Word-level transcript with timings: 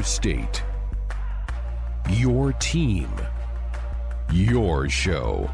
your 0.00 0.04
state, 0.06 0.62
your 2.08 2.54
team, 2.54 3.10
your 4.32 4.88
show. 4.88 5.50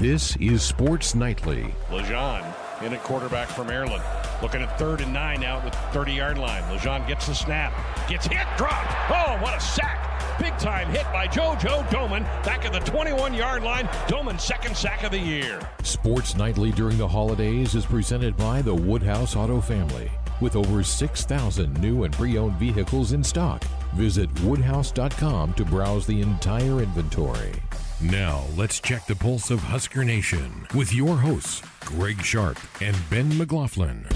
This 0.00 0.34
is 0.38 0.60
Sports 0.60 1.14
Nightly. 1.14 1.72
Lejean 1.88 2.42
in 2.82 2.92
at 2.92 3.02
quarterback 3.04 3.46
for 3.46 3.62
Maryland. 3.62 4.02
Looking 4.42 4.60
at 4.62 4.76
third 4.76 5.02
and 5.02 5.12
nine 5.12 5.44
out 5.44 5.64
at 5.64 5.72
the 5.72 5.78
30 5.96 6.14
yard 6.14 6.38
line. 6.38 6.64
Lejean 6.64 7.06
gets 7.06 7.28
the 7.28 7.34
snap, 7.34 7.72
gets 8.08 8.26
hit, 8.26 8.44
dropped. 8.56 8.92
Oh, 9.08 9.38
what 9.40 9.56
a 9.56 9.60
sack! 9.60 10.08
Big 10.40 10.58
time 10.58 10.88
hit 10.88 11.04
by 11.12 11.28
JoJo 11.28 11.88
Domann 11.90 12.24
back 12.44 12.64
at 12.64 12.72
the 12.72 12.80
21 12.90 13.34
yard 13.34 13.62
line. 13.62 13.86
Domann's 14.08 14.42
second 14.42 14.76
sack 14.76 15.04
of 15.04 15.12
the 15.12 15.18
year. 15.20 15.60
Sports 15.84 16.34
Nightly 16.34 16.72
during 16.72 16.98
the 16.98 17.06
holidays 17.06 17.76
is 17.76 17.86
presented 17.86 18.36
by 18.36 18.62
the 18.62 18.74
Woodhouse 18.74 19.36
Auto 19.36 19.60
Family. 19.60 20.10
With 20.40 20.54
over 20.54 20.82
6,000 20.82 21.80
new 21.80 22.04
and 22.04 22.14
pre 22.14 22.38
owned 22.38 22.56
vehicles 22.56 23.12
in 23.12 23.24
stock, 23.24 23.64
visit 23.94 24.28
woodhouse.com 24.42 25.54
to 25.54 25.64
browse 25.64 26.06
the 26.06 26.20
entire 26.20 26.80
inventory. 26.82 27.52
Now, 28.00 28.44
let's 28.56 28.78
check 28.78 29.06
the 29.06 29.16
pulse 29.16 29.50
of 29.50 29.58
Husker 29.58 30.04
Nation 30.04 30.66
with 30.74 30.94
your 30.94 31.16
hosts, 31.16 31.62
Greg 31.80 32.22
Sharp 32.22 32.56
and 32.80 32.96
Ben 33.10 33.36
McLaughlin. 33.36 34.06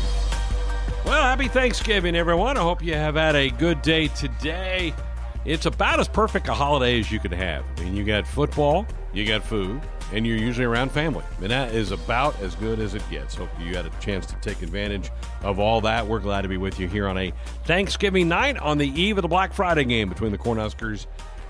Well, 1.05 1.23
happy 1.23 1.49
Thanksgiving, 1.49 2.15
everyone. 2.15 2.57
I 2.57 2.61
hope 2.61 2.81
you 2.85 2.95
have 2.95 3.17
had 3.17 3.35
a 3.35 3.51
good 3.51 3.83
day 3.83 4.07
today. 4.09 4.95
It's 5.45 5.67
about 5.67 5.99
as 5.99 6.07
perfect 6.07 6.47
a 6.47 6.55
holiday 6.55 7.01
as 7.01 7.11
you 7.11 7.19
could 7.19 7.33
have. 7.33 7.65
I 7.77 7.83
mean, 7.83 7.97
you 7.97 8.05
got 8.05 8.25
football, 8.25 8.87
you 9.13 9.27
got 9.27 9.43
food, 9.43 9.81
and 10.13 10.27
you're 10.27 10.37
usually 10.37 10.65
around 10.67 10.93
family. 10.93 11.25
And 11.41 11.51
that 11.51 11.75
is 11.75 11.91
about 11.91 12.39
as 12.41 12.55
good 12.57 12.79
as 12.79 12.95
it 12.95 13.03
gets. 13.11 13.35
Hope 13.35 13.49
you 13.61 13.75
had 13.75 13.87
a 13.87 13.91
chance 14.01 14.27
to 14.27 14.35
take 14.37 14.63
advantage 14.63 15.11
of 15.43 15.59
all 15.59 15.81
that. 15.83 16.07
We're 16.07 16.21
glad 16.21 16.43
to 16.43 16.49
be 16.49 16.57
with 16.59 16.79
you 16.79 16.87
here 16.89 17.09
on 17.09 17.17
a 17.19 17.33
Thanksgiving 17.65 18.29
night 18.29 18.57
on 18.59 18.79
the 18.79 18.89
eve 18.89 19.19
of 19.19 19.23
the 19.23 19.29
Black 19.29 19.53
Friday 19.53 19.85
game 19.85 20.09
between 20.09 20.33
the 20.33 20.39
Cornhuskers 20.39 21.07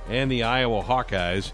and 0.09 0.30
the 0.30 0.43
Iowa 0.45 0.83
Hawkeyes. 0.83 1.52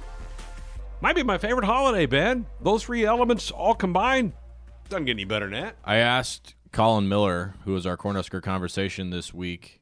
Might 1.00 1.14
be 1.16 1.22
my 1.22 1.38
favorite 1.38 1.64
holiday, 1.66 2.06
Ben. 2.06 2.46
Those 2.60 2.82
three 2.84 3.04
elements 3.04 3.50
all 3.50 3.74
combined 3.74 4.32
doesn't 4.88 5.04
get 5.04 5.12
any 5.12 5.24
better 5.24 5.46
than 5.48 5.60
that. 5.62 5.76
I 5.84 5.96
asked 5.96 6.54
Collin 6.72 7.08
Miller, 7.08 7.54
who 7.64 7.72
was 7.72 7.86
our 7.86 7.96
Cornhusker 7.96 8.42
conversation 8.42 9.10
this 9.10 9.32
week, 9.32 9.80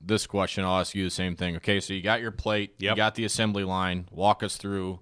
this 0.00 0.26
question. 0.26 0.64
I'll 0.64 0.80
ask 0.80 0.94
you 0.94 1.04
the 1.04 1.10
same 1.10 1.36
thing. 1.36 1.56
Okay, 1.56 1.78
so 1.80 1.92
you 1.94 2.02
got 2.02 2.20
your 2.20 2.30
plate, 2.32 2.74
Yep. 2.78 2.90
you 2.92 2.96
got 2.96 3.14
the 3.14 3.24
assembly 3.24 3.64
line. 3.64 4.08
Walk 4.10 4.42
us 4.42 4.56
through 4.56 5.00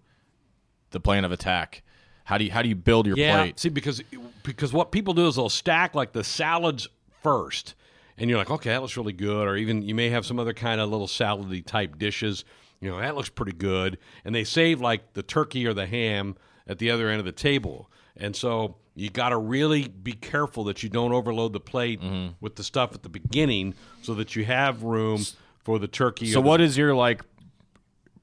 the 0.95 1.01
plan 1.01 1.27
of 1.27 1.33
attack. 1.33 1.83
How 2.25 2.39
do 2.39 2.45
you 2.45 2.51
how 2.53 2.63
do 2.63 2.71
you 2.71 2.75
build 2.75 3.07
your 3.07 3.19
Yeah, 3.19 3.37
plate? 3.43 3.61
see, 3.61 3.69
because 3.69 4.03
because 4.43 4.73
what 4.73 4.91
people 4.93 5.13
do 5.13 5.27
is 5.29 5.37
they'll 5.37 5.51
stack 5.51 5.95
like 5.95 6.13
the 6.13 6.25
salads 6.25 6.89
first, 7.23 7.75
and 8.17 8.31
you're 8.31 8.39
like, 8.39 8.51
okay, 8.51 8.71
that 8.71 8.81
looks 8.81 8.97
really 8.97 9.13
good. 9.13 9.47
Or 9.47 9.57
even 9.57 9.83
you 9.83 9.95
may 9.95 10.09
have 10.09 10.25
some 10.25 10.39
other 10.39 10.55
kind 10.55 10.81
of 10.81 10.89
little 10.91 11.07
salady 11.07 11.65
type 11.65 11.99
dishes. 11.99 12.45
You 12.81 12.91
know, 12.91 12.99
that 12.99 13.15
looks 13.15 13.29
pretty 13.29 13.53
good, 13.53 13.99
and 14.25 14.35
they 14.35 14.45
save 14.45 14.81
like 14.81 15.13
the 15.13 15.23
turkey 15.23 15.67
or 15.67 15.75
the 15.75 15.87
ham 15.87 16.37
at 16.67 16.79
the 16.79 16.91
other 16.91 17.11
end 17.11 17.19
of 17.19 17.27
the 17.27 17.33
table, 17.33 17.91
and 18.17 18.35
so 18.35 18.77
you 18.97 19.11
got 19.11 19.31
to 19.31 19.37
really 19.37 19.89
be 19.89 20.13
careful 20.13 20.65
that 20.65 20.83
you 20.83 20.89
don't 20.89 21.13
overload 21.13 21.53
the 21.53 21.61
plate 21.61 22.01
Mm-hmm. 22.01 22.29
with 22.41 22.57
the 22.57 22.63
stuff 22.63 22.95
at 22.95 23.03
the 23.03 23.09
beginning, 23.11 23.75
so 24.03 24.15
that 24.15 24.35
you 24.37 24.45
have 24.47 24.83
room 24.83 25.21
for 25.65 25.79
the 25.79 25.89
turkey. 25.89 26.27
So 26.27 26.39
or 26.39 26.43
the- 26.43 26.49
what 26.49 26.61
is 26.63 26.77
your 26.79 26.95
like 26.95 27.23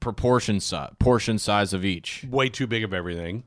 proportion 0.02 0.60
size 0.60 0.90
portion 0.98 1.38
size 1.38 1.72
of 1.72 1.84
each? 1.84 2.26
way 2.28 2.48
too 2.50 2.66
big 2.66 2.84
of 2.84 2.92
everything? 2.92 3.44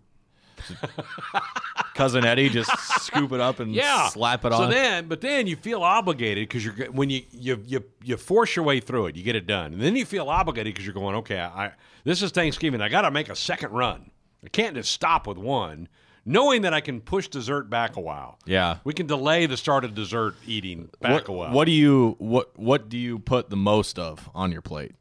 Cousin 1.94 2.26
Eddie 2.26 2.50
just 2.50 2.72
scoop 3.04 3.32
it 3.32 3.40
up 3.40 3.60
and 3.60 3.74
yeah. 3.74 4.08
slap 4.10 4.44
it 4.46 4.52
so 4.52 4.64
on. 4.64 4.70
then, 4.70 5.08
but 5.08 5.22
then 5.22 5.48
you 5.48 5.56
feel 5.56 5.82
obligated 5.84 6.48
because 6.48 6.66
you're 6.66 6.74
when 6.92 7.10
you, 7.10 7.22
you 7.32 7.62
you 7.66 7.84
you 8.04 8.18
force 8.18 8.56
your 8.56 8.66
way 8.66 8.80
through 8.80 9.08
it, 9.08 9.16
you 9.16 9.24
get 9.24 9.36
it 9.36 9.48
done, 9.48 9.74
and 9.74 9.82
then 9.82 9.96
you 9.96 10.06
feel 10.06 10.30
obligated 10.30 10.74
because 10.74 10.86
you're 10.86 10.94
going, 10.94 11.16
okay, 11.18 11.40
I 11.40 11.72
this 12.04 12.22
is 12.22 12.32
Thanksgiving, 12.32 12.82
I 12.82 12.90
got 12.90 13.02
to 13.02 13.12
make 13.12 13.30
a 13.30 13.36
second 13.36 13.72
run. 13.72 14.12
I 14.44 14.50
can't 14.50 14.76
just 14.76 14.92
stop 14.92 15.26
with 15.28 15.38
one, 15.38 15.88
knowing 16.26 16.64
that 16.64 16.74
I 16.74 16.82
can 16.82 17.02
push 17.02 17.28
dessert 17.28 17.70
back 17.70 17.96
a 17.96 18.02
while. 18.02 18.38
yeah. 18.46 18.78
We 18.84 18.94
can 18.94 19.08
delay 19.08 19.46
the 19.46 19.58
start 19.58 19.84
of 19.86 19.96
dessert 19.96 20.36
eating 20.46 20.90
back 21.00 21.12
What, 21.12 21.28
a 21.28 21.32
while. 21.32 21.52
what 21.52 21.66
do 21.66 21.72
you 21.72 22.16
what 22.20 22.58
what 22.60 22.90
do 22.90 22.98
you 22.98 23.20
put 23.20 23.50
the 23.50 23.58
most 23.58 23.98
of 24.00 24.30
on 24.36 24.52
your 24.52 24.62
plate? 24.62 24.94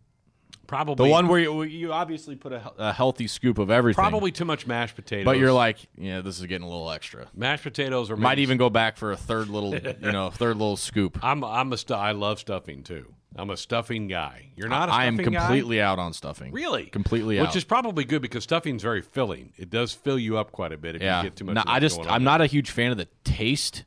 Probably 0.67 1.07
The 1.07 1.11
one 1.11 1.29
where 1.29 1.41
you, 1.41 1.63
you 1.63 1.93
obviously 1.93 2.37
put 2.37 2.53
a, 2.53 2.73
a 2.79 2.93
healthy 2.93 3.27
scoop 3.27 3.59
of 3.59 3.71
everything. 3.71 3.97
probably 4.03 4.33
too 4.33 4.45
much 4.45 4.67
mashed 4.67 4.95
potatoes, 4.97 5.25
But 5.25 5.39
you're 5.39 5.53
like, 5.53 5.79
yeah, 5.97 6.21
this 6.21 6.39
is 6.41 6.47
getting 6.47 6.67
a 6.67 6.71
little 6.71 6.91
extra. 6.91 7.27
mashed 7.35 7.63
potatoes 7.63 8.11
or 8.11 8.17
Might 8.17 8.39
even 8.39 8.59
go 8.59 8.71
back 8.71 8.97
for 8.97 9.13
a 9.13 9.17
third 9.17 9.49
little, 9.49 9.75
you 9.77 10.13
know, 10.13 10.31
third 10.31 10.57
little 10.57 10.77
scoop. 10.77 11.19
I'm 11.23 11.45
I'm 11.45 11.73
a 11.73 11.77
stu- 11.77 11.95
I 11.95 12.13
love 12.13 12.39
stuffing 12.39 12.83
too. 12.83 13.15
I'm 13.37 13.51
a 13.51 13.57
stuffing 13.57 14.07
guy. 14.07 14.51
You're 14.57 14.69
not. 14.69 14.89
a 14.89 14.93
I 14.93 15.07
am 15.07 15.17
stuffing 15.17 15.33
guy? 15.33 15.41
completely 15.41 15.81
out 15.81 15.99
on 15.99 16.13
stuffing. 16.13 16.53
Really? 16.53 16.87
Completely 16.87 17.41
Which 17.41 17.49
out. 17.49 17.57
is 17.57 17.65
probably 17.65 18.05
good 18.05 18.23
because 18.23 18.45
stuffing's 18.45 18.83
very 18.83 19.03
filling. 19.03 19.53
It 19.57 19.71
does 19.71 19.93
fill 19.93 20.19
you 20.21 20.39
up 20.39 20.53
quite 20.53 20.73
a 20.73 20.79
bit 20.79 20.95
if 20.95 21.03
yeah. 21.03 21.19
you 21.19 21.31
get 21.31 21.37
too 21.37 21.45
much. 21.45 21.57
No, 21.57 21.63
I 21.67 21.81
just 21.81 21.99
I'm 22.07 22.23
not 22.23 22.41
a 22.41 22.47
huge 22.47 22.71
fan 22.71 22.93
of 22.93 22.97
the 22.97 23.09
taste, 23.25 23.85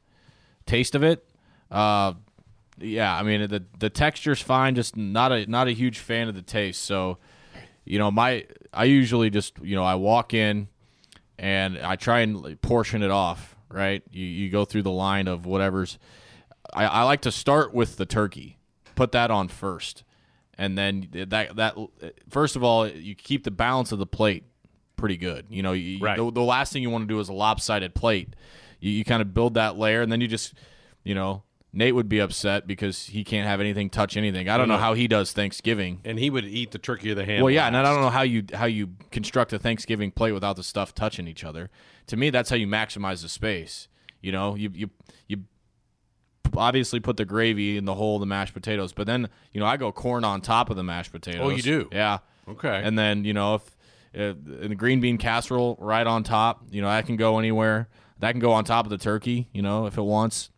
taste 0.66 0.96
of 0.96 1.04
it. 1.04 1.24
Uh, 1.72 2.14
yeah, 2.80 3.16
I 3.16 3.24
mean 3.24 3.48
the 3.48 3.64
the 3.80 3.90
texture's 3.90 4.42
fine, 4.42 4.76
just 4.76 4.96
not 4.96 5.32
a 5.32 5.46
not 5.48 5.68
a 5.68 5.72
huge 5.72 6.00
fan 6.00 6.28
of 6.28 6.36
the 6.36 6.42
taste. 6.42 6.82
So, 6.84 7.18
you 7.86 7.98
know, 8.00 8.12
my 8.12 8.46
I 8.74 8.86
usually 8.86 9.30
just 9.30 9.58
you 9.62 9.76
know 9.76 9.84
I 9.84 9.96
walk 9.96 10.34
in 10.34 10.68
and 11.40 11.78
I 11.80 11.96
try 11.96 12.20
and 12.22 12.60
portion 12.62 13.04
it 13.04 13.12
off. 13.12 13.56
Right, 13.70 14.02
you 14.12 14.26
you 14.26 14.50
go 14.50 14.64
through 14.64 14.84
the 14.84 14.92
line 14.92 15.28
of 15.28 15.46
whatever's. 15.46 16.00
I, 16.74 16.86
I 16.86 17.04
like 17.04 17.22
to 17.22 17.32
start 17.32 17.74
with 17.74 17.98
the 17.98 18.06
turkey, 18.06 18.58
put 18.96 19.12
that 19.12 19.30
on 19.30 19.50
first, 19.50 20.04
and 20.58 20.78
then 20.78 21.10
that 21.14 21.56
that 21.56 21.76
first 22.30 22.56
of 22.56 22.64
all 22.64 22.88
you 22.88 23.14
keep 23.16 23.44
the 23.44 23.52
balance 23.52 23.92
of 23.92 24.00
the 24.00 24.06
plate 24.06 24.46
pretty 24.96 25.18
good. 25.18 25.46
You 25.50 25.64
know, 25.64 25.74
you, 25.74 26.00
Right. 26.00 26.18
the, 26.18 26.32
the 26.32 26.42
last 26.42 26.72
thing 26.74 26.82
you 26.82 26.90
want 26.90 27.04
to 27.04 27.08
do 27.14 27.20
is 27.20 27.30
a 27.30 27.34
lopsided 27.34 27.94
plate. 27.94 28.36
You, 28.80 28.90
you 28.92 29.04
kind 29.06 29.22
of 29.22 29.34
build 29.34 29.54
that 29.56 29.78
layer, 29.78 30.02
and 30.02 30.12
then 30.12 30.22
you 30.22 30.28
just, 30.28 30.54
you 31.04 31.14
know, 31.14 31.44
Nate 31.78 31.94
would 31.94 32.10
be 32.10 32.18
upset 32.18 32.66
because 32.66 33.06
he 33.06 33.24
can't 33.24 33.48
have 33.48 33.60
anything 33.60 33.92
touch 33.92 34.18
anything. 34.18 34.50
I 34.50 34.58
don't 34.58 34.68
know 34.68 34.80
how 34.80 34.96
he 34.96 35.08
does 35.08 35.32
Thanksgiving. 35.32 36.02
And 36.04 36.18
he 36.18 36.32
would 36.32 36.44
eat 36.44 36.72
the 36.72 36.80
turkey 36.80 37.12
or 37.12 37.16
the 37.16 37.24
ham. 37.24 37.44
Well, 37.44 37.52
yeah, 37.52 37.68
and 37.68 37.78
I 37.78 37.84
don't 37.84 38.02
know 38.02 38.10
how 38.10 38.24
you 38.24 38.44
how 38.52 38.66
you 38.66 38.96
construct 39.12 39.54
a 39.54 39.60
Thanksgiving 39.60 40.10
plate 40.10 40.32
without 40.32 40.56
the 40.56 40.64
stuff 40.64 40.96
touching 40.96 41.28
each 41.28 41.44
other. 41.44 41.70
To 42.08 42.18
me, 42.18 42.32
that's 42.32 42.50
how 42.50 42.56
you 42.56 42.66
maximize 42.66 43.22
the 43.22 43.30
space. 43.30 43.90
You 44.22 44.32
know, 44.32 44.56
you 44.56 44.72
you 44.74 44.90
you 45.28 45.44
obviously 46.56 47.00
put 47.00 47.16
the 47.16 47.26
gravy 47.26 47.78
in 47.78 47.86
the 47.86 47.94
whole 47.94 48.16
of 48.16 48.22
the 48.22 48.26
mashed 48.26 48.56
potatoes, 48.56 48.92
but 48.92 49.06
then 49.06 49.30
you 49.52 49.60
know 49.60 49.68
I 49.68 49.78
go 49.78 49.92
corn 49.92 50.24
on 50.24 50.42
top 50.42 50.72
of 50.72 50.78
the 50.78 50.84
mashed 50.84 51.12
potatoes. 51.12 51.42
Oh, 51.44 51.50
you 51.50 51.62
do? 51.62 51.90
Yeah. 51.92 52.20
Okay. 52.50 52.82
And 52.84 52.98
then 52.98 53.24
you 53.24 53.36
know 53.36 53.54
if 53.54 53.78
uh, 54.18 54.34
in 54.64 54.70
the 54.70 54.76
green 54.76 55.00
bean 55.00 55.20
casserole 55.20 55.78
right 55.80 56.08
on 56.08 56.24
top, 56.24 56.64
you 56.72 56.82
know 56.82 56.88
that 56.88 57.06
can 57.06 57.18
go 57.18 57.38
anywhere. 57.38 57.88
That 58.18 58.32
can 58.32 58.40
go 58.40 58.54
on 58.54 58.64
top 58.64 58.88
of 58.88 58.90
the 58.90 58.98
turkey, 58.98 59.48
you 59.54 59.62
know, 59.62 59.86
if 59.86 59.96
it 60.00 60.02
wants. 60.02 60.50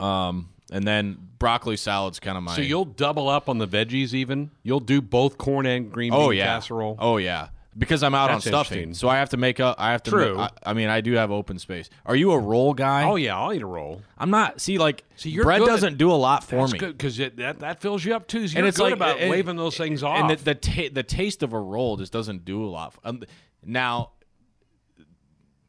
Um, 0.00 0.48
and 0.72 0.86
then 0.86 1.16
broccoli 1.38 1.76
salad's 1.76 2.18
kind 2.18 2.36
of 2.36 2.42
my. 2.42 2.54
so 2.56 2.60
you'll 2.62 2.84
double 2.84 3.28
up 3.28 3.48
on 3.48 3.58
the 3.58 3.68
veggies. 3.68 4.12
Even 4.14 4.50
you'll 4.62 4.80
do 4.80 5.00
both 5.00 5.38
corn 5.38 5.64
and 5.66 5.92
green 5.92 6.10
bean 6.12 6.20
oh 6.20 6.30
yeah 6.30 6.44
casserole. 6.46 6.96
Oh 6.98 7.18
yeah, 7.18 7.48
because 7.78 8.02
I'm 8.02 8.14
out 8.16 8.28
That's 8.28 8.46
on 8.48 8.50
stuffing, 8.64 8.92
so 8.94 9.08
I 9.08 9.18
have 9.18 9.28
to 9.30 9.36
make 9.36 9.60
up. 9.60 9.76
I 9.78 9.92
have 9.92 10.02
to. 10.04 10.10
True. 10.10 10.38
I, 10.40 10.50
I 10.64 10.72
mean, 10.72 10.88
I 10.88 11.00
do 11.02 11.12
have 11.12 11.30
open 11.30 11.60
space. 11.60 11.88
Are 12.04 12.16
you 12.16 12.32
a 12.32 12.38
roll 12.38 12.74
guy? 12.74 13.04
Oh 13.08 13.14
yeah, 13.14 13.38
I'll 13.38 13.52
eat 13.52 13.62
a 13.62 13.66
roll. 13.66 14.02
I'm 14.18 14.30
not. 14.30 14.60
See, 14.60 14.76
like, 14.78 15.04
See, 15.14 15.30
you're 15.30 15.44
bread 15.44 15.60
good. 15.60 15.66
doesn't 15.68 15.98
do 15.98 16.10
a 16.10 16.14
lot 16.18 16.42
for 16.42 16.56
That's 16.66 16.72
me. 16.72 16.78
because 16.80 17.16
that 17.18 17.60
that 17.60 17.80
fills 17.80 18.04
you 18.04 18.16
up 18.16 18.26
too. 18.26 18.48
So 18.48 18.58
and 18.58 18.66
it's 18.66 18.76
good 18.78 18.84
like 18.84 18.92
about 18.94 19.20
and- 19.20 19.30
waving 19.30 19.56
those 19.56 19.76
things 19.76 20.02
off. 20.02 20.18
And 20.18 20.30
the 20.30 20.36
the, 20.42 20.54
ta- 20.56 20.88
the 20.92 21.02
taste 21.04 21.44
of 21.44 21.52
a 21.52 21.60
roll 21.60 21.96
just 21.96 22.12
doesn't 22.12 22.44
do 22.44 22.64
a 22.64 22.66
lot. 22.66 22.94
Um, 23.04 23.22
now, 23.64 24.10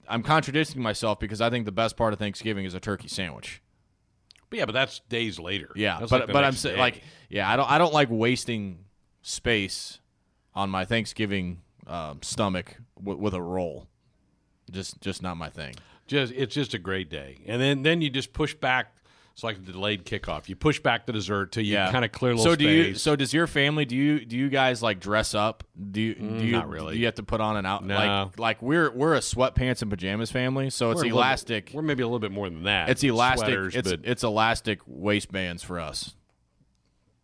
I'm 0.09 0.23
contradicting 0.23 0.81
myself 0.81 1.19
because 1.19 1.39
I 1.41 1.49
think 1.51 1.65
the 1.65 1.71
best 1.71 1.97
part 1.97 2.13
of 2.13 2.19
Thanksgiving 2.19 2.65
is 2.65 2.73
a 2.73 2.79
turkey 2.79 3.09
sandwich. 3.09 3.61
But 4.49 4.59
yeah, 4.59 4.65
but 4.65 4.71
that's 4.73 4.99
days 5.09 5.39
later. 5.39 5.69
Yeah, 5.75 5.99
That's 5.99 6.09
but 6.11 6.21
like 6.21 6.33
but 6.33 6.43
I'm 6.43 6.53
saying 6.53 6.77
like 6.77 7.01
yeah, 7.29 7.49
I 7.49 7.55
don't 7.55 7.69
I 7.69 7.77
don't 7.77 7.93
like 7.93 8.09
wasting 8.09 8.85
space 9.21 9.99
on 10.55 10.69
my 10.69 10.85
Thanksgiving 10.85 11.61
um, 11.85 12.19
stomach 12.21 12.77
w- 12.97 13.19
with 13.19 13.33
a 13.33 13.41
roll. 13.41 13.87
Just 14.71 15.01
just 15.01 15.21
not 15.21 15.37
my 15.37 15.49
thing. 15.49 15.75
just 16.07 16.33
it's 16.33 16.53
just 16.53 16.73
a 16.73 16.79
great 16.79 17.09
day. 17.09 17.39
And 17.45 17.61
then 17.61 17.83
then 17.83 18.01
you 18.01 18.09
just 18.09 18.33
push 18.33 18.53
back. 18.53 18.93
It's 19.37 19.43
like 19.43 19.57
a 19.57 19.59
delayed 19.59 20.03
kickoff. 20.03 20.49
You 20.49 20.55
push 20.55 20.79
back 20.79 21.05
the 21.05 21.13
dessert 21.13 21.51
till 21.51 21.61
you 21.63 21.75
Yeah, 21.75 21.91
kind 21.91 22.03
of 22.03 22.11
clear 22.11 22.31
a 22.31 22.35
little 22.35 22.53
So 22.53 22.55
do 22.55 22.67
you? 22.67 22.95
So 22.95 23.15
does 23.15 23.35
your 23.35 23.45
family? 23.45 23.85
Do 23.85 23.95
you? 23.95 24.25
Do 24.25 24.35
you 24.35 24.49
guys 24.49 24.81
like 24.81 24.99
dress 24.99 25.35
up? 25.35 25.63
Do 25.91 26.01
you? 26.01 26.15
Mm, 26.15 26.39
do 26.39 26.45
you? 26.47 26.51
not 26.53 26.67
really. 26.67 26.95
Do 26.95 26.99
you 26.99 27.05
have 27.05 27.13
to 27.15 27.23
put 27.23 27.39
on 27.39 27.55
an 27.55 27.63
out? 27.63 27.85
No. 27.85 27.93
Like 27.95 28.39
like 28.39 28.61
we're 28.63 28.89
we're 28.89 29.13
a 29.13 29.19
sweatpants 29.19 29.83
and 29.83 29.91
pajamas 29.91 30.31
family, 30.31 30.71
so 30.71 30.89
it's 30.89 31.03
We're 31.03 31.11
elastic. 31.11 31.67
bit- 31.67 31.75
we're 31.75 31.83
maybe 31.83 32.01
a 32.01 32.07
little 32.07 32.17
bit 32.17 32.31
more 32.31 32.49
than 32.49 32.63
that. 32.63 32.89
It's 32.89 33.03
elastic. 33.03 33.45
Sweaters, 33.45 33.75
it's 33.75 33.91
but 33.91 33.99
it's 34.05 34.23
elastic 34.23 34.79
waistbands 34.87 35.61
for 35.61 35.79
us. 35.79 36.15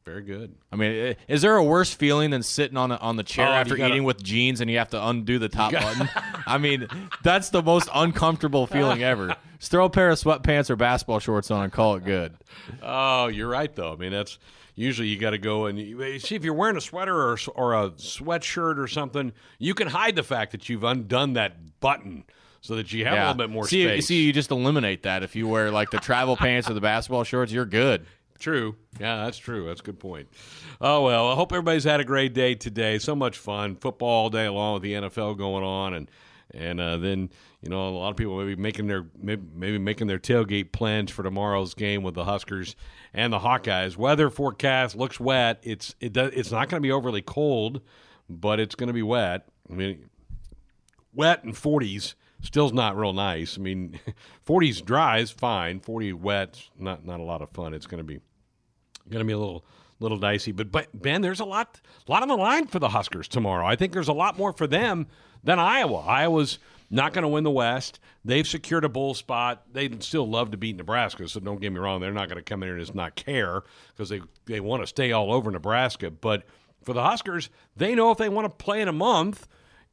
Very 0.05 0.21
good. 0.23 0.53
I 0.71 0.75
mean, 0.75 1.15
is 1.29 1.41
there 1.41 1.55
a 1.55 1.63
worse 1.63 1.93
feeling 1.93 2.31
than 2.31 2.43
sitting 2.43 2.75
on 2.75 2.91
a, 2.91 2.95
on 2.97 3.15
the 3.15 3.23
chair 3.23 3.47
Oh, 3.47 3.51
after 3.51 3.77
gotta- 3.77 3.93
eating 3.93 4.03
with 4.03 4.21
jeans 4.21 4.59
and 4.59 4.69
you 4.69 4.77
have 4.77 4.89
to 4.89 5.07
undo 5.07 5.39
the 5.39 5.47
top 5.49 5.71
button? 5.71 6.09
I 6.45 6.57
mean, 6.57 6.87
that's 7.23 7.49
the 7.49 7.63
most 7.63 7.87
uncomfortable 7.93 8.67
feeling 8.67 9.01
ever. 9.01 9.35
Just 9.59 9.71
throw 9.71 9.85
a 9.85 9.89
pair 9.89 10.09
of 10.09 10.19
sweatpants 10.19 10.69
or 10.69 10.75
basketball 10.75 11.19
shorts 11.19 11.49
on 11.51 11.63
and 11.63 11.71
call 11.71 11.95
it 11.95 12.03
good. 12.03 12.35
Oh, 12.81 13.27
you're 13.27 13.47
right 13.47 13.73
though. 13.73 13.93
I 13.93 13.95
mean, 13.95 14.11
that's 14.11 14.39
usually 14.75 15.07
you 15.07 15.17
got 15.17 15.29
to 15.29 15.37
go 15.37 15.67
and 15.67 15.79
you, 15.79 16.19
see 16.19 16.35
if 16.35 16.43
you're 16.43 16.53
wearing 16.53 16.75
a 16.75 16.81
sweater 16.81 17.15
or, 17.15 17.37
or 17.55 17.73
a 17.73 17.91
sweatshirt 17.91 18.77
or 18.77 18.87
something. 18.87 19.31
You 19.57 19.73
can 19.73 19.87
hide 19.87 20.17
the 20.17 20.23
fact 20.23 20.51
that 20.51 20.67
you've 20.67 20.83
undone 20.83 21.33
that 21.33 21.79
button 21.79 22.25
so 22.59 22.75
that 22.75 22.91
you 22.91 23.05
have 23.05 23.13
a 23.13 23.17
little 23.17 23.33
bit 23.35 23.49
more 23.49 23.67
see, 23.67 23.83
space. 23.83 24.07
See, 24.07 24.23
you 24.23 24.33
just 24.33 24.51
eliminate 24.51 25.03
that 25.03 25.23
if 25.23 25.35
you 25.35 25.47
wear 25.47 25.71
like 25.71 25.91
the 25.91 25.99
travel 25.99 26.35
pants 26.35 26.69
or 26.69 26.73
the 26.73 26.81
basketball 26.81 27.23
shorts. 27.23 27.51
You're 27.51 27.65
good. 27.65 28.05
True. 28.43 28.75
Yeah, 28.99 29.23
that's 29.23 29.37
true. 29.37 29.67
That's 29.67 29.79
a 29.79 29.83
good 29.85 30.01
point. 30.01 30.27
Oh 30.81 31.03
well, 31.03 31.29
I 31.29 31.35
hope 31.35 31.53
everybody's 31.53 31.85
had 31.85 32.01
a 32.01 32.03
great 32.03 32.33
day 32.33 32.55
today. 32.55 32.99
So 32.99 33.15
much 33.15 33.37
fun, 33.37 33.77
football 33.77 34.23
all 34.23 34.29
day 34.29 34.49
long 34.49 34.73
with 34.73 34.83
the 34.83 34.91
NFL 34.95 35.37
going 35.37 35.63
on, 35.63 35.93
and 35.93 36.11
and 36.53 36.81
uh, 36.81 36.97
then 36.97 37.29
you 37.61 37.69
know 37.69 37.87
a 37.87 37.91
lot 37.91 38.09
of 38.09 38.17
people 38.17 38.37
maybe 38.37 38.57
making 38.57 38.87
their 38.87 39.05
maybe, 39.17 39.77
making 39.77 40.07
their 40.07 40.19
tailgate 40.19 40.73
plans 40.73 41.09
for 41.09 41.23
tomorrow's 41.23 41.73
game 41.73 42.03
with 42.03 42.15
the 42.15 42.25
Huskers 42.25 42.75
and 43.13 43.31
the 43.31 43.39
Hawkeyes. 43.39 43.95
Weather 43.95 44.29
forecast 44.29 44.97
looks 44.97 45.21
wet. 45.21 45.59
It's 45.63 45.95
it 46.01 46.11
does 46.11 46.33
it's 46.33 46.51
not 46.51 46.67
going 46.67 46.81
to 46.81 46.85
be 46.85 46.91
overly 46.91 47.21
cold, 47.21 47.79
but 48.29 48.59
it's 48.59 48.75
going 48.75 48.87
to 48.87 48.93
be 48.93 49.03
wet. 49.03 49.47
I 49.71 49.73
mean, 49.73 50.09
wet 51.13 51.45
and 51.45 51.53
40s 51.53 52.15
still's 52.41 52.73
not 52.73 52.97
real 52.97 53.13
nice. 53.13 53.57
I 53.57 53.61
mean, 53.61 54.01
40s 54.45 54.83
dry 54.83 55.19
is 55.19 55.31
fine. 55.31 55.79
40 55.79 56.11
wet's 56.11 56.69
not 56.77 57.05
not 57.05 57.21
a 57.21 57.23
lot 57.23 57.41
of 57.41 57.49
fun. 57.51 57.73
It's 57.73 57.87
going 57.87 57.99
to 57.99 58.03
be 58.03 58.19
going 59.09 59.19
to 59.19 59.27
be 59.27 59.33
a 59.33 59.37
little 59.37 59.65
little 59.99 60.17
dicey. 60.17 60.51
But 60.51 60.71
but 60.71 60.87
Ben, 61.01 61.21
there's 61.21 61.39
a 61.39 61.45
lot 61.45 61.81
lot 62.07 62.21
on 62.21 62.27
the 62.27 62.37
line 62.37 62.67
for 62.67 62.79
the 62.79 62.89
Huskers 62.89 63.27
tomorrow. 63.27 63.65
I 63.65 63.75
think 63.75 63.93
there's 63.93 64.07
a 64.07 64.13
lot 64.13 64.37
more 64.37 64.53
for 64.53 64.67
them 64.67 65.07
than 65.43 65.59
Iowa. 65.59 65.99
Iowa's 65.99 66.59
not 66.89 67.13
going 67.13 67.23
to 67.23 67.27
win 67.29 67.43
the 67.43 67.51
West. 67.51 67.99
They've 68.23 68.47
secured 68.47 68.85
a 68.85 68.89
bowl 68.89 69.13
spot. 69.13 69.63
They'd 69.71 70.03
still 70.03 70.29
love 70.29 70.51
to 70.51 70.57
beat 70.57 70.75
Nebraska, 70.75 71.27
so 71.27 71.39
don't 71.39 71.59
get 71.59 71.71
me 71.71 71.79
wrong. 71.79 72.01
They're 72.01 72.11
not 72.11 72.29
going 72.29 72.37
to 72.37 72.43
come 72.43 72.61
in 72.61 72.67
here 72.67 72.75
and 72.75 72.81
just 72.85 72.95
not 72.95 73.15
care 73.15 73.63
because 73.89 74.09
they 74.09 74.21
they 74.45 74.59
want 74.59 74.83
to 74.83 74.87
stay 74.87 75.11
all 75.11 75.33
over 75.33 75.49
Nebraska. 75.49 76.11
But 76.11 76.43
for 76.83 76.93
the 76.93 77.03
Huskers, 77.03 77.49
they 77.75 77.95
know 77.95 78.11
if 78.11 78.17
they 78.17 78.29
want 78.29 78.45
to 78.45 78.63
play 78.63 78.81
in 78.81 78.87
a 78.87 78.93
month 78.93 79.47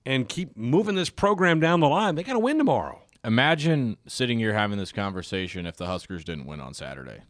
and 0.04 0.28
keep 0.28 0.56
moving 0.56 0.94
this 0.94 1.10
program 1.10 1.60
down 1.60 1.80
the 1.80 1.88
line, 1.88 2.14
they 2.14 2.22
got 2.22 2.32
to 2.32 2.38
win 2.38 2.58
tomorrow. 2.58 3.02
Imagine 3.22 3.98
sitting 4.06 4.38
here 4.38 4.54
having 4.54 4.78
this 4.78 4.92
conversation 4.92 5.66
if 5.66 5.76
the 5.76 5.86
Huskers 5.86 6.24
didn't 6.24 6.46
win 6.46 6.60
on 6.60 6.72
Saturday. 6.72 7.20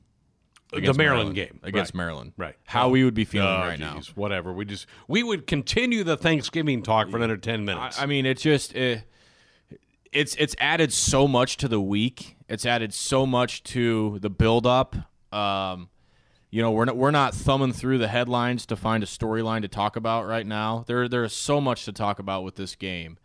The 0.72 0.94
Maryland, 0.94 1.34
game 1.34 1.58
against 1.62 1.92
Right. 1.94 1.98
Maryland. 1.98 2.32
Right. 2.36 2.54
How 2.64 2.88
we 2.90 3.02
would 3.04 3.14
be 3.14 3.24
feeling 3.24 3.48
Oh, 3.48 3.58
right 3.66 3.78
now. 3.78 3.94
geez, 3.96 4.16
Whatever. 4.16 4.52
We 4.52 4.64
just 4.64 4.86
we 5.08 5.22
would 5.22 5.46
continue 5.46 6.04
the 6.04 6.16
Thanksgiving 6.16 6.82
talk 6.82 7.10
for 7.10 7.16
another 7.16 7.36
ten 7.36 7.64
minutes. 7.64 8.00
I 8.00 8.06
mean, 8.06 8.24
it's 8.26 8.42
just 8.42 8.74
it, 8.74 9.02
it's 10.12 10.34
it's 10.36 10.54
added 10.58 10.92
so 10.92 11.26
much 11.28 11.56
to 11.58 11.68
the 11.68 11.80
week. 11.80 12.36
It's 12.48 12.64
added 12.66 12.92
so 12.94 13.26
much 13.26 13.62
to 13.64 14.18
the 14.20 14.30
build 14.30 14.66
up. 14.66 14.94
Um, 15.32 15.88
you 16.50 16.60
know, 16.62 16.72
we're 16.72 16.84
not, 16.86 16.96
we're 16.96 17.12
not 17.12 17.32
thumbing 17.34 17.72
through 17.72 17.98
the 17.98 18.08
headlines 18.08 18.66
to 18.66 18.76
find 18.76 19.04
a 19.04 19.06
storyline 19.06 19.62
to 19.62 19.68
talk 19.68 19.94
about 19.96 20.26
right 20.26 20.46
now. 20.46 20.84
There 20.88 21.08
there's 21.08 21.32
so 21.32 21.60
much 21.60 21.84
to 21.84 21.92
talk 21.92 22.18
about 22.18 22.42
with 22.44 22.56
this 22.56 22.74
game. 22.74 23.18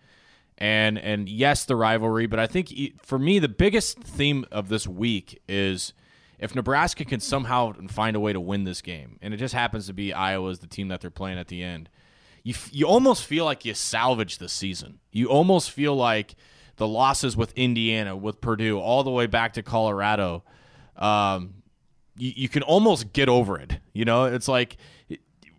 And 0.58 0.98
and 0.98 1.28
yes, 1.28 1.66
the 1.66 1.76
rivalry, 1.76 2.28
but 2.28 2.40
I 2.40 2.48
think 2.48 2.72
for 3.04 3.20
me 3.20 3.40
the 3.40 3.50
biggest 3.50 4.00
theme 4.00 4.46
of 4.52 4.70
this 4.70 4.88
week 4.88 5.42
is 5.50 5.94
if 6.40 6.56
Nebraska 6.56 7.06
can 7.06 7.20
somehow 7.20 7.74
find 7.90 8.16
a 8.16 8.20
way 8.20 8.34
to 8.34 8.40
win 8.40 8.64
this 8.64 8.82
game, 8.82 9.18
and 9.22 9.34
it 9.34 9.38
just 9.38 9.54
happens 9.54 9.88
to 9.88 9.94
be 9.94 10.14
Iowa's 10.14 10.60
the 10.60 10.68
team 10.68 10.88
that 10.90 11.02
they're 11.02 11.10
playing 11.10 11.38
at 11.38 11.48
the 11.48 11.64
end 11.64 11.90
you 12.46 12.54
f- 12.54 12.70
you 12.72 12.86
almost 12.86 13.26
feel 13.26 13.44
like 13.44 13.66
you 13.66 13.74
salvage 13.74 14.38
the 14.38 14.48
season. 14.48 15.00
You 15.12 15.28
almost 15.28 15.72
feel 15.72 15.96
like 15.96 16.36
the 16.78 16.88
losses 16.88 17.36
with 17.36 17.52
Indiana, 17.58 18.16
with 18.16 18.40
Purdue, 18.40 18.80
all 18.80 19.04
the 19.04 19.10
way 19.10 19.26
back 19.26 19.54
to 19.54 19.64
Colorado. 19.64 20.44
Um, 20.96 21.56
you, 22.16 22.34
you 22.36 22.50
can 22.50 22.62
almost 22.62 23.12
get 23.14 23.30
over 23.30 23.60
it. 23.60 23.80
You 23.94 24.06
know, 24.06 24.26
it's 24.26 24.48
like 24.48 24.78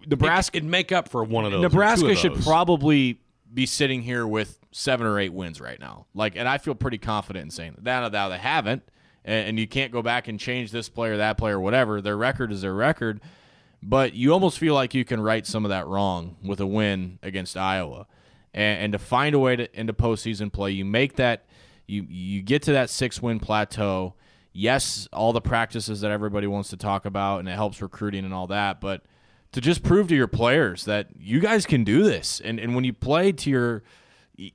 Nebraska. 0.07 0.59
it'd 0.59 0.69
make 0.69 0.93
up 0.93 1.09
for 1.09 1.25
one 1.25 1.45
of 1.45 1.51
those. 1.51 1.63
Nebraska 1.63 2.09
of 2.09 2.19
should 2.19 2.35
those. 2.37 2.45
probably 2.45 3.21
be 3.53 3.67
sitting 3.67 4.01
here 4.01 4.25
with 4.25 4.61
seven 4.71 5.09
or 5.09 5.19
eight 5.19 5.33
wins 5.33 5.61
right 5.61 5.81
now. 5.81 6.07
Like, 6.15 6.37
and 6.37 6.49
I 6.49 6.59
feel 6.59 6.77
pretty 6.77 6.99
confident 6.99 7.43
in 7.43 7.51
saying 7.51 7.75
that. 7.79 7.83
Now, 7.83 8.09
now 8.09 8.29
they 8.29 8.39
haven't, 8.39 8.85
and, 9.27 9.49
and 9.49 9.59
you 9.59 9.67
can't 9.67 9.93
go 9.93 10.01
back 10.01 10.29
and 10.29 10.41
change 10.41 10.71
this 10.71 10.89
player, 10.89 11.19
that 11.19 11.37
player, 11.37 11.61
whatever. 11.61 12.01
Their 12.01 12.17
record 12.17 12.53
is 12.53 12.63
their 12.63 12.73
record, 12.73 13.21
but 13.83 14.15
you 14.15 14.33
almost 14.33 14.59
feel 14.59 14.73
like 14.73 14.95
you 14.95 15.05
can 15.05 15.21
right 15.21 15.47
some 15.47 15.65
of 15.65 15.69
that 15.69 15.87
wrong 15.87 16.37
with 16.43 16.61
a 16.61 16.67
win 16.67 17.19
against 17.23 17.57
Iowa, 17.57 18.07
and, 18.55 18.85
and 18.85 18.93
to 18.93 18.99
find 18.99 19.35
a 19.35 19.39
way 19.39 19.57
to 19.57 19.79
into 19.79 19.93
postseason 19.93 20.51
play, 20.51 20.71
you 20.71 20.85
make 20.85 21.17
that 21.17 21.45
you 21.87 22.07
you 22.09 22.41
get 22.41 22.63
to 22.63 22.73
that 22.73 22.89
six 22.89 23.21
win 23.21 23.41
plateau. 23.41 24.15
Yes, 24.53 25.07
all 25.13 25.35
the 25.35 25.43
practices 25.43 26.01
that 26.01 26.11
everybody 26.11 26.47
wants 26.47 26.71
to 26.71 26.79
talk 26.79 27.05
about, 27.05 27.41
and 27.41 27.49
it 27.49 27.53
helps 27.53 27.83
recruiting 27.83 28.25
and 28.25 28.33
all 28.33 28.47
that, 28.47 28.81
but 28.81 29.03
to 29.53 29.61
just 29.61 29.83
prove 29.83 30.09
to 30.09 30.15
your 30.15 30.27
players 30.27 30.87
that 30.87 31.09
you 31.19 31.41
guys 31.41 31.67
can 31.67 31.85
do 31.85 32.03
this. 32.03 32.41
And 32.41 32.59
and 32.59 32.75
when 32.75 32.85
you 32.85 32.93
play 32.93 33.33
to 33.33 33.51
your 33.51 33.83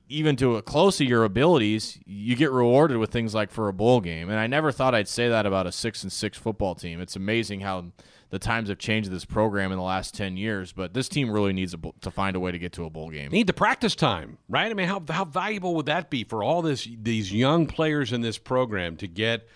even 0.08 0.36
to 0.36 0.56
a 0.56 0.62
close 0.62 0.98
to 0.98 1.04
your 1.04 1.24
abilities, 1.24 1.98
you 2.06 2.36
get 2.36 2.50
rewarded 2.50 2.98
with 2.98 3.10
things 3.10 3.34
like 3.34 3.50
for 3.50 3.68
a 3.68 3.72
bowl 3.72 4.00
game. 4.00 4.30
And 4.30 4.38
I 4.38 4.46
never 4.46 4.70
thought 4.70 4.94
I'd 4.94 5.08
say 5.08 5.28
that 5.28 5.46
about 5.46 5.66
a 5.66 5.72
six 5.72 6.02
and 6.02 6.12
six 6.12 6.38
football 6.38 6.74
team. 6.74 7.00
It's 7.00 7.16
amazing 7.16 7.60
how 7.60 7.86
the 8.30 8.38
times 8.38 8.68
have 8.68 8.78
changed 8.78 9.10
this 9.10 9.24
program 9.24 9.72
in 9.72 9.78
the 9.78 9.84
last 9.84 10.14
ten 10.14 10.36
years. 10.36 10.72
But 10.72 10.94
this 10.94 11.08
team 11.08 11.30
really 11.30 11.52
needs 11.52 11.74
a, 11.74 11.78
to 12.00 12.10
find 12.10 12.36
a 12.36 12.40
way 12.40 12.52
to 12.52 12.58
get 12.58 12.72
to 12.74 12.84
a 12.84 12.90
bowl 12.90 13.10
game. 13.10 13.30
need 13.32 13.46
the 13.46 13.52
practice 13.52 13.94
time, 13.94 14.38
right? 14.48 14.70
I 14.70 14.74
mean, 14.74 14.88
how 14.88 15.02
how 15.08 15.24
valuable 15.24 15.74
would 15.74 15.86
that 15.86 16.10
be 16.10 16.24
for 16.24 16.42
all 16.42 16.62
this 16.62 16.88
these 17.00 17.32
young 17.32 17.66
players 17.66 18.12
in 18.12 18.20
this 18.20 18.38
program 18.38 18.96
to 18.98 19.08
get 19.08 19.48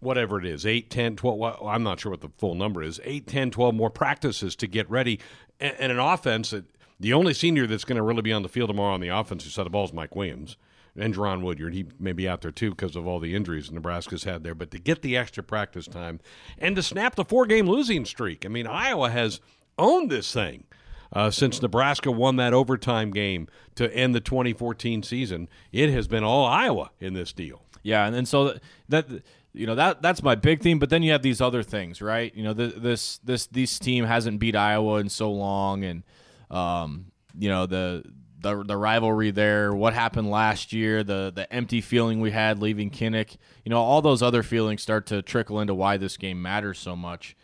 whatever 0.00 0.38
it 0.38 0.44
is 0.44 0.66
8 0.66 0.90
10 0.90 1.16
12 1.16 1.38
well, 1.38 1.66
i'm 1.66 1.82
not 1.82 1.98
sure 1.98 2.10
what 2.10 2.20
the 2.20 2.28
full 2.36 2.54
number 2.54 2.82
is 2.82 3.00
8 3.02 3.26
10 3.26 3.50
12 3.50 3.74
more 3.74 3.88
practices 3.88 4.54
to 4.56 4.66
get 4.66 4.88
ready 4.90 5.18
and, 5.58 5.74
and 5.78 5.92
an 5.92 5.98
offense 5.98 6.50
that 6.50 6.66
the 7.00 7.12
only 7.12 7.34
senior 7.34 7.66
that's 7.66 7.84
going 7.84 7.96
to 7.96 8.02
really 8.02 8.22
be 8.22 8.32
on 8.32 8.42
the 8.42 8.48
field 8.48 8.68
tomorrow 8.68 8.94
on 8.94 9.00
the 9.00 9.08
offensive 9.08 9.52
side 9.52 9.62
of 9.62 9.66
the 9.66 9.70
ball 9.70 9.84
is 9.84 9.92
mike 9.92 10.14
williams 10.14 10.56
and 10.96 11.14
Jaron 11.14 11.42
Woodyard. 11.42 11.74
He 11.74 11.86
may 11.98 12.12
be 12.12 12.28
out 12.28 12.40
there 12.42 12.50
too 12.50 12.70
because 12.70 12.96
of 12.96 13.06
all 13.06 13.18
the 13.18 13.34
injuries 13.34 13.70
Nebraska's 13.70 14.24
had 14.24 14.44
there. 14.44 14.54
But 14.54 14.70
to 14.70 14.78
get 14.78 15.02
the 15.02 15.16
extra 15.16 15.42
practice 15.42 15.86
time 15.86 16.20
and 16.58 16.76
to 16.76 16.82
snap 16.82 17.16
the 17.16 17.24
four 17.24 17.46
game 17.46 17.68
losing 17.68 18.04
streak. 18.04 18.44
I 18.46 18.48
mean, 18.48 18.66
Iowa 18.66 19.10
has 19.10 19.40
owned 19.78 20.10
this 20.10 20.32
thing 20.32 20.64
uh, 21.12 21.30
since 21.30 21.60
Nebraska 21.60 22.10
won 22.10 22.36
that 22.36 22.54
overtime 22.54 23.10
game 23.10 23.48
to 23.76 23.92
end 23.94 24.14
the 24.14 24.20
2014 24.20 25.02
season. 25.02 25.48
It 25.72 25.90
has 25.90 26.06
been 26.08 26.24
all 26.24 26.46
Iowa 26.46 26.90
in 27.00 27.14
this 27.14 27.32
deal. 27.32 27.62
Yeah, 27.82 28.06
and 28.06 28.14
then 28.14 28.24
so 28.24 28.56
that, 28.88 29.06
you 29.52 29.66
know 29.66 29.74
that 29.74 30.00
that's 30.00 30.22
my 30.22 30.34
big 30.34 30.62
theme. 30.62 30.78
But 30.78 30.88
then 30.90 31.02
you 31.02 31.12
have 31.12 31.22
these 31.22 31.40
other 31.40 31.62
things, 31.62 32.00
right? 32.00 32.34
You 32.34 32.42
know, 32.42 32.54
th 32.54 32.74
this 32.76 33.18
this 33.18 33.46
this 33.46 33.78
team 33.78 34.04
hasn't 34.04 34.40
beat 34.40 34.56
Iowa 34.56 35.00
in 35.00 35.10
so 35.10 35.30
long, 35.30 35.84
and 35.84 36.02
um, 36.50 37.06
you 37.38 37.48
know 37.48 37.66
the. 37.66 38.04
The, 38.40 38.62
the 38.62 38.76
rivalry 38.76 39.30
there, 39.30 39.72
what 39.74 39.94
happened 39.94 40.30
last 40.30 40.74
year, 40.74 41.02
the 41.02 41.32
the 41.34 41.50
empty 41.50 41.80
feeling 41.80 42.20
we 42.20 42.30
had 42.30 42.60
leaving 42.60 42.90
Kinnick, 42.90 43.38
you 43.64 43.70
know, 43.70 43.78
all 43.78 44.02
those 44.02 44.20
other 44.22 44.42
feelings 44.42 44.82
start 44.82 45.06
to 45.06 45.22
trickle 45.22 45.60
into 45.60 45.74
why 45.74 45.96
this 45.96 46.18
game 46.18 46.42
matters 46.42 46.78
so 46.78 46.94
much. 46.94 47.34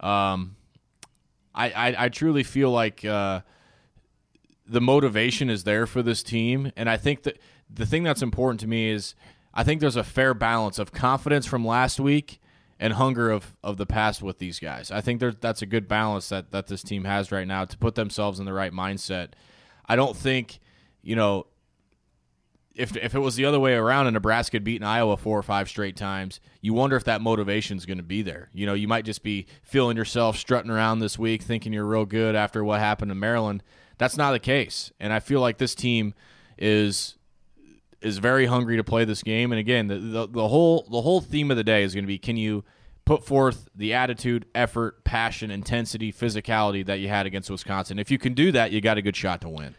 Um, 0.00 0.56
I, 1.54 1.70
I 1.70 2.04
I 2.04 2.08
truly 2.10 2.42
feel 2.42 2.70
like 2.70 3.02
uh, 3.02 3.40
the 4.66 4.82
motivation 4.82 5.48
is 5.48 5.64
there 5.64 5.86
for 5.86 6.02
this 6.02 6.22
team, 6.22 6.70
and 6.76 6.90
I 6.90 6.98
think 6.98 7.22
that 7.22 7.38
the 7.70 7.86
thing 7.86 8.02
that's 8.02 8.20
important 8.20 8.60
to 8.60 8.66
me 8.66 8.90
is 8.90 9.14
I 9.54 9.64
think 9.64 9.80
there's 9.80 9.96
a 9.96 10.04
fair 10.04 10.34
balance 10.34 10.78
of 10.78 10.92
confidence 10.92 11.46
from 11.46 11.66
last 11.66 11.98
week 11.98 12.42
and 12.82 12.94
hunger 12.94 13.30
of, 13.30 13.56
of 13.62 13.76
the 13.76 13.86
past 13.86 14.22
with 14.22 14.38
these 14.38 14.58
guys. 14.58 14.90
I 14.90 15.00
think 15.00 15.22
that's 15.40 15.62
a 15.62 15.66
good 15.66 15.86
balance 15.86 16.28
that, 16.30 16.50
that 16.50 16.66
this 16.66 16.82
team 16.82 17.04
has 17.04 17.30
right 17.30 17.46
now 17.46 17.64
to 17.64 17.78
put 17.78 17.94
themselves 17.94 18.40
in 18.40 18.44
the 18.44 18.52
right 18.52 18.72
mindset. 18.72 19.34
I 19.86 19.94
don't 19.94 20.16
think, 20.16 20.58
you 21.00 21.14
know, 21.14 21.46
if 22.74 22.96
if 22.96 23.14
it 23.14 23.20
was 23.20 23.36
the 23.36 23.44
other 23.44 23.60
way 23.60 23.74
around 23.74 24.08
and 24.08 24.14
Nebraska 24.14 24.56
had 24.56 24.64
beaten 24.64 24.84
Iowa 24.84 25.16
four 25.16 25.38
or 25.38 25.44
five 25.44 25.68
straight 25.68 25.94
times, 25.94 26.40
you 26.60 26.74
wonder 26.74 26.96
if 26.96 27.04
that 27.04 27.20
motivation 27.20 27.76
is 27.76 27.86
going 27.86 27.98
to 27.98 28.02
be 28.02 28.20
there. 28.20 28.50
You 28.52 28.66
know, 28.66 28.74
you 28.74 28.88
might 28.88 29.04
just 29.04 29.22
be 29.22 29.46
feeling 29.62 29.96
yourself 29.96 30.36
strutting 30.36 30.70
around 30.70 30.98
this 30.98 31.16
week, 31.16 31.42
thinking 31.42 31.72
you're 31.72 31.84
real 31.84 32.04
good 32.04 32.34
after 32.34 32.64
what 32.64 32.80
happened 32.80 33.10
to 33.10 33.14
Maryland. 33.14 33.62
That's 33.98 34.16
not 34.16 34.32
the 34.32 34.40
case, 34.40 34.90
and 34.98 35.12
I 35.12 35.20
feel 35.20 35.40
like 35.40 35.58
this 35.58 35.76
team 35.76 36.14
is 36.58 37.16
is 38.02 38.18
very 38.18 38.46
hungry 38.46 38.76
to 38.76 38.84
play 38.84 39.04
this 39.04 39.22
game. 39.22 39.52
And 39.52 39.58
again, 39.58 39.86
the 39.86 39.98
the, 39.98 40.28
the 40.28 40.48
whole 40.48 40.86
the 40.90 41.02
whole 41.02 41.20
theme 41.20 41.50
of 41.50 41.56
the 41.56 41.64
day 41.64 41.82
is 41.82 41.94
going 41.94 42.04
to 42.04 42.08
be: 42.08 42.18
can 42.18 42.36
you 42.36 42.64
put 43.04 43.24
forth 43.24 43.68
the 43.74 43.94
attitude, 43.94 44.46
effort, 44.54 45.04
passion, 45.04 45.50
intensity, 45.50 46.12
physicality 46.12 46.84
that 46.86 47.00
you 47.00 47.08
had 47.08 47.26
against 47.26 47.50
Wisconsin? 47.50 47.98
If 47.98 48.10
you 48.10 48.18
can 48.18 48.34
do 48.34 48.52
that, 48.52 48.70
you 48.72 48.80
got 48.80 48.98
a 48.98 49.02
good 49.02 49.16
shot 49.16 49.40
to 49.42 49.48
win. 49.48 49.74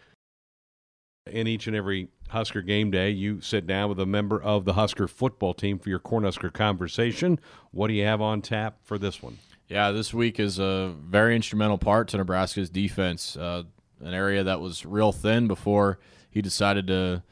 In 1.25 1.47
each 1.47 1.67
and 1.67 1.75
every 1.75 2.09
Husker 2.29 2.61
game 2.61 2.91
day, 2.91 3.09
you 3.11 3.39
sit 3.39 3.65
down 3.65 3.87
with 3.87 3.99
a 3.99 4.05
member 4.05 4.41
of 4.41 4.65
the 4.65 4.73
Husker 4.73 5.07
football 5.07 5.53
team 5.53 5.79
for 5.79 5.89
your 5.89 5.99
Cornhusker 5.99 6.51
conversation. 6.51 7.39
What 7.71 7.87
do 7.87 7.93
you 7.93 8.03
have 8.03 8.21
on 8.21 8.41
tap 8.41 8.79
for 8.83 8.97
this 8.97 9.21
one? 9.21 9.37
Yeah, 9.69 9.91
this 9.91 10.13
week 10.13 10.39
is 10.39 10.59
a 10.59 10.93
very 10.99 11.35
instrumental 11.35 11.77
part 11.77 12.09
to 12.09 12.17
Nebraska's 12.17 12.69
defense. 12.69 13.37
Uh, 13.37 13.63
an 14.01 14.13
area 14.13 14.43
that 14.43 14.59
was 14.59 14.85
real 14.85 15.13
thin 15.13 15.47
before 15.47 15.99
he 16.29 16.41
decided 16.41 16.87
to 16.87 17.23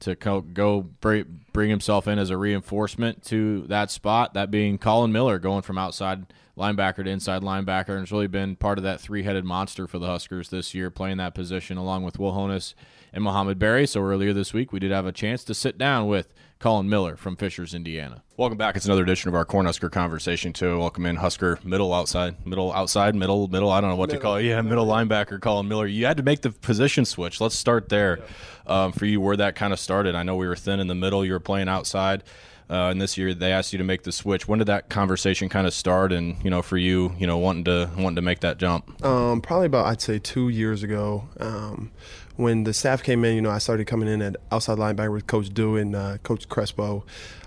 to 0.00 0.14
go 0.14 0.82
bring 1.00 1.70
himself 1.70 2.06
in 2.06 2.18
as 2.18 2.30
a 2.30 2.36
reinforcement 2.36 3.24
to 3.24 3.62
that 3.68 3.90
spot. 3.90 4.34
That 4.34 4.50
being 4.50 4.78
Collin 4.78 5.12
Miller 5.12 5.38
going 5.38 5.62
from 5.62 5.78
outside 5.78 6.26
linebacker 6.56 7.04
to 7.04 7.10
inside 7.10 7.42
linebacker, 7.42 7.90
and 7.90 8.00
has 8.00 8.10
really 8.10 8.26
been 8.26 8.56
part 8.56 8.78
of 8.78 8.84
that 8.84 9.00
three-headed 9.00 9.44
monster 9.44 9.86
for 9.86 9.98
the 9.98 10.06
Huskers 10.06 10.48
this 10.48 10.74
year, 10.74 10.90
playing 10.90 11.18
that 11.18 11.34
position 11.34 11.76
along 11.76 12.02
with 12.02 12.18
Will 12.18 12.32
Honas 12.32 12.74
and 13.12 13.22
Mohamed 13.22 13.58
Barry. 13.58 13.86
So 13.86 14.02
earlier 14.02 14.32
this 14.32 14.52
week, 14.52 14.72
we 14.72 14.80
did 14.80 14.90
have 14.90 15.06
a 15.06 15.12
chance 15.12 15.44
to 15.44 15.54
sit 15.54 15.78
down 15.78 16.08
with 16.08 16.34
Collin 16.58 16.88
Miller 16.88 17.16
from 17.16 17.36
Fishers, 17.36 17.72
Indiana. 17.72 18.24
Welcome 18.36 18.58
back. 18.58 18.74
It's 18.74 18.84
another 18.84 19.04
edition 19.04 19.28
of 19.28 19.36
our 19.36 19.44
Cornhusker 19.44 19.92
conversation 19.92 20.52
too. 20.52 20.76
Welcome 20.76 21.06
in 21.06 21.14
Husker 21.14 21.60
middle 21.62 21.94
outside, 21.94 22.44
middle 22.44 22.72
outside, 22.72 23.14
middle 23.14 23.46
middle. 23.46 23.70
I 23.70 23.80
don't 23.80 23.90
know 23.90 23.96
what 23.96 24.08
middle. 24.08 24.20
to 24.20 24.24
call 24.24 24.36
it. 24.36 24.44
Yeah, 24.44 24.60
middle 24.62 24.86
linebacker 24.86 25.40
Collin 25.40 25.68
Miller. 25.68 25.86
You 25.86 26.06
had 26.06 26.16
to 26.16 26.24
make 26.24 26.40
the 26.40 26.50
position 26.50 27.04
switch. 27.04 27.40
Let's 27.40 27.54
start 27.54 27.88
there. 27.88 28.18
Yeah. 28.18 28.84
Um, 28.84 28.92
for 28.92 29.06
you, 29.06 29.20
where 29.20 29.36
that 29.36 29.54
kind 29.54 29.72
of 29.72 29.78
started. 29.78 30.16
I 30.16 30.24
know 30.24 30.34
we 30.34 30.48
were 30.48 30.56
thin 30.56 30.80
in 30.80 30.88
the 30.88 30.96
middle. 30.96 31.24
You 31.24 31.32
were 31.32 31.40
playing 31.40 31.68
outside. 31.68 32.24
Uh, 32.70 32.90
and 32.90 33.00
this 33.00 33.16
year 33.16 33.32
they 33.32 33.52
asked 33.52 33.72
you 33.72 33.78
to 33.78 33.84
make 33.84 34.02
the 34.02 34.12
switch. 34.12 34.46
When 34.46 34.58
did 34.58 34.66
that 34.66 34.88
conversation 34.88 35.48
kind 35.48 35.66
of 35.66 35.72
start? 35.72 36.12
And 36.12 36.42
you 36.44 36.50
know, 36.50 36.60
for 36.60 36.76
you, 36.76 37.14
you 37.18 37.26
know, 37.26 37.38
wanting 37.38 37.64
to 37.64 37.88
wanting 37.96 38.16
to 38.16 38.22
make 38.22 38.40
that 38.40 38.58
jump. 38.58 39.04
Um, 39.04 39.40
probably 39.40 39.66
about 39.66 39.86
I'd 39.86 40.02
say 40.02 40.18
two 40.18 40.48
years 40.48 40.82
ago. 40.82 41.28
Um, 41.38 41.92
when 42.38 42.62
the 42.62 42.72
staff 42.72 43.02
came 43.02 43.24
in, 43.24 43.34
you 43.34 43.42
know, 43.42 43.50
I 43.50 43.58
started 43.58 43.88
coming 43.88 44.08
in 44.08 44.22
at 44.22 44.36
outside 44.52 44.78
linebacker 44.78 45.12
with 45.12 45.26
Coach 45.26 45.48
Dew 45.50 45.76
and 45.76 45.96
uh, 45.96 46.18
Coach 46.18 46.48
Crespo. 46.48 47.04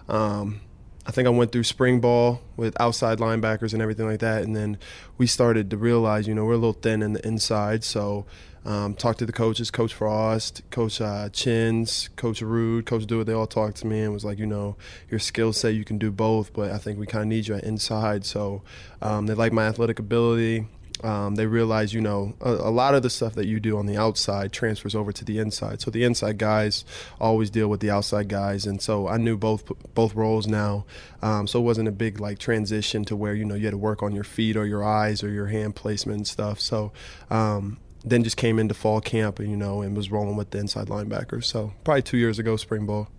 Um, 0.09 0.59
I 1.07 1.11
think 1.11 1.27
I 1.27 1.29
went 1.29 1.53
through 1.53 1.63
spring 1.63 2.01
ball 2.01 2.41
with 2.57 2.79
outside 2.79 3.19
linebackers 3.19 3.71
and 3.71 3.81
everything 3.81 4.05
like 4.05 4.19
that, 4.19 4.43
and 4.43 4.53
then 4.53 4.77
we 5.17 5.27
started 5.27 5.69
to 5.69 5.77
realize, 5.77 6.27
you 6.27 6.35
know, 6.35 6.43
we're 6.43 6.53
a 6.53 6.57
little 6.57 6.73
thin 6.73 7.01
in 7.01 7.13
the 7.13 7.25
inside. 7.25 7.85
So, 7.85 8.25
um, 8.65 8.93
talked 8.93 9.19
to 9.19 9.25
the 9.25 9.31
coaches, 9.31 9.71
Coach 9.71 9.93
Frost, 9.93 10.61
Coach 10.71 10.99
uh, 10.99 11.29
Chins, 11.29 12.09
Coach 12.17 12.41
Ruud, 12.41 12.85
Coach 12.85 13.05
Dewitt. 13.05 13.27
They 13.27 13.33
all 13.33 13.47
talked 13.47 13.77
to 13.77 13.87
me 13.87 14.01
and 14.01 14.11
was 14.13 14.25
like, 14.25 14.39
you 14.39 14.45
know, 14.45 14.75
your 15.09 15.21
skill 15.21 15.53
set, 15.53 15.73
you 15.73 15.85
can 15.85 15.99
do 15.99 16.11
both, 16.11 16.51
but 16.51 16.69
I 16.69 16.77
think 16.77 16.99
we 16.99 17.05
kind 17.07 17.21
of 17.21 17.29
need 17.29 17.47
you 17.47 17.55
at 17.55 17.63
inside. 17.63 18.25
So, 18.25 18.61
um, 19.01 19.27
they 19.27 19.35
like 19.35 19.53
my 19.53 19.67
athletic 19.67 19.99
ability 19.99 20.67
um, 21.03 21.35
they 21.35 21.45
realize, 21.45 21.93
you 21.93 22.01
know, 22.01 22.33
a, 22.41 22.51
a, 22.51 22.71
lot 22.71 22.93
of 22.93 23.03
the 23.03 23.09
stuff 23.09 23.33
that 23.35 23.47
you 23.47 23.59
do 23.59 23.77
on 23.77 23.85
the 23.85 23.97
outside 23.97 24.51
transfers 24.51 24.93
over 24.93 25.11
to 25.11 25.25
the 25.25 25.39
inside. 25.39 25.81
So 25.81 25.89
the 25.89 26.03
inside 26.03 26.37
guys 26.37 26.85
always 27.19 27.49
deal 27.49 27.67
with 27.67 27.79
the 27.79 27.89
outside 27.89 28.27
guys, 28.27 28.65
and 28.65 28.81
so 28.81 29.07
I 29.07 29.17
knew 29.17 29.37
both 29.37 29.71
both 29.93 30.15
roles 30.15 30.47
now. 30.47 30.85
Um, 31.21 31.47
so 31.47 31.59
it 31.59 31.63
wasn't 31.63 31.87
a 31.87 31.91
big 31.91 32.19
like 32.19 32.39
transition 32.39 33.05
to 33.05 33.15
where 33.15 33.33
you 33.33 33.45
know 33.45 33.55
you 33.55 33.65
had 33.65 33.71
to 33.71 33.77
work 33.77 34.03
on 34.03 34.13
your 34.13 34.23
feet 34.23 34.55
or 34.55 34.65
your 34.65 34.83
eyes 34.83 35.23
or 35.23 35.29
your 35.29 35.47
hand 35.47 35.75
placement 35.75 36.17
and 36.17 36.27
stuff. 36.27 36.59
So 36.59 36.91
um, 37.29 37.79
then 38.03 38.23
just 38.23 38.37
came 38.37 38.59
into 38.59 38.73
fall 38.73 39.01
camp, 39.01 39.39
and 39.39 39.49
you 39.49 39.57
know, 39.57 39.81
and 39.81 39.95
was 39.95 40.11
rolling 40.11 40.35
with 40.35 40.51
the 40.51 40.59
inside 40.59 40.87
linebackers. 40.87 41.45
So 41.45 41.73
probably 41.83 42.03
two 42.03 42.17
years 42.17 42.39
ago, 42.39 42.57
spring 42.57 42.85
ball. 42.85 43.09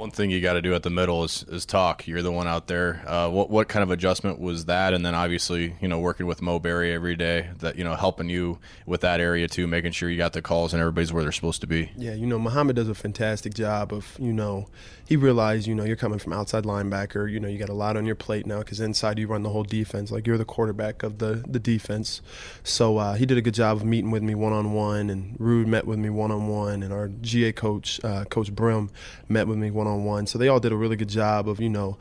One 0.00 0.10
thing 0.10 0.30
you 0.30 0.40
got 0.40 0.54
to 0.54 0.62
do 0.62 0.72
at 0.72 0.82
the 0.82 0.88
middle 0.88 1.24
is, 1.24 1.44
is 1.50 1.66
talk. 1.66 2.08
You're 2.08 2.22
the 2.22 2.32
one 2.32 2.46
out 2.46 2.68
there. 2.68 3.02
Uh, 3.06 3.28
what 3.28 3.50
what 3.50 3.68
kind 3.68 3.82
of 3.82 3.90
adjustment 3.90 4.40
was 4.40 4.64
that? 4.64 4.94
And 4.94 5.04
then 5.04 5.14
obviously, 5.14 5.76
you 5.82 5.88
know, 5.88 5.98
working 5.98 6.24
with 6.24 6.40
Mo 6.40 6.58
Barry 6.58 6.94
every 6.94 7.16
day, 7.16 7.50
that 7.58 7.76
you 7.76 7.84
know, 7.84 7.94
helping 7.94 8.30
you 8.30 8.60
with 8.86 9.02
that 9.02 9.20
area 9.20 9.46
too, 9.46 9.66
making 9.66 9.92
sure 9.92 10.08
you 10.08 10.16
got 10.16 10.32
the 10.32 10.40
calls 10.40 10.72
and 10.72 10.80
everybody's 10.80 11.12
where 11.12 11.22
they're 11.22 11.32
supposed 11.32 11.60
to 11.60 11.66
be. 11.66 11.92
Yeah, 11.98 12.14
you 12.14 12.26
know, 12.26 12.38
Mohamed 12.38 12.76
does 12.76 12.88
a 12.88 12.94
fantastic 12.94 13.52
job 13.52 13.92
of 13.92 14.16
you 14.18 14.32
know 14.32 14.68
he 15.10 15.16
realized, 15.16 15.66
you 15.66 15.74
know, 15.74 15.82
you're 15.82 15.96
coming 15.96 16.20
from 16.20 16.32
outside 16.32 16.62
linebacker. 16.62 17.28
You 17.28 17.40
know, 17.40 17.48
you 17.48 17.58
got 17.58 17.68
a 17.68 17.74
lot 17.74 17.96
on 17.96 18.06
your 18.06 18.14
plate 18.14 18.46
now 18.46 18.60
because 18.60 18.78
inside 18.78 19.18
you 19.18 19.26
run 19.26 19.42
the 19.42 19.48
whole 19.48 19.64
defense. 19.64 20.12
Like 20.12 20.24
you're 20.24 20.38
the 20.38 20.44
quarterback 20.44 21.02
of 21.02 21.18
the 21.18 21.42
the 21.48 21.58
defense. 21.58 22.22
So 22.62 22.96
uh, 22.98 23.14
he 23.14 23.26
did 23.26 23.36
a 23.36 23.42
good 23.42 23.54
job 23.54 23.78
of 23.78 23.84
meeting 23.84 24.12
with 24.12 24.22
me 24.22 24.36
one 24.36 24.52
on 24.52 24.72
one, 24.72 25.10
and 25.10 25.36
Ruud 25.36 25.66
met 25.66 25.84
with 25.84 25.98
me 25.98 26.10
one 26.10 26.30
on 26.30 26.46
one, 26.46 26.84
and 26.84 26.92
our 26.92 27.08
GA 27.08 27.50
coach, 27.50 28.00
uh, 28.04 28.24
Coach 28.26 28.54
Brim, 28.54 28.88
met 29.28 29.48
with 29.48 29.58
me 29.58 29.72
one 29.72 29.88
on 29.90 30.04
one. 30.04 30.26
So 30.26 30.38
they 30.38 30.48
all 30.48 30.60
did 30.60 30.72
a 30.72 30.76
really 30.76 30.96
good 30.96 31.08
job 31.08 31.48
of, 31.48 31.60
you 31.60 31.68
know, 31.68 31.98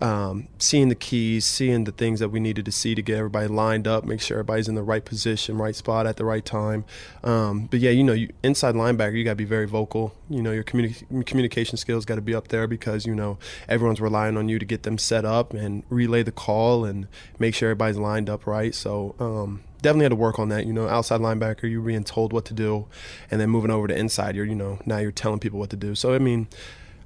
um, 0.00 0.48
seeing 0.58 0.88
the 0.88 0.94
keys, 0.94 1.44
seeing 1.44 1.84
the 1.84 1.92
things 1.92 2.20
that 2.20 2.30
we 2.30 2.40
needed 2.40 2.64
to 2.64 2.72
see 2.72 2.94
to 2.94 3.02
get 3.02 3.18
everybody 3.18 3.48
lined 3.48 3.86
up, 3.86 4.04
make 4.04 4.20
sure 4.20 4.38
everybody's 4.38 4.68
in 4.68 4.74
the 4.74 4.82
right 4.82 5.04
position, 5.04 5.58
right 5.58 5.74
spot 5.74 6.06
at 6.06 6.16
the 6.16 6.24
right 6.24 6.44
time. 6.44 6.84
Um, 7.22 7.66
but 7.66 7.80
yeah, 7.80 7.90
you 7.90 8.04
know, 8.04 8.12
you, 8.12 8.30
inside 8.42 8.74
linebacker, 8.74 9.16
you 9.16 9.24
got 9.24 9.32
to 9.32 9.36
be 9.36 9.44
very 9.44 9.66
vocal. 9.66 10.14
You 10.30 10.42
know, 10.42 10.52
your 10.52 10.64
communi- 10.64 11.26
communication 11.26 11.76
skills 11.76 12.04
got 12.04 12.16
to 12.16 12.20
be 12.20 12.34
up 12.34 12.48
there 12.48 12.66
because 12.66 13.06
you 13.06 13.14
know 13.14 13.38
everyone's 13.68 14.00
relying 14.00 14.36
on 14.36 14.48
you 14.48 14.58
to 14.58 14.64
get 14.64 14.82
them 14.84 14.98
set 14.98 15.24
up 15.24 15.52
and 15.52 15.82
relay 15.88 16.22
the 16.22 16.32
call 16.32 16.84
and 16.84 17.06
make 17.38 17.54
sure 17.54 17.68
everybody's 17.70 17.98
lined 17.98 18.30
up 18.30 18.46
right. 18.46 18.74
So. 18.74 19.14
Um, 19.18 19.62
definitely 19.82 20.04
had 20.04 20.10
to 20.10 20.16
work 20.16 20.38
on 20.38 20.48
that. 20.48 20.64
You 20.64 20.72
know, 20.72 20.86
outside 20.86 21.20
linebacker, 21.20 21.68
you're 21.68 21.82
being 21.82 22.04
told 22.04 22.32
what 22.32 22.44
to 22.44 22.54
do, 22.54 22.86
and 23.32 23.40
then 23.40 23.50
moving 23.50 23.72
over 23.72 23.88
to 23.88 23.98
inside, 23.98 24.36
you're 24.36 24.44
you 24.44 24.54
know 24.54 24.78
now 24.86 24.98
you're 24.98 25.10
telling 25.10 25.40
people 25.40 25.58
what 25.58 25.70
to 25.70 25.76
do. 25.76 25.96
So 25.96 26.14
I 26.14 26.18
mean, 26.18 26.46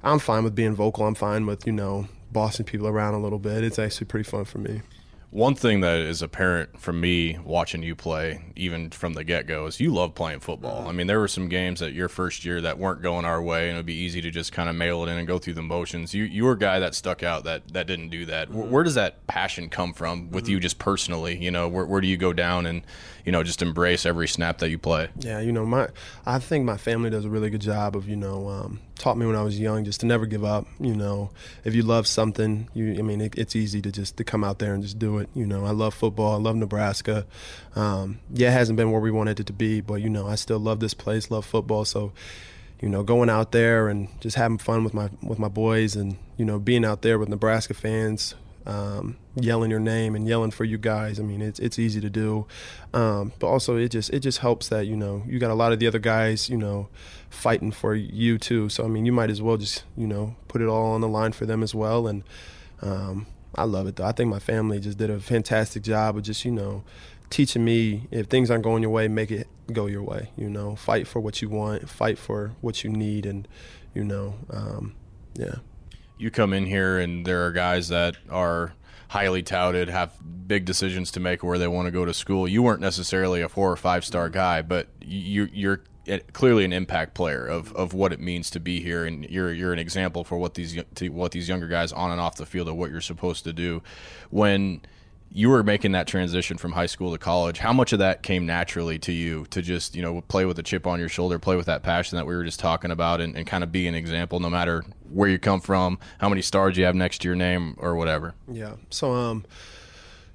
I'm 0.03 0.19
fine 0.19 0.43
with 0.43 0.55
being 0.55 0.75
vocal. 0.75 1.05
I'm 1.05 1.15
fine 1.15 1.45
with 1.45 1.65
you 1.65 1.73
know 1.73 2.07
bossing 2.31 2.65
people 2.65 2.87
around 2.87 3.13
a 3.13 3.19
little 3.19 3.39
bit. 3.39 3.63
It's 3.63 3.79
actually 3.79 4.05
pretty 4.05 4.29
fun 4.29 4.45
for 4.45 4.59
me. 4.59 4.81
One 5.29 5.55
thing 5.55 5.81
that 5.81 5.97
is 5.97 6.21
apparent 6.21 6.79
from 6.79 7.01
me 7.01 7.37
watching 7.43 7.83
you 7.83 7.95
play, 7.95 8.45
even 8.55 8.91
from 8.91 9.13
the 9.13 9.25
get 9.25 9.45
go, 9.45 9.65
is 9.65 9.77
you 9.77 9.93
love 9.93 10.15
playing 10.15 10.39
football. 10.39 10.87
I 10.87 10.93
mean, 10.93 11.07
there 11.07 11.19
were 11.19 11.27
some 11.27 11.49
games 11.49 11.81
that 11.81 11.91
your 11.91 12.07
first 12.07 12.45
year 12.45 12.61
that 12.61 12.79
weren't 12.79 13.01
going 13.01 13.25
our 13.25 13.41
way, 13.41 13.67
and 13.67 13.75
it 13.75 13.79
would 13.79 13.85
be 13.85 13.93
easy 13.93 14.21
to 14.21 14.31
just 14.31 14.53
kind 14.53 14.69
of 14.69 14.75
mail 14.75 15.03
it 15.03 15.11
in 15.11 15.17
and 15.17 15.27
go 15.27 15.37
through 15.37 15.55
the 15.55 15.61
motions. 15.61 16.13
You 16.13 16.23
you 16.23 16.45
were 16.45 16.53
a 16.53 16.57
guy 16.57 16.79
that 16.79 16.95
stuck 16.95 17.23
out 17.23 17.43
that 17.43 17.73
that 17.73 17.87
didn't 17.87 18.07
do 18.07 18.25
that. 18.27 18.49
Where, 18.49 18.65
where 18.67 18.83
does 18.85 18.95
that 18.95 19.27
passion 19.27 19.67
come 19.67 19.93
from 19.93 20.31
with 20.31 20.45
mm-hmm. 20.45 20.53
you, 20.53 20.59
just 20.61 20.79
personally? 20.79 21.37
You 21.37 21.51
know, 21.51 21.67
where 21.67 21.85
where 21.85 21.99
do 21.99 22.07
you 22.07 22.17
go 22.17 22.31
down 22.31 22.65
and 22.65 22.83
you 23.25 23.33
know 23.33 23.43
just 23.43 23.61
embrace 23.61 24.05
every 24.05 24.29
snap 24.29 24.59
that 24.59 24.69
you 24.69 24.77
play? 24.77 25.09
Yeah, 25.19 25.41
you 25.41 25.51
know, 25.51 25.65
my 25.65 25.89
I 26.25 26.39
think 26.39 26.63
my 26.63 26.77
family 26.77 27.09
does 27.09 27.25
a 27.25 27.29
really 27.29 27.49
good 27.49 27.61
job 27.61 27.97
of 27.97 28.07
you 28.07 28.15
know 28.15 28.47
um, 28.47 28.79
taught 28.97 29.17
me 29.17 29.25
when 29.25 29.35
I 29.35 29.43
was 29.43 29.59
young 29.59 29.85
just 29.85 30.01
to 30.01 30.05
never 30.05 30.25
give 30.25 30.43
up. 30.43 30.67
You 30.79 30.95
know, 30.95 31.31
if 31.63 31.75
you 31.75 31.83
love 31.83 32.07
something, 32.07 32.69
you 32.73 32.95
I 32.97 33.01
mean, 33.01 33.21
it, 33.21 33.37
it's 33.37 33.55
easy 33.55 33.81
to 33.81 33.91
just 33.91 34.17
to 34.17 34.23
come 34.23 34.43
out 34.43 34.59
there 34.59 34.73
and 34.73 34.83
just 34.83 34.99
do 34.99 35.19
it. 35.19 35.29
You 35.33 35.45
know, 35.45 35.65
I 35.65 35.71
love 35.71 35.93
football. 35.93 36.33
I 36.33 36.37
love 36.37 36.55
Nebraska. 36.55 37.25
Um, 37.75 38.19
yeah, 38.31 38.49
it 38.49 38.53
hasn't 38.53 38.77
been 38.77 38.91
where 38.91 39.01
we 39.01 39.11
wanted 39.11 39.39
it 39.39 39.47
to 39.47 39.53
be, 39.53 39.81
but 39.81 39.95
you 39.95 40.09
know, 40.09 40.27
I 40.27 40.35
still 40.35 40.59
love 40.59 40.79
this 40.79 40.93
place, 40.93 41.31
love 41.31 41.45
football. 41.45 41.85
So, 41.85 42.11
you 42.81 42.89
know, 42.89 43.03
going 43.03 43.29
out 43.29 43.51
there 43.51 43.87
and 43.87 44.07
just 44.21 44.35
having 44.35 44.57
fun 44.57 44.83
with 44.83 44.93
my 44.93 45.09
with 45.21 45.39
my 45.39 45.49
boys, 45.49 45.95
and 45.95 46.17
you 46.37 46.45
know, 46.45 46.59
being 46.59 46.85
out 46.85 47.01
there 47.01 47.19
with 47.19 47.29
Nebraska 47.29 47.73
fans 47.73 48.35
um, 48.67 49.15
yelling 49.35 49.71
your 49.71 49.79
name 49.79 50.13
and 50.13 50.27
yelling 50.27 50.51
for 50.51 50.65
you 50.65 50.77
guys. 50.77 51.19
I 51.19 51.23
mean, 51.23 51.41
it's 51.41 51.57
it's 51.59 51.79
easy 51.79 52.01
to 52.01 52.09
do, 52.09 52.45
um, 52.93 53.31
but 53.39 53.47
also 53.47 53.77
it 53.77 53.89
just 53.89 54.09
it 54.11 54.19
just 54.19 54.39
helps 54.39 54.67
that 54.69 54.85
you 54.85 54.97
know 54.97 55.23
you 55.25 55.39
got 55.39 55.51
a 55.51 55.55
lot 55.55 55.71
of 55.71 55.79
the 55.79 55.87
other 55.87 55.99
guys 55.99 56.49
you 56.49 56.57
know 56.57 56.89
fighting 57.29 57.71
for 57.71 57.95
you 57.95 58.37
too. 58.37 58.69
So 58.69 58.85
I 58.85 58.87
mean, 58.87 59.05
you 59.05 59.11
might 59.11 59.29
as 59.29 59.41
well 59.41 59.57
just 59.57 59.83
you 59.95 60.07
know 60.07 60.35
put 60.47 60.61
it 60.61 60.67
all 60.67 60.93
on 60.93 61.01
the 61.01 61.07
line 61.07 61.31
for 61.31 61.45
them 61.45 61.63
as 61.63 61.73
well. 61.73 62.07
And 62.07 62.23
um, 62.81 63.27
I 63.55 63.63
love 63.63 63.87
it 63.87 63.95
though. 63.95 64.05
I 64.05 64.11
think 64.11 64.29
my 64.29 64.39
family 64.39 64.79
just 64.79 64.97
did 64.97 65.09
a 65.09 65.19
fantastic 65.19 65.83
job 65.83 66.17
of 66.17 66.23
just 66.23 66.45
you 66.45 66.51
know 66.51 66.83
teaching 67.29 67.65
me 67.65 68.07
if 68.11 68.27
things 68.27 68.49
aren't 68.49 68.63
going 68.63 68.81
your 68.81 68.91
way, 68.91 69.07
make 69.07 69.31
it 69.31 69.47
go 69.71 69.87
your 69.87 70.03
way. 70.03 70.31
You 70.35 70.49
know, 70.49 70.75
fight 70.75 71.07
for 71.07 71.19
what 71.19 71.41
you 71.41 71.49
want, 71.49 71.89
fight 71.89 72.17
for 72.17 72.53
what 72.61 72.83
you 72.83 72.89
need, 72.89 73.25
and 73.25 73.47
you 73.93 74.03
know, 74.03 74.35
um, 74.49 74.95
yeah 75.35 75.55
you 76.17 76.31
come 76.31 76.53
in 76.53 76.65
here 76.65 76.97
and 76.97 77.25
there 77.25 77.45
are 77.45 77.51
guys 77.51 77.89
that 77.89 78.17
are 78.29 78.73
highly 79.09 79.43
touted, 79.43 79.89
have 79.89 80.13
big 80.47 80.65
decisions 80.65 81.11
to 81.11 81.19
make 81.19 81.43
where 81.43 81.57
they 81.57 81.67
want 81.67 81.85
to 81.85 81.91
go 81.91 82.05
to 82.05 82.13
school. 82.13 82.47
You 82.47 82.63
weren't 82.63 82.81
necessarily 82.81 83.41
a 83.41 83.49
four 83.49 83.71
or 83.71 83.77
five 83.77 84.03
star 84.03 84.29
guy, 84.29 84.61
but 84.61 84.87
you, 85.01 85.47
you're 85.53 85.83
clearly 86.33 86.65
an 86.65 86.73
impact 86.73 87.13
player 87.13 87.45
of, 87.45 87.73
of 87.75 87.93
what 87.93 88.13
it 88.13 88.19
means 88.19 88.49
to 88.51 88.59
be 88.59 88.81
here, 88.81 89.05
and 89.05 89.29
you're 89.29 89.53
you're 89.53 89.73
an 89.73 89.79
example 89.79 90.23
for 90.23 90.37
what 90.37 90.53
these 90.53 90.81
what 91.09 91.31
these 91.31 91.47
younger 91.47 91.67
guys 91.67 91.91
on 91.91 92.11
and 92.11 92.21
off 92.21 92.35
the 92.35 92.45
field 92.45 92.67
of 92.67 92.75
what 92.75 92.91
you're 92.91 93.01
supposed 93.01 93.43
to 93.43 93.53
do. 93.53 93.81
When 94.29 94.81
you 95.31 95.49
were 95.49 95.63
making 95.63 95.91
that 95.91 96.07
transition 96.07 96.57
from 96.57 96.71
high 96.71 96.85
school 96.85 97.11
to 97.11 97.17
college. 97.17 97.59
How 97.59 97.73
much 97.73 97.93
of 97.93 97.99
that 97.99 98.23
came 98.23 98.45
naturally 98.45 98.97
to 98.99 99.11
you 99.11 99.45
to 99.49 99.61
just, 99.61 99.95
you 99.95 100.01
know, 100.01 100.21
play 100.21 100.45
with 100.45 100.57
a 100.57 100.63
chip 100.63 100.87
on 100.87 100.99
your 100.99 101.09
shoulder, 101.09 101.37
play 101.37 101.55
with 101.55 101.65
that 101.65 101.83
passion 101.83 102.15
that 102.17 102.25
we 102.25 102.35
were 102.35 102.43
just 102.43 102.59
talking 102.59 102.91
about, 102.91 103.21
and, 103.21 103.35
and 103.35 103.45
kind 103.45 103.63
of 103.63 103.71
be 103.71 103.87
an 103.87 103.95
example 103.95 104.39
no 104.39 104.49
matter 104.49 104.85
where 105.11 105.29
you 105.29 105.37
come 105.37 105.59
from, 105.59 105.99
how 106.19 106.29
many 106.29 106.41
stars 106.41 106.77
you 106.77 106.85
have 106.85 106.95
next 106.95 107.21
to 107.21 107.27
your 107.27 107.35
name, 107.35 107.75
or 107.77 107.95
whatever? 107.95 108.35
Yeah. 108.51 108.73
So, 108.89 109.11
um, 109.13 109.45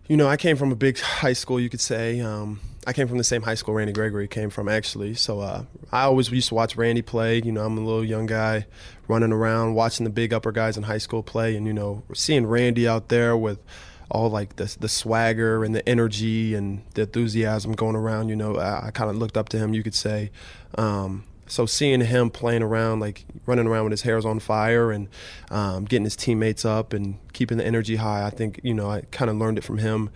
you 0.09 0.17
know, 0.17 0.29
I 0.29 0.37
came 0.37 0.57
from 0.57 0.73
a 0.73 0.77
big 0.77 0.99
high 0.99 1.33
school, 1.33 1.59
you 1.59 1.71
could 1.71 1.81
say. 1.81 2.21
Um, 2.21 2.61
I 2.87 2.93
came 2.93 3.09
from 3.09 3.19
the 3.19 3.25
same 3.25 3.43
high 3.43 3.55
school 3.55 3.75
Randy 3.75 3.93
Gregory 3.93 4.27
came 4.29 4.51
from, 4.51 4.69
actually. 4.69 5.15
So 5.15 5.41
uh, 5.41 5.65
I 5.93 6.03
always 6.03 6.31
used 6.31 6.49
to 6.49 6.55
watch 6.55 6.77
Randy 6.77 7.03
play. 7.03 7.41
You 7.45 7.53
know, 7.53 7.65
I'm 7.65 7.79
a 7.79 7.81
little 7.81 8.05
young 8.05 8.27
guy 8.27 8.67
running 9.09 9.33
around, 9.33 9.75
watching 9.75 10.05
the 10.05 10.11
big 10.11 10.33
upper 10.33 10.53
guys 10.53 10.77
in 10.77 10.83
high 10.83 10.99
school 10.99 11.23
play, 11.23 11.57
and, 11.57 11.67
you 11.67 11.73
know, 11.73 12.03
seeing 12.13 12.47
Randy 12.47 12.89
out 12.89 13.09
there 13.09 13.37
with– 13.37 13.59
all 14.13 14.29
like 14.29 14.57
the 14.57 14.77
the 14.79 14.89
swagger 14.89 15.65
and 15.65 15.75
the 15.75 15.87
energy 15.89 16.55
and 16.55 16.83
the 16.95 17.03
enthusiasm 17.03 17.73
going 17.73 17.97
around. 17.97 18.29
You 18.29 18.37
know, 18.37 18.57
I, 18.57 18.89
I 18.89 18.91
kind 18.91 19.11
of 19.11 19.17
looked 19.17 19.37
up 19.37 19.49
to 19.51 19.59
him, 19.59 19.75
you 19.75 19.83
could 19.83 19.95
say. 19.95 20.31
Um, 20.77 21.25
so 21.47 21.67
seeing 21.67 22.01
him 22.01 22.31
playing 22.31 22.63
around, 22.63 23.01
like 23.01 23.25
running 23.47 23.67
around 23.67 23.85
with 23.85 23.91
his 23.91 24.03
hair's 24.03 24.25
on 24.25 24.39
fire 24.39 24.93
and 24.93 25.09
um, 25.51 25.85
getting 25.85 26.05
his 26.05 26.17
teammates 26.17 26.65
up 26.65 26.93
and 26.93 27.19
keeping 27.33 27.59
the 27.59 27.67
energy 27.67 27.97
high, 27.97 28.25
I 28.25 28.31
think 28.31 28.61
you 28.63 28.75
know 28.75 28.91
I 28.91 29.03
kind 29.11 29.31
of 29.31 29.37
learned 29.37 29.59
it 29.59 29.65
from 29.65 29.79
him. 29.79 30.11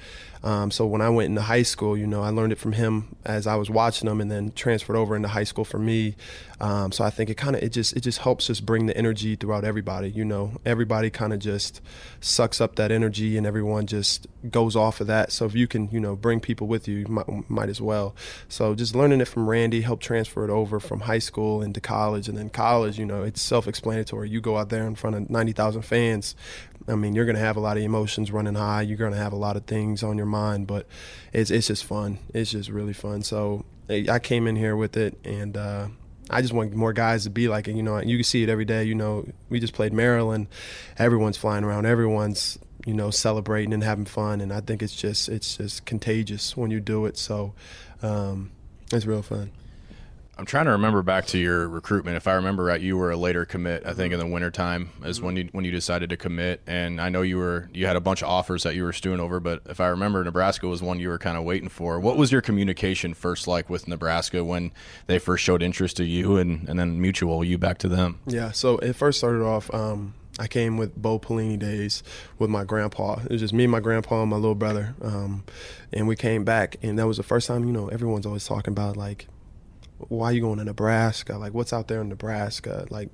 Um, 0.46 0.70
so 0.70 0.86
when 0.86 1.00
I 1.00 1.10
went 1.10 1.28
into 1.30 1.42
high 1.42 1.64
school, 1.64 1.98
you 1.98 2.06
know, 2.06 2.22
I 2.22 2.30
learned 2.30 2.52
it 2.52 2.58
from 2.58 2.72
him 2.72 3.16
as 3.24 3.48
I 3.48 3.56
was 3.56 3.68
watching 3.68 4.08
him, 4.08 4.20
and 4.20 4.30
then 4.30 4.52
transferred 4.52 4.94
over 4.94 5.16
into 5.16 5.26
high 5.26 5.42
school 5.42 5.64
for 5.64 5.80
me. 5.80 6.14
Um, 6.60 6.92
so 6.92 7.04
I 7.04 7.10
think 7.10 7.28
it 7.30 7.36
kind 7.36 7.56
of 7.56 7.62
it 7.64 7.70
just 7.70 7.96
it 7.96 8.02
just 8.02 8.20
helps 8.20 8.48
us 8.48 8.60
bring 8.60 8.86
the 8.86 8.96
energy 8.96 9.34
throughout 9.34 9.64
everybody. 9.64 10.08
You 10.08 10.24
know, 10.24 10.52
everybody 10.64 11.10
kind 11.10 11.32
of 11.32 11.40
just 11.40 11.80
sucks 12.20 12.60
up 12.60 12.76
that 12.76 12.92
energy, 12.92 13.36
and 13.36 13.44
everyone 13.44 13.86
just 13.86 14.28
goes 14.48 14.76
off 14.76 15.00
of 15.00 15.08
that. 15.08 15.32
So 15.32 15.46
if 15.46 15.54
you 15.56 15.66
can, 15.66 15.88
you 15.90 15.98
know, 15.98 16.14
bring 16.14 16.38
people 16.38 16.68
with 16.68 16.86
you, 16.86 16.98
you 16.98 17.06
might, 17.08 17.50
might 17.50 17.68
as 17.68 17.80
well. 17.80 18.14
So 18.48 18.76
just 18.76 18.94
learning 18.94 19.20
it 19.20 19.28
from 19.28 19.50
Randy 19.50 19.80
helped 19.80 20.04
transfer 20.04 20.44
it 20.44 20.50
over 20.50 20.78
from 20.78 21.00
high 21.00 21.18
school 21.18 21.60
into 21.60 21.80
college, 21.80 22.28
and 22.28 22.38
then 22.38 22.50
college, 22.50 23.00
you 23.00 23.04
know, 23.04 23.24
it's 23.24 23.42
self-explanatory. 23.42 24.30
You 24.30 24.40
go 24.40 24.56
out 24.58 24.68
there 24.68 24.86
in 24.86 24.94
front 24.94 25.16
of 25.16 25.28
ninety 25.28 25.52
thousand 25.52 25.82
fans. 25.82 26.36
I 26.88 26.94
mean, 26.94 27.14
you're 27.14 27.24
going 27.24 27.36
to 27.36 27.42
have 27.42 27.56
a 27.56 27.60
lot 27.60 27.76
of 27.76 27.82
emotions 27.82 28.30
running 28.30 28.54
high. 28.54 28.82
You're 28.82 28.96
going 28.96 29.12
to 29.12 29.18
have 29.18 29.32
a 29.32 29.36
lot 29.36 29.56
of 29.56 29.64
things 29.64 30.02
on 30.02 30.16
your 30.16 30.26
mind, 30.26 30.66
but 30.66 30.86
it's 31.32 31.50
it's 31.50 31.66
just 31.66 31.84
fun. 31.84 32.18
It's 32.32 32.50
just 32.50 32.68
really 32.70 32.92
fun. 32.92 33.22
So 33.22 33.64
I 33.88 34.18
came 34.18 34.46
in 34.46 34.56
here 34.56 34.76
with 34.76 34.96
it, 34.96 35.18
and 35.24 35.56
uh, 35.56 35.88
I 36.30 36.42
just 36.42 36.52
want 36.52 36.74
more 36.74 36.92
guys 36.92 37.24
to 37.24 37.30
be 37.30 37.48
like 37.48 37.68
it. 37.68 37.76
You 37.76 37.82
know, 37.82 37.98
you 37.98 38.16
can 38.16 38.24
see 38.24 38.42
it 38.42 38.48
every 38.48 38.64
day. 38.64 38.84
You 38.84 38.94
know, 38.94 39.28
we 39.48 39.60
just 39.60 39.74
played 39.74 39.92
Maryland. 39.92 40.48
Everyone's 40.98 41.36
flying 41.36 41.64
around. 41.64 41.86
Everyone's 41.86 42.58
you 42.84 42.94
know 42.94 43.10
celebrating 43.10 43.72
and 43.72 43.82
having 43.82 44.04
fun, 44.06 44.40
and 44.40 44.52
I 44.52 44.60
think 44.60 44.82
it's 44.82 44.94
just 44.94 45.28
it's 45.28 45.56
just 45.56 45.84
contagious 45.84 46.56
when 46.56 46.70
you 46.70 46.80
do 46.80 47.06
it. 47.06 47.16
So 47.16 47.54
um, 48.02 48.50
it's 48.92 49.06
real 49.06 49.22
fun. 49.22 49.50
I'm 50.38 50.44
trying 50.44 50.66
to 50.66 50.72
remember 50.72 51.02
back 51.02 51.26
to 51.28 51.38
your 51.38 51.66
recruitment. 51.66 52.16
If 52.16 52.28
I 52.28 52.34
remember 52.34 52.64
right, 52.64 52.80
you 52.80 52.98
were 52.98 53.10
a 53.10 53.16
later 53.16 53.46
commit. 53.46 53.86
I 53.86 53.94
think 53.94 54.12
in 54.12 54.18
the 54.18 54.26
wintertime 54.26 54.90
is 55.02 55.20
when 55.20 55.34
you 55.36 55.48
when 55.52 55.64
you 55.64 55.70
decided 55.70 56.10
to 56.10 56.16
commit. 56.18 56.60
And 56.66 57.00
I 57.00 57.08
know 57.08 57.22
you 57.22 57.38
were 57.38 57.70
you 57.72 57.86
had 57.86 57.96
a 57.96 58.00
bunch 58.00 58.22
of 58.22 58.28
offers 58.28 58.62
that 58.64 58.74
you 58.74 58.84
were 58.84 58.92
stewing 58.92 59.18
over. 59.18 59.40
But 59.40 59.62
if 59.66 59.80
I 59.80 59.86
remember, 59.86 60.22
Nebraska 60.22 60.68
was 60.68 60.82
one 60.82 61.00
you 61.00 61.08
were 61.08 61.18
kind 61.18 61.38
of 61.38 61.44
waiting 61.44 61.70
for. 61.70 61.98
What 61.98 62.18
was 62.18 62.32
your 62.32 62.42
communication 62.42 63.14
first 63.14 63.48
like 63.48 63.70
with 63.70 63.88
Nebraska 63.88 64.44
when 64.44 64.72
they 65.06 65.18
first 65.18 65.42
showed 65.42 65.62
interest 65.62 65.96
to 65.98 66.04
you, 66.04 66.36
and 66.36 66.68
and 66.68 66.78
then 66.78 67.00
mutual 67.00 67.42
you 67.42 67.56
back 67.56 67.78
to 67.78 67.88
them? 67.88 68.18
Yeah. 68.26 68.50
So 68.50 68.76
it 68.78 68.92
first 68.92 69.16
started 69.18 69.42
off. 69.42 69.72
Um, 69.72 70.12
I 70.38 70.48
came 70.48 70.76
with 70.76 70.94
Bo 70.94 71.18
Pelini 71.18 71.58
days 71.58 72.02
with 72.38 72.50
my 72.50 72.64
grandpa. 72.64 73.20
It 73.24 73.30
was 73.30 73.40
just 73.40 73.54
me, 73.54 73.66
my 73.66 73.80
grandpa, 73.80 74.20
and 74.20 74.30
my 74.30 74.36
little 74.36 74.54
brother. 74.54 74.94
Um, 75.00 75.44
and 75.94 76.06
we 76.06 76.14
came 76.14 76.44
back, 76.44 76.76
and 76.82 76.98
that 76.98 77.06
was 77.06 77.16
the 77.16 77.22
first 77.22 77.48
time. 77.48 77.64
You 77.64 77.72
know, 77.72 77.88
everyone's 77.88 78.26
always 78.26 78.44
talking 78.44 78.72
about 78.72 78.98
like 78.98 79.28
why 79.98 80.26
are 80.26 80.32
you 80.32 80.40
going 80.40 80.58
to 80.58 80.64
Nebraska? 80.64 81.36
Like, 81.36 81.54
what's 81.54 81.72
out 81.72 81.88
there 81.88 82.00
in 82.00 82.08
Nebraska? 82.08 82.86
Like, 82.90 83.10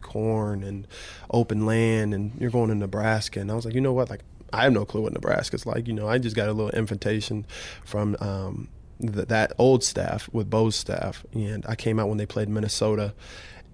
corn 0.00 0.62
and 0.62 0.86
open 1.30 1.66
land, 1.66 2.14
and 2.14 2.32
you're 2.40 2.50
going 2.50 2.68
to 2.68 2.74
Nebraska. 2.74 3.40
And 3.40 3.50
I 3.50 3.54
was 3.54 3.64
like, 3.64 3.74
you 3.74 3.80
know 3.80 3.92
what? 3.92 4.10
Like, 4.10 4.22
I 4.52 4.64
have 4.64 4.72
no 4.72 4.84
clue 4.84 5.02
what 5.02 5.12
Nebraska's 5.12 5.66
like. 5.66 5.86
You 5.86 5.94
know, 5.94 6.08
I 6.08 6.18
just 6.18 6.36
got 6.36 6.48
a 6.48 6.52
little 6.52 6.70
invitation 6.70 7.46
from 7.84 8.16
um, 8.20 8.68
th- 9.00 9.28
that 9.28 9.52
old 9.58 9.84
staff 9.84 10.28
with 10.32 10.50
Bo's 10.50 10.76
staff, 10.76 11.24
and 11.32 11.64
I 11.66 11.76
came 11.76 11.98
out 11.98 12.08
when 12.08 12.18
they 12.18 12.26
played 12.26 12.48
Minnesota, 12.48 13.14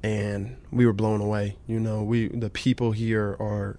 and 0.03 0.57
we 0.71 0.87
were 0.87 0.93
blown 0.93 1.21
away. 1.21 1.57
You 1.67 1.81
know, 1.81 2.03
we 2.03 2.29
the 2.29 2.51
people 2.51 2.93
here 2.93 3.37
are 3.41 3.79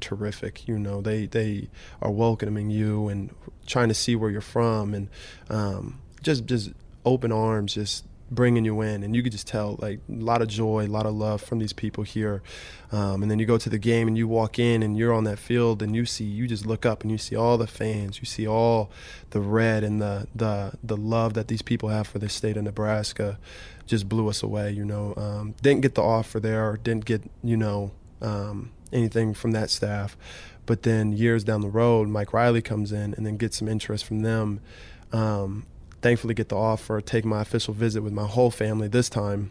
terrific. 0.00 0.66
You 0.66 0.78
know, 0.78 1.00
they 1.00 1.26
they 1.26 1.70
are 2.00 2.10
welcoming 2.10 2.70
you 2.70 3.08
and 3.08 3.34
trying 3.66 3.88
to 3.88 3.94
see 3.94 4.16
where 4.16 4.30
you're 4.30 4.40
from, 4.40 4.94
and 4.94 5.08
um, 5.48 6.00
just 6.22 6.46
just 6.46 6.72
open 7.04 7.32
arms, 7.32 7.74
just 7.74 8.04
bringing 8.34 8.64
you 8.64 8.80
in, 8.80 9.02
and 9.02 9.14
you 9.14 9.22
could 9.22 9.32
just 9.32 9.46
tell 9.46 9.76
like 9.80 10.00
a 10.08 10.12
lot 10.12 10.42
of 10.42 10.48
joy, 10.48 10.86
a 10.86 10.88
lot 10.88 11.06
of 11.06 11.14
love 11.14 11.40
from 11.40 11.58
these 11.58 11.72
people 11.72 12.04
here. 12.04 12.42
Um, 12.90 13.22
and 13.22 13.30
then 13.30 13.38
you 13.38 13.46
go 13.46 13.58
to 13.58 13.70
the 13.70 13.78
game 13.78 14.08
and 14.08 14.18
you 14.18 14.28
walk 14.28 14.58
in 14.58 14.82
and 14.82 14.96
you're 14.96 15.14
on 15.14 15.24
that 15.24 15.38
field 15.38 15.82
and 15.82 15.96
you 15.96 16.04
see, 16.04 16.24
you 16.24 16.46
just 16.46 16.66
look 16.66 16.84
up 16.84 17.02
and 17.02 17.10
you 17.10 17.18
see 17.18 17.34
all 17.34 17.56
the 17.56 17.66
fans, 17.66 18.18
you 18.18 18.26
see 18.26 18.46
all 18.46 18.90
the 19.30 19.40
red 19.40 19.82
and 19.84 20.00
the 20.00 20.26
the 20.34 20.72
the 20.82 20.96
love 20.96 21.34
that 21.34 21.48
these 21.48 21.62
people 21.62 21.88
have 21.88 22.06
for 22.06 22.18
the 22.18 22.28
state 22.28 22.56
of 22.56 22.64
Nebraska, 22.64 23.38
just 23.86 24.08
blew 24.08 24.28
us 24.28 24.42
away. 24.42 24.72
You 24.72 24.84
know, 24.84 25.14
um, 25.16 25.54
didn't 25.62 25.82
get 25.82 25.94
the 25.94 26.02
offer 26.02 26.40
there, 26.40 26.78
didn't 26.82 27.04
get 27.04 27.22
you 27.42 27.56
know 27.56 27.92
um, 28.20 28.70
anything 28.92 29.34
from 29.34 29.52
that 29.52 29.70
staff. 29.70 30.16
But 30.64 30.82
then 30.82 31.12
years 31.12 31.44
down 31.44 31.60
the 31.60 31.68
road, 31.68 32.08
Mike 32.08 32.32
Riley 32.32 32.62
comes 32.62 32.92
in 32.92 33.14
and 33.14 33.26
then 33.26 33.36
gets 33.36 33.58
some 33.58 33.68
interest 33.68 34.04
from 34.04 34.20
them. 34.20 34.60
Um, 35.12 35.66
thankfully 36.02 36.34
get 36.34 36.48
the 36.48 36.56
offer, 36.56 37.00
take 37.00 37.24
my 37.24 37.40
official 37.40 37.72
visit 37.72 38.02
with 38.02 38.12
my 38.12 38.26
whole 38.26 38.50
family 38.50 38.88
this 38.88 39.08
time. 39.08 39.50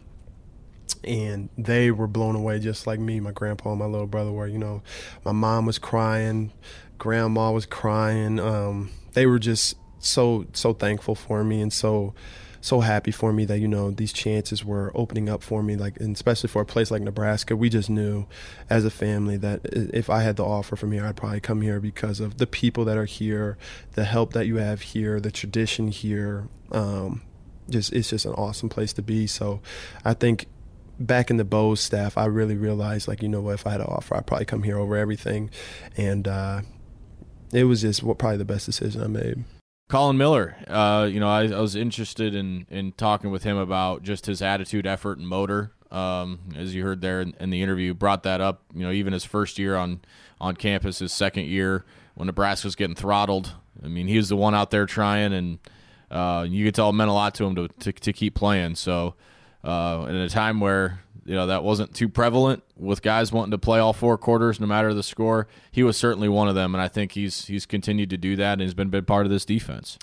And 1.02 1.48
they 1.58 1.90
were 1.90 2.06
blown 2.06 2.36
away 2.36 2.60
just 2.60 2.86
like 2.86 3.00
me, 3.00 3.18
my 3.18 3.32
grandpa 3.32 3.70
and 3.70 3.78
my 3.80 3.86
little 3.86 4.06
brother 4.06 4.30
were. 4.30 4.46
You 4.46 4.58
know, 4.58 4.82
my 5.24 5.32
mom 5.32 5.66
was 5.66 5.78
crying, 5.78 6.52
grandma 6.98 7.50
was 7.50 7.66
crying. 7.66 8.38
Um, 8.38 8.90
they 9.14 9.26
were 9.26 9.38
just 9.38 9.76
so 9.98 10.46
so 10.52 10.72
thankful 10.72 11.14
for 11.14 11.44
me 11.44 11.60
and 11.60 11.72
so 11.72 12.14
so 12.62 12.78
happy 12.78 13.10
for 13.10 13.32
me 13.32 13.44
that 13.44 13.58
you 13.58 13.66
know 13.66 13.90
these 13.90 14.12
chances 14.12 14.64
were 14.64 14.92
opening 14.94 15.28
up 15.28 15.42
for 15.42 15.64
me 15.64 15.74
like 15.74 15.98
and 15.98 16.14
especially 16.14 16.48
for 16.48 16.62
a 16.62 16.64
place 16.64 16.92
like 16.92 17.02
Nebraska. 17.02 17.56
We 17.56 17.68
just 17.68 17.90
knew 17.90 18.26
as 18.70 18.84
a 18.84 18.90
family 18.90 19.36
that 19.38 19.62
if 19.64 20.08
I 20.08 20.22
had 20.22 20.36
the 20.36 20.44
offer 20.44 20.76
from 20.76 20.92
here 20.92 21.04
I'd 21.04 21.16
probably 21.16 21.40
come 21.40 21.60
here 21.60 21.80
because 21.80 22.20
of 22.20 22.38
the 22.38 22.46
people 22.46 22.84
that 22.84 22.96
are 22.96 23.04
here 23.04 23.58
the 23.94 24.04
help 24.04 24.32
that 24.34 24.46
you 24.46 24.56
have 24.56 24.80
here 24.80 25.18
the 25.18 25.32
tradition 25.32 25.88
here. 25.88 26.48
Um, 26.70 27.22
just 27.68 27.92
it's 27.92 28.10
just 28.10 28.26
an 28.26 28.34
awesome 28.34 28.68
place 28.68 28.92
to 28.92 29.02
be. 29.02 29.26
So 29.26 29.60
I 30.04 30.14
think 30.14 30.46
back 31.00 31.30
in 31.30 31.38
the 31.38 31.44
Bo's 31.44 31.80
staff 31.80 32.16
I 32.16 32.26
really 32.26 32.56
realized 32.56 33.08
like 33.08 33.22
you 33.22 33.28
know 33.28 33.40
what 33.40 33.54
if 33.54 33.66
I 33.66 33.72
had 33.72 33.80
an 33.80 33.88
offer 33.88 34.16
I'd 34.16 34.26
probably 34.26 34.46
come 34.46 34.62
here 34.62 34.78
over 34.78 34.96
everything. 34.96 35.50
And 35.96 36.28
uh, 36.28 36.62
it 37.52 37.64
was 37.64 37.80
just 37.80 38.04
what 38.04 38.18
probably 38.18 38.38
the 38.38 38.44
best 38.44 38.66
decision 38.66 39.02
I 39.02 39.08
made. 39.08 39.44
Collin 39.92 40.16
Miller, 40.16 40.56
uh, 40.68 41.06
you 41.12 41.20
know, 41.20 41.28
I, 41.28 41.48
I, 41.48 41.60
was 41.60 41.76
interested 41.76 42.34
in 42.34 42.66
in 42.70 42.92
talking 42.92 43.30
with 43.30 43.42
him 43.42 43.58
about 43.58 44.02
just 44.02 44.24
his 44.24 44.40
attitude, 44.40 44.86
effort, 44.86 45.18
and 45.18 45.28
motor. 45.28 45.70
Um, 45.90 46.38
as 46.56 46.74
you 46.74 46.82
heard 46.82 47.02
there 47.02 47.20
in, 47.20 47.34
in, 47.38 47.50
the 47.50 47.60
interview, 47.60 47.92
brought 47.92 48.22
that 48.22 48.40
up. 48.40 48.62
You 48.74 48.84
know, 48.84 48.90
even 48.90 49.12
his 49.12 49.26
first 49.26 49.58
year 49.58 49.76
on 49.76 50.00
on 50.40 50.56
campus, 50.56 51.00
his 51.00 51.12
second 51.12 51.44
year 51.44 51.84
when 52.14 52.24
Nebraska 52.24 52.68
was 52.68 52.74
getting 52.74 52.96
throttled. 52.96 53.52
I 53.84 53.88
mean, 53.88 54.06
he 54.06 54.16
was 54.16 54.30
the 54.30 54.36
one 54.36 54.54
out 54.54 54.70
there 54.70 54.86
trying, 54.86 55.34
and 55.34 55.58
uh, 56.10 56.46
you 56.48 56.64
could 56.64 56.74
tell 56.74 56.88
it 56.88 56.94
meant 56.94 57.10
a 57.10 57.12
lot 57.12 57.34
to 57.34 57.44
him 57.44 57.54
to 57.56 57.68
to, 57.68 57.92
to 57.92 58.14
keep 58.14 58.34
playing. 58.34 58.76
So, 58.76 59.14
uh, 59.62 60.06
in 60.08 60.16
a 60.16 60.30
time 60.30 60.58
where 60.58 61.04
you 61.24 61.34
know 61.34 61.46
that 61.46 61.62
wasn't 61.62 61.94
too 61.94 62.08
prevalent 62.08 62.62
with 62.76 63.02
guys 63.02 63.32
wanting 63.32 63.52
to 63.52 63.58
play 63.58 63.78
all 63.78 63.92
four 63.92 64.18
quarters 64.18 64.60
no 64.60 64.66
matter 64.66 64.92
the 64.94 65.02
score. 65.02 65.46
He 65.70 65.82
was 65.82 65.96
certainly 65.96 66.28
one 66.28 66.48
of 66.48 66.54
them, 66.54 66.74
and 66.74 66.82
I 66.82 66.88
think 66.88 67.12
he's 67.12 67.46
he's 67.46 67.66
continued 67.66 68.10
to 68.10 68.16
do 68.16 68.36
that 68.36 68.54
and 68.54 68.62
he's 68.62 68.74
been 68.74 68.88
a 68.88 68.90
big 68.90 69.06
part 69.06 69.26
of 69.26 69.30
this 69.30 69.44
defense. 69.44 69.98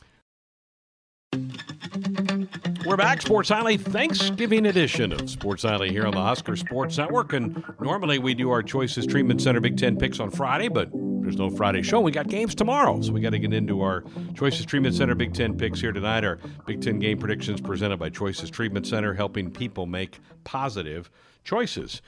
We're 2.89 2.97
back, 2.97 3.21
Sports 3.21 3.52
Nightly 3.52 3.78
Thanksgiving 3.78 4.65
edition 4.65 5.13
of 5.13 5.30
Sports 5.30 5.63
Nightly 5.63 5.91
here 5.91 6.08
on 6.08 6.12
the 6.15 6.23
Husker 6.23 6.56
Sports 6.56 6.97
Network. 6.97 7.34
And 7.34 7.63
normally 7.80 8.17
we 8.17 8.34
do 8.34 8.49
our 8.49 8.63
Choices 8.63 9.06
Treatment 9.06 9.39
Center 9.39 9.60
Big 9.60 9.78
Ten 9.78 9.95
picks 9.95 10.19
on 10.19 10.32
Friday, 10.32 10.69
but 10.69 10.89
there's 10.91 11.38
no 11.38 11.52
Friday 11.52 11.84
show. 11.84 11.99
We 11.99 12.12
got 12.12 12.30
games 12.30 12.56
tomorrow, 12.56 12.99
so 12.99 13.12
we 13.12 13.21
got 13.21 13.30
to 13.30 13.38
get 13.38 13.54
into 13.54 13.82
our 13.82 14.04
Choices 14.34 14.65
Treatment 14.65 14.95
Center 14.95 15.13
Big 15.13 15.36
Ten 15.36 15.56
picks 15.56 15.80
here 15.80 15.91
tonight. 15.91 16.23
Our 16.23 16.39
Big 16.65 16.82
Ten 16.82 16.97
game 16.97 17.19
predictions 17.19 17.62
presented 17.62 17.97
by 17.97 18.10
Choices 18.10 18.49
Treatment 18.49 18.88
Center, 18.88 19.13
helping 19.13 19.52
people 19.52 19.86
make 19.86 20.17
positive 20.43 21.12
choices. 21.43 22.02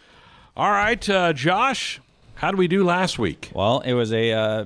All 0.57 0.71
right, 0.71 1.07
uh, 1.07 1.31
Josh, 1.33 2.01
how 2.33 2.49
did 2.49 2.57
we 2.57 2.67
do 2.67 2.83
last 2.83 3.19
week? 3.19 3.51
Well, 3.53 3.81
it 3.81 3.93
was 3.93 4.11
a 4.11 4.31
uh, 4.31 4.65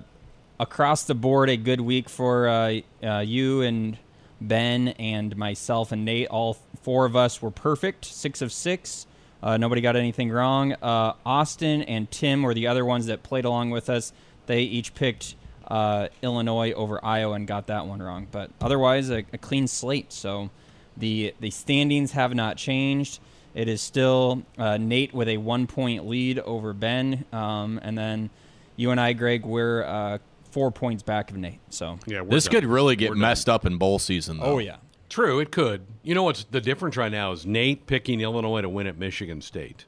across 0.61 1.03
the 1.03 1.13
board 1.13 1.49
a 1.49 1.57
good 1.57 1.81
week 1.81 2.07
for 2.07 2.47
uh, 2.47 2.79
uh 3.03 3.19
you 3.19 3.63
and 3.63 3.97
Ben 4.41 4.89
and 4.89 5.35
myself 5.37 5.91
and 5.91 6.05
Nate. 6.05 6.27
All 6.27 6.57
four 6.81 7.05
of 7.05 7.15
us 7.15 7.41
were 7.41 7.51
perfect, 7.51 8.05
six 8.05 8.41
of 8.41 8.51
six. 8.51 9.07
Uh, 9.41 9.57
nobody 9.57 9.81
got 9.81 9.95
anything 9.95 10.31
wrong. 10.31 10.73
Uh, 10.73 11.13
Austin 11.25 11.83
and 11.83 12.09
Tim 12.09 12.41
were 12.41 12.53
the 12.53 12.67
other 12.67 12.83
ones 12.83 13.05
that 13.07 13.23
played 13.23 13.45
along 13.45 13.69
with 13.69 13.89
us. 13.89 14.11
They 14.47 14.61
each 14.61 14.95
picked 14.95 15.35
uh, 15.67 16.07
Illinois 16.21 16.71
over 16.71 17.03
Iowa 17.03 17.33
and 17.33 17.47
got 17.47 17.67
that 17.67 17.85
one 17.87 18.01
wrong. 18.01 18.27
But 18.31 18.51
otherwise, 18.61 19.09
a, 19.09 19.23
a, 19.33 19.37
clean 19.37 19.67
slate. 19.67 20.13
So 20.13 20.49
the 20.97 21.33
the 21.39 21.51
standings 21.51 22.11
have 22.11 22.33
not 22.33 22.57
changed. 22.57 23.19
It 23.53 23.67
is 23.67 23.81
still 23.81 24.43
uh, 24.57 24.77
Nate 24.77 25.13
with 25.13 25.27
a 25.27 25.37
one 25.37 25.67
point 25.67 26.07
lead 26.07 26.39
over 26.39 26.73
Ben, 26.73 27.25
um, 27.31 27.79
and 27.83 27.97
then 27.97 28.29
you 28.75 28.91
and 28.91 28.99
I, 28.99 29.13
Greg, 29.13 29.45
we're 29.45 29.83
uh, 29.83 30.17
four 30.55 30.71
points 30.71 31.03
back 31.03 31.31
of 31.31 31.35
Nate. 31.35 31.59
So 31.69 31.99
yeah, 32.07 32.23
this 32.23 32.45
done. 32.45 32.53
could 32.53 32.65
really 32.65 32.95
get 32.95 33.09
we're 33.09 33.17
messed 33.17 33.47
done. 33.47 33.55
up 33.55 33.65
in 33.65 33.77
bowl 33.77 33.99
season. 33.99 34.37
Though. 34.37 34.45
Oh 34.45 34.57
yeah, 34.59 34.77
true, 35.09 35.41
it 35.41 35.51
could. 35.51 35.85
You 36.01 36.15
know 36.15 36.23
what's 36.23 36.45
the 36.45 36.61
difference 36.61 36.95
right 36.95 37.11
now 37.11 37.33
is 37.33 37.45
Nate 37.45 37.85
picking 37.87 38.21
Illinois 38.21 38.61
to 38.61 38.69
win 38.69 38.87
at 38.87 38.97
Michigan 38.97 39.41
State. 39.41 39.83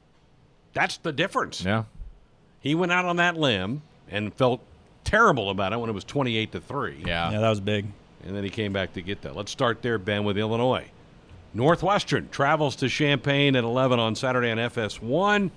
That's 0.74 0.98
the 0.98 1.10
difference. 1.10 1.64
Yeah, 1.64 1.84
he 2.60 2.74
went 2.74 2.92
out 2.92 3.06
on 3.06 3.16
that 3.16 3.38
limb 3.38 3.80
and 4.10 4.34
felt 4.34 4.60
terrible 5.04 5.48
about 5.48 5.72
it 5.72 5.80
when 5.80 5.88
it 5.88 5.94
was 5.94 6.04
28 6.04 6.52
to 6.52 6.60
3. 6.60 7.02
Yeah. 7.06 7.30
Yeah, 7.30 7.40
that 7.40 7.48
was 7.48 7.60
big. 7.60 7.86
And 8.26 8.36
then 8.36 8.44
he 8.44 8.50
came 8.50 8.74
back 8.74 8.92
to 8.92 9.00
get 9.00 9.22
that. 9.22 9.34
Let's 9.34 9.50
start 9.50 9.80
there, 9.80 9.98
Ben, 9.98 10.24
with 10.24 10.36
Illinois. 10.36 10.90
Northwestern 11.54 12.28
travels 12.28 12.76
to 12.76 12.90
Champaign 12.90 13.56
at 13.56 13.64
11 13.64 13.98
on 13.98 14.14
Saturday 14.14 14.50
on 14.50 14.58
FS1. 14.58 15.50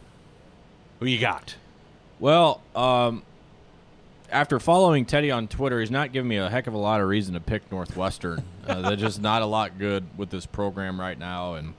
Who 1.02 1.06
you 1.06 1.20
got? 1.20 1.56
Well, 2.20 2.62
um, 2.76 3.24
after 4.32 4.60
following 4.60 5.06
Teddy 5.06 5.30
on 5.30 5.48
Twitter, 5.48 5.80
he's 5.80 5.92
not 5.92 6.12
giving 6.14 6.30
me 6.30 6.38
a 6.38 6.50
heck 6.50 6.68
of 6.68 6.74
a 6.74 6.78
lot 6.78 7.02
of 7.02 7.08
reason 7.08 7.34
to 7.34 7.40
pick 7.40 7.70
Northwestern. 7.72 8.44
uh, 8.68 8.82
they're 8.82 8.96
just 8.96 9.22
not 9.22 9.42
a 9.42 9.46
lot 9.46 9.78
good 9.78 10.06
with 10.18 10.30
this 10.30 10.46
program 10.46 11.00
right 11.00 11.20
now, 11.20 11.56
and 11.56 11.74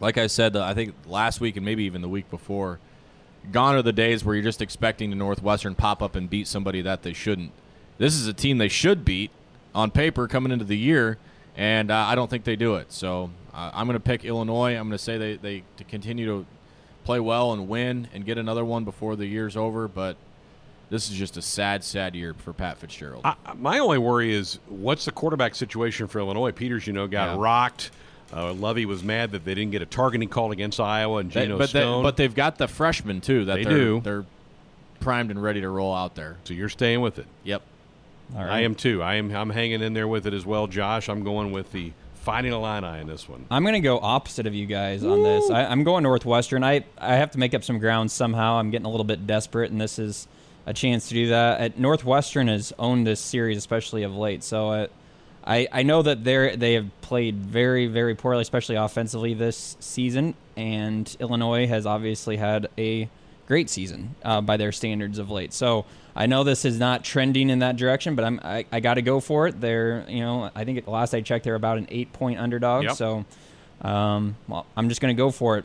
like 0.00 0.18
I 0.18 0.26
said, 0.26 0.56
I 0.56 0.74
think 0.74 0.94
last 1.06 1.40
week 1.40 1.56
and 1.56 1.64
maybe 1.64 1.84
even 1.84 2.02
the 2.02 2.08
week 2.08 2.28
before, 2.30 2.80
gone 3.52 3.74
are 3.74 3.82
the 3.82 3.92
days 3.92 4.24
where 4.24 4.34
you're 4.34 4.44
just 4.44 4.60
expecting 4.60 5.10
the 5.10 5.16
Northwestern 5.16 5.74
pop 5.74 6.02
up 6.02 6.16
and 6.16 6.28
beat 6.28 6.48
somebody 6.48 6.82
that 6.82 7.02
they 7.02 7.12
shouldn't. 7.12 7.52
This 7.98 8.14
is 8.14 8.26
a 8.26 8.32
team 8.32 8.58
they 8.58 8.68
should 8.68 9.04
beat 9.04 9.30
on 9.74 9.90
paper 9.90 10.26
coming 10.26 10.50
into 10.50 10.64
the 10.64 10.76
year, 10.76 11.18
and 11.56 11.90
uh, 11.90 11.96
I 11.96 12.14
don't 12.14 12.28
think 12.28 12.44
they 12.44 12.56
do 12.56 12.74
it. 12.76 12.92
So 12.92 13.30
uh, 13.52 13.70
I'm 13.72 13.86
going 13.86 13.96
to 13.96 14.04
pick 14.04 14.24
Illinois. 14.24 14.72
I'm 14.76 14.88
going 14.88 14.92
to 14.92 14.98
say 14.98 15.16
they, 15.18 15.36
they 15.36 15.62
to 15.76 15.84
continue 15.84 16.26
to 16.26 16.46
play 17.04 17.20
well 17.20 17.52
and 17.52 17.68
win 17.68 18.08
and 18.12 18.24
get 18.24 18.38
another 18.38 18.64
one 18.64 18.84
before 18.84 19.14
the 19.14 19.26
year's 19.26 19.56
over, 19.56 19.86
but 19.86 20.16
this 20.94 21.10
is 21.10 21.16
just 21.16 21.36
a 21.36 21.42
sad, 21.42 21.82
sad 21.82 22.14
year 22.14 22.34
for 22.34 22.52
Pat 22.52 22.78
Fitzgerald. 22.78 23.22
I, 23.24 23.34
my 23.58 23.80
only 23.80 23.98
worry 23.98 24.32
is 24.32 24.60
what's 24.68 25.04
the 25.04 25.10
quarterback 25.10 25.54
situation 25.56 26.06
for 26.06 26.20
Illinois? 26.20 26.52
Peters, 26.52 26.86
you 26.86 26.92
know, 26.92 27.06
got 27.08 27.34
Yeah. 27.34 27.42
rocked. 27.42 27.90
Uh, 28.32 28.52
Lovie 28.52 28.86
was 28.86 29.02
mad 29.02 29.32
that 29.32 29.44
they 29.44 29.54
didn't 29.54 29.72
get 29.72 29.82
a 29.82 29.86
targeting 29.86 30.28
call 30.28 30.52
against 30.52 30.78
Iowa 30.80 31.18
and 31.18 31.30
They- 31.32 31.42
Geno 31.42 31.58
but, 31.58 31.72
they, 31.72 31.80
Stone. 31.80 32.02
but 32.04 32.16
they've 32.16 32.34
got 32.34 32.58
the 32.58 32.68
freshmen 32.68 33.20
too 33.20 33.44
that 33.46 33.54
They 33.56 33.64
they're, 33.64 33.72
do. 33.78 34.00
They're 34.02 34.24
primed 35.00 35.30
and 35.30 35.42
ready 35.42 35.60
to 35.60 35.68
roll 35.68 35.94
out 35.94 36.14
there. 36.14 36.36
so 36.44 36.54
you're 36.54 36.68
staying 36.68 37.00
with 37.00 37.18
it. 37.18 37.26
Yep. 37.42 37.62
All 38.36 38.42
right. 38.44 38.50
I 38.50 38.60
am 38.60 38.74
too. 38.76 39.02
I 39.02 39.16
am. 39.16 39.34
I'm 39.34 39.50
hanging 39.50 39.82
in 39.82 39.92
there 39.94 40.08
with 40.08 40.26
it 40.26 40.32
as 40.32 40.46
well, 40.46 40.66
Josh. 40.66 41.08
I'm 41.08 41.24
going 41.24 41.52
with 41.52 41.72
the 41.72 41.92
Fighting 42.14 42.52
Illini 42.52 43.00
in 43.02 43.06
this 43.06 43.28
one. 43.28 43.44
I'm 43.50 43.62
going 43.64 43.74
to 43.74 43.80
go 43.80 43.98
opposite 44.00 44.46
of 44.46 44.54
you 44.54 44.64
guys 44.64 45.04
on 45.04 45.22
this. 45.22 45.50
I, 45.50 45.66
I'm 45.66 45.84
going 45.84 46.04
Northwestern. 46.04 46.64
I, 46.64 46.84
I 46.96 47.16
have 47.16 47.32
to 47.32 47.38
make 47.38 47.52
up 47.52 47.62
some 47.64 47.78
ground 47.78 48.10
somehow. 48.10 48.54
I'm 48.58 48.70
getting 48.70 48.86
a 48.86 48.90
little 48.90 49.04
bit 49.04 49.26
desperate, 49.26 49.70
and 49.70 49.78
this 49.78 49.98
is 49.98 50.26
a 50.66 50.72
chance 50.72 51.08
to 51.08 51.14
do 51.14 51.28
that. 51.28 51.60
At 51.60 51.78
Northwestern 51.78 52.48
has 52.48 52.72
owned 52.78 53.06
this 53.06 53.20
series, 53.20 53.56
especially 53.58 54.02
of 54.02 54.14
late. 54.14 54.42
So 54.42 54.70
uh, 54.70 54.86
I 55.44 55.68
I 55.70 55.82
know 55.82 56.02
that 56.02 56.24
they 56.24 56.56
they 56.56 56.74
have 56.74 56.88
played 57.00 57.36
very 57.36 57.86
very 57.86 58.14
poorly, 58.14 58.42
especially 58.42 58.76
offensively 58.76 59.34
this 59.34 59.76
season. 59.80 60.34
And 60.56 61.14
Illinois 61.20 61.66
has 61.66 61.86
obviously 61.86 62.36
had 62.36 62.68
a 62.78 63.08
great 63.46 63.68
season 63.68 64.14
uh, 64.24 64.40
by 64.40 64.56
their 64.56 64.72
standards 64.72 65.18
of 65.18 65.30
late. 65.30 65.52
So 65.52 65.84
I 66.16 66.26
know 66.26 66.44
this 66.44 66.64
is 66.64 66.78
not 66.78 67.04
trending 67.04 67.50
in 67.50 67.58
that 67.58 67.76
direction, 67.76 68.14
but 68.14 68.24
I'm 68.24 68.40
I, 68.42 68.64
I 68.72 68.80
got 68.80 68.94
to 68.94 69.02
go 69.02 69.20
for 69.20 69.48
it. 69.48 69.60
They're 69.60 70.04
you 70.08 70.20
know 70.20 70.50
I 70.54 70.64
think 70.64 70.78
at 70.78 70.84
the 70.84 70.90
last 70.90 71.14
I 71.14 71.20
checked 71.20 71.44
they're 71.44 71.54
about 71.54 71.78
an 71.78 71.88
eight 71.90 72.12
point 72.12 72.38
underdog. 72.38 72.84
Yep. 72.84 72.96
So 72.96 73.24
um, 73.82 74.36
well, 74.48 74.66
I'm 74.76 74.88
just 74.88 75.00
going 75.00 75.14
to 75.14 75.20
go 75.20 75.30
for 75.30 75.58
it. 75.58 75.64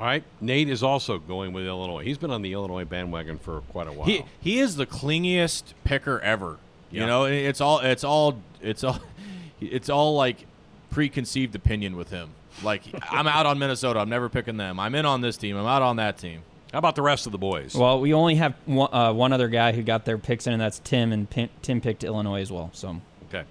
All 0.00 0.06
right. 0.06 0.24
Nate 0.40 0.70
is 0.70 0.82
also 0.82 1.18
going 1.18 1.52
with 1.52 1.66
Illinois. 1.66 2.02
He's 2.04 2.16
been 2.16 2.30
on 2.30 2.40
the 2.40 2.54
Illinois 2.54 2.86
bandwagon 2.86 3.38
for 3.38 3.60
quite 3.68 3.86
a 3.86 3.92
while. 3.92 4.06
He 4.06 4.24
he 4.40 4.58
is 4.58 4.76
the 4.76 4.86
clingiest 4.86 5.74
picker 5.84 6.18
ever. 6.20 6.56
Yeah. 6.90 7.02
You 7.02 7.06
know, 7.06 7.24
it's 7.24 7.60
all 7.60 7.80
it's 7.80 8.02
all 8.02 8.40
it's 8.62 8.82
all 8.82 8.98
it's 9.60 9.90
all 9.90 10.14
like 10.16 10.46
preconceived 10.90 11.54
opinion 11.54 11.96
with 11.96 12.08
him. 12.08 12.30
Like 12.62 12.82
I'm 13.10 13.26
out 13.26 13.44
on 13.44 13.58
Minnesota. 13.58 14.00
I'm 14.00 14.08
never 14.08 14.30
picking 14.30 14.56
them. 14.56 14.80
I'm 14.80 14.94
in 14.94 15.04
on 15.04 15.20
this 15.20 15.36
team. 15.36 15.54
I'm 15.56 15.66
out 15.66 15.82
on 15.82 15.96
that 15.96 16.16
team. 16.16 16.40
How 16.72 16.78
about 16.78 16.94
the 16.94 17.02
rest 17.02 17.26
of 17.26 17.32
the 17.32 17.38
boys? 17.38 17.74
Well, 17.74 18.00
we 18.00 18.14
only 18.14 18.36
have 18.36 18.54
one, 18.64 18.88
uh, 18.94 19.12
one 19.12 19.34
other 19.34 19.48
guy 19.48 19.72
who 19.72 19.82
got 19.82 20.04
their 20.04 20.18
picks 20.18 20.46
in, 20.46 20.52
and 20.52 20.62
that's 20.62 20.78
Tim, 20.78 21.12
and 21.12 21.28
Pin- 21.28 21.48
Tim 21.62 21.80
picked 21.80 22.04
Illinois 22.04 22.40
as 22.40 22.50
well. 22.50 22.70
So 22.72 23.00
Okay. 23.28 23.44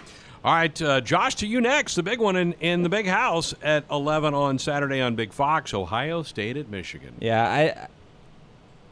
All 0.44 0.54
right, 0.54 0.82
uh, 0.82 1.02
Josh, 1.02 1.36
to 1.36 1.48
you 1.48 1.60
next. 1.60 1.96
The 1.96 2.04
big 2.04 2.20
one 2.20 2.38
in, 2.38 2.54
in 2.54 2.82
the 2.82 2.90
big 2.90 3.06
house 3.06 3.54
at 3.62 3.84
11 3.92 4.34
on 4.34 4.58
Saturday 4.58 5.02
on 5.02 5.16
Big 5.16 5.34
Fox, 5.34 5.74
Ohio 5.74 6.24
State 6.24 6.56
at 6.56 6.70
Michigan. 6.70 7.14
yeah, 7.20 7.50
I. 7.50 7.88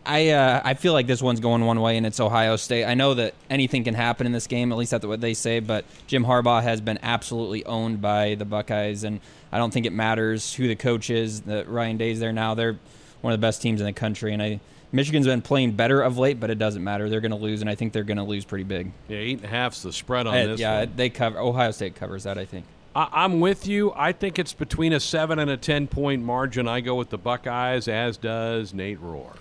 I 0.09 0.29
uh, 0.29 0.61
I 0.63 0.73
feel 0.75 0.93
like 0.93 1.05
this 1.05 1.21
one's 1.21 1.41
going 1.41 1.65
one 1.65 1.81
way, 1.81 1.97
and 1.97 2.05
it's 2.05 2.21
Ohio 2.21 2.55
State. 2.55 2.85
I 2.85 2.93
know 2.93 3.13
that 3.15 3.33
anything 3.49 3.83
can 3.83 3.93
happen 3.93 4.25
in 4.25 4.31
this 4.31 4.47
game, 4.47 4.71
at 4.71 4.77
least 4.77 4.91
that's 4.91 5.05
what 5.05 5.19
they 5.19 5.33
say. 5.33 5.59
But 5.59 5.83
Jim 6.07 6.23
Harbaugh 6.23 6.63
has 6.63 6.79
been 6.79 6.97
absolutely 7.03 7.65
owned 7.65 8.01
by 8.01 8.35
the 8.35 8.45
Buckeyes, 8.45 9.03
and 9.03 9.19
I 9.51 9.57
don't 9.57 9.73
think 9.73 9.85
it 9.85 9.91
matters 9.91 10.53
who 10.53 10.69
the 10.69 10.77
coach 10.77 11.09
is. 11.09 11.41
That 11.41 11.67
Ryan 11.67 11.97
Day's 11.97 12.21
there 12.21 12.31
now. 12.31 12.53
They're 12.53 12.77
one 13.21 13.33
of 13.33 13.39
the 13.39 13.45
best 13.45 13.61
teams 13.61 13.79
in 13.81 13.85
the 13.87 13.93
country, 13.93 14.33
and 14.33 14.41
I 14.41 14.59
Michigan's 14.91 15.25
been 15.27 15.41
playing 15.41 15.73
better 15.73 16.01
of 16.01 16.17
late, 16.17 16.39
but 16.39 16.49
it 16.49 16.57
doesn't 16.57 16.81
matter. 16.83 17.09
They're 17.09 17.19
going 17.19 17.31
to 17.31 17.37
lose, 17.37 17.59
and 17.59 17.69
I 17.69 17.75
think 17.75 17.91
they're 17.91 18.03
going 18.05 18.17
to 18.17 18.23
lose 18.23 18.45
pretty 18.45 18.63
big. 18.63 18.91
Yeah, 19.09 19.17
eight 19.17 19.37
and 19.37 19.43
a 19.45 19.47
half's 19.49 19.83
the 19.83 19.91
spread 19.91 20.27
on 20.27 20.33
Uh, 20.33 20.45
this 20.47 20.59
yeah, 20.61 20.79
one. 20.79 20.93
they 20.95 21.09
cover. 21.09 21.39
Ohio 21.39 21.71
State 21.71 21.95
covers 21.95 22.23
that, 22.23 22.37
I 22.37 22.45
think. 22.45 22.65
I, 22.95 23.09
I'm 23.11 23.41
with 23.41 23.67
you. 23.67 23.91
I 23.97 24.13
think 24.13 24.39
it's 24.39 24.53
between 24.53 24.93
a 24.93 24.99
7 25.01 25.39
and 25.39 25.51
a 25.51 25.57
10 25.57 25.87
point 25.87 26.23
margin. 26.23 26.69
I 26.69 26.79
go 26.79 26.95
with 26.95 27.09
the 27.09 27.17
Buckeyes, 27.17 27.89
as 27.89 28.15
does 28.15 28.73
Nate 28.73 29.01
Rohr. 29.01 29.35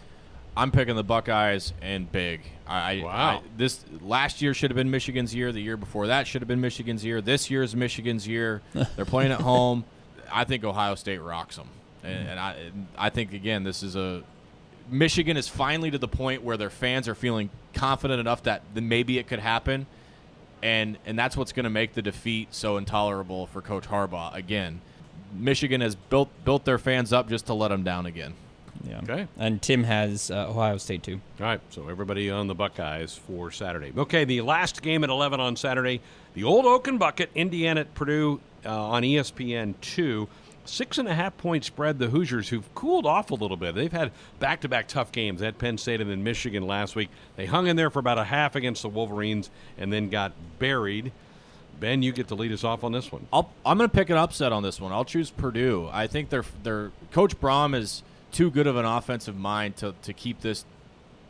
I'm 0.56 0.72
picking 0.72 0.96
the 0.96 1.04
Buckeyes 1.04 1.72
and 1.80 2.10
big. 2.10 2.40
I, 2.66 2.94
I- 2.94 3.04
Wow. 3.04 3.12
I, 3.12 3.40
this 3.56 3.84
last 4.00 4.42
year 4.42 4.52
should 4.52 4.72
have 4.72 4.76
been 4.76 4.90
Michigan's 4.90 5.32
year. 5.32 5.52
The 5.52 5.60
year 5.62 5.76
before 5.76 6.08
that 6.08 6.26
should 6.26 6.42
have 6.42 6.48
been 6.48 6.60
Michigan's 6.60 7.04
year. 7.04 7.20
This 7.20 7.50
year 7.52 7.62
is 7.62 7.76
Michigan's 7.76 8.26
year. 8.26 8.62
They're 8.96 9.04
playing 9.04 9.30
at 9.30 9.42
home. 9.42 9.84
I 10.32 10.42
think 10.42 10.64
Ohio 10.64 10.96
State 10.96 11.18
rocks 11.22 11.54
them, 11.54 11.68
and, 12.06 12.28
and 12.30 12.40
I 12.40 12.52
and 12.52 12.86
I 12.96 13.10
think 13.10 13.32
again 13.32 13.64
this 13.64 13.82
is 13.82 13.96
a 13.96 14.22
Michigan 14.88 15.36
is 15.36 15.48
finally 15.48 15.90
to 15.90 15.98
the 15.98 16.08
point 16.08 16.42
where 16.42 16.56
their 16.56 16.70
fans 16.70 17.08
are 17.08 17.14
feeling 17.14 17.50
confident 17.74 18.20
enough 18.20 18.44
that 18.44 18.62
then 18.74 18.88
maybe 18.88 19.18
it 19.18 19.26
could 19.26 19.40
happen, 19.40 19.86
and 20.62 20.96
and 21.06 21.18
that's 21.18 21.36
what's 21.36 21.52
going 21.52 21.64
to 21.64 21.70
make 21.70 21.94
the 21.94 22.02
defeat 22.02 22.54
so 22.54 22.76
intolerable 22.76 23.46
for 23.46 23.60
Coach 23.60 23.88
Harbaugh 23.88 24.34
again. 24.34 24.80
Michigan 25.34 25.80
has 25.80 25.94
built 25.94 26.28
built 26.44 26.64
their 26.64 26.78
fans 26.78 27.12
up 27.12 27.28
just 27.28 27.46
to 27.46 27.54
let 27.54 27.68
them 27.68 27.82
down 27.82 28.06
again. 28.06 28.34
Yeah. 28.84 29.00
Okay. 29.02 29.26
And 29.38 29.60
Tim 29.60 29.84
has 29.84 30.30
uh, 30.30 30.48
Ohio 30.48 30.76
State 30.76 31.02
too. 31.02 31.20
All 31.40 31.46
right, 31.46 31.60
so 31.70 31.88
everybody 31.88 32.30
on 32.30 32.46
the 32.46 32.54
Buckeyes 32.54 33.14
for 33.14 33.50
Saturday. 33.50 33.92
Okay, 33.96 34.24
the 34.24 34.42
last 34.42 34.82
game 34.82 35.02
at 35.02 35.10
11 35.10 35.40
on 35.40 35.56
Saturday, 35.56 36.00
the 36.34 36.44
Old 36.44 36.66
Oaken 36.66 36.98
Bucket, 36.98 37.30
Indiana 37.34 37.80
at 37.80 37.94
Purdue 37.94 38.40
uh, 38.64 38.88
on 38.88 39.02
ESPN 39.02 39.74
2. 39.80 40.28
Six 40.68 40.98
and 40.98 41.08
a 41.08 41.14
half 41.14 41.36
point 41.36 41.64
spread. 41.64 41.98
The 41.98 42.08
Hoosiers, 42.08 42.48
who've 42.48 42.74
cooled 42.74 43.06
off 43.06 43.30
a 43.30 43.34
little 43.34 43.56
bit, 43.56 43.74
they've 43.74 43.92
had 43.92 44.12
back 44.38 44.60
to 44.62 44.68
back 44.68 44.88
tough 44.88 45.12
games 45.12 45.42
at 45.42 45.58
Penn 45.58 45.78
State 45.78 46.00
and 46.00 46.10
then 46.10 46.22
Michigan 46.22 46.66
last 46.66 46.96
week. 46.96 47.08
They 47.36 47.46
hung 47.46 47.66
in 47.66 47.76
there 47.76 47.90
for 47.90 47.98
about 47.98 48.18
a 48.18 48.24
half 48.24 48.56
against 48.56 48.82
the 48.82 48.88
Wolverines 48.88 49.50
and 49.78 49.92
then 49.92 50.08
got 50.08 50.32
buried. 50.58 51.12
Ben, 51.78 52.02
you 52.02 52.12
get 52.12 52.28
to 52.28 52.34
lead 52.34 52.52
us 52.52 52.64
off 52.64 52.84
on 52.84 52.92
this 52.92 53.12
one. 53.12 53.26
I'll, 53.32 53.52
I'm 53.64 53.76
going 53.76 53.90
to 53.90 53.94
pick 53.94 54.08
an 54.10 54.16
upset 54.16 54.52
on 54.52 54.62
this 54.62 54.80
one. 54.80 54.92
I'll 54.92 55.04
choose 55.04 55.30
Purdue. 55.30 55.88
I 55.92 56.06
think 56.06 56.30
their 56.30 56.44
their 56.62 56.90
coach 57.12 57.38
Brohm 57.40 57.74
is 57.74 58.02
too 58.32 58.50
good 58.50 58.66
of 58.66 58.76
an 58.76 58.84
offensive 58.84 59.36
mind 59.36 59.76
to, 59.76 59.94
to 60.02 60.12
keep 60.12 60.40
this 60.40 60.64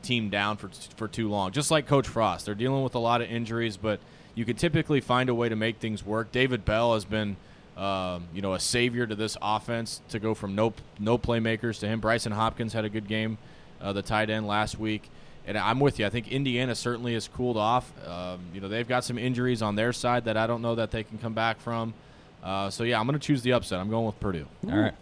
team 0.02 0.30
down 0.30 0.56
for 0.56 0.70
for 0.96 1.08
too 1.08 1.28
long. 1.28 1.50
Just 1.50 1.70
like 1.70 1.86
Coach 1.86 2.06
Frost, 2.06 2.46
they're 2.46 2.54
dealing 2.54 2.84
with 2.84 2.94
a 2.94 3.00
lot 3.00 3.20
of 3.20 3.30
injuries, 3.30 3.76
but 3.76 3.98
you 4.36 4.44
can 4.44 4.54
typically 4.54 5.00
find 5.00 5.28
a 5.28 5.34
way 5.34 5.48
to 5.48 5.56
make 5.56 5.78
things 5.78 6.04
work. 6.04 6.30
David 6.30 6.64
Bell 6.64 6.94
has 6.94 7.04
been, 7.04 7.36
um, 7.76 8.24
you 8.32 8.42
know, 8.42 8.54
a 8.54 8.60
savior 8.60 9.06
to 9.06 9.14
this 9.14 9.36
offense 9.42 10.00
to 10.08 10.18
go 10.18 10.34
from 10.34 10.54
no 10.54 10.72
no 10.98 11.18
playmakers 11.18 11.78
to 11.80 11.88
him. 11.88 12.00
Brycen 12.00 12.32
Hopkins 12.32 12.72
had 12.72 12.84
a 12.84 12.88
good 12.88 13.08
game, 13.08 13.38
uh, 13.80 13.92
the 13.92 14.02
tight 14.02 14.30
end 14.30 14.46
last 14.46 14.78
week. 14.78 15.10
And 15.46 15.56
I'm 15.56 15.78
with 15.78 16.00
you. 16.00 16.06
I 16.06 16.10
think 16.10 16.32
Indiana 16.32 16.74
certainly 16.74 17.14
has 17.14 17.28
cooled 17.28 17.56
off. 17.56 17.92
Um, 18.06 18.40
you 18.52 18.60
know, 18.60 18.66
they've 18.66 18.88
got 18.88 19.04
some 19.04 19.16
injuries 19.16 19.62
on 19.62 19.76
their 19.76 19.92
side 19.92 20.24
that 20.24 20.36
I 20.36 20.48
don't 20.48 20.60
know 20.60 20.74
that 20.74 20.90
they 20.90 21.04
can 21.04 21.18
come 21.18 21.34
back 21.34 21.60
from. 21.60 21.94
Uh, 22.42 22.68
so 22.70 22.82
yeah, 22.82 22.98
I'm 22.98 23.06
going 23.06 23.18
to 23.18 23.24
choose 23.24 23.42
the 23.42 23.52
upset. 23.52 23.78
I'm 23.78 23.88
going 23.88 24.06
with 24.06 24.18
Purdue. 24.18 24.46
All 24.68 24.76
right. 24.76 24.94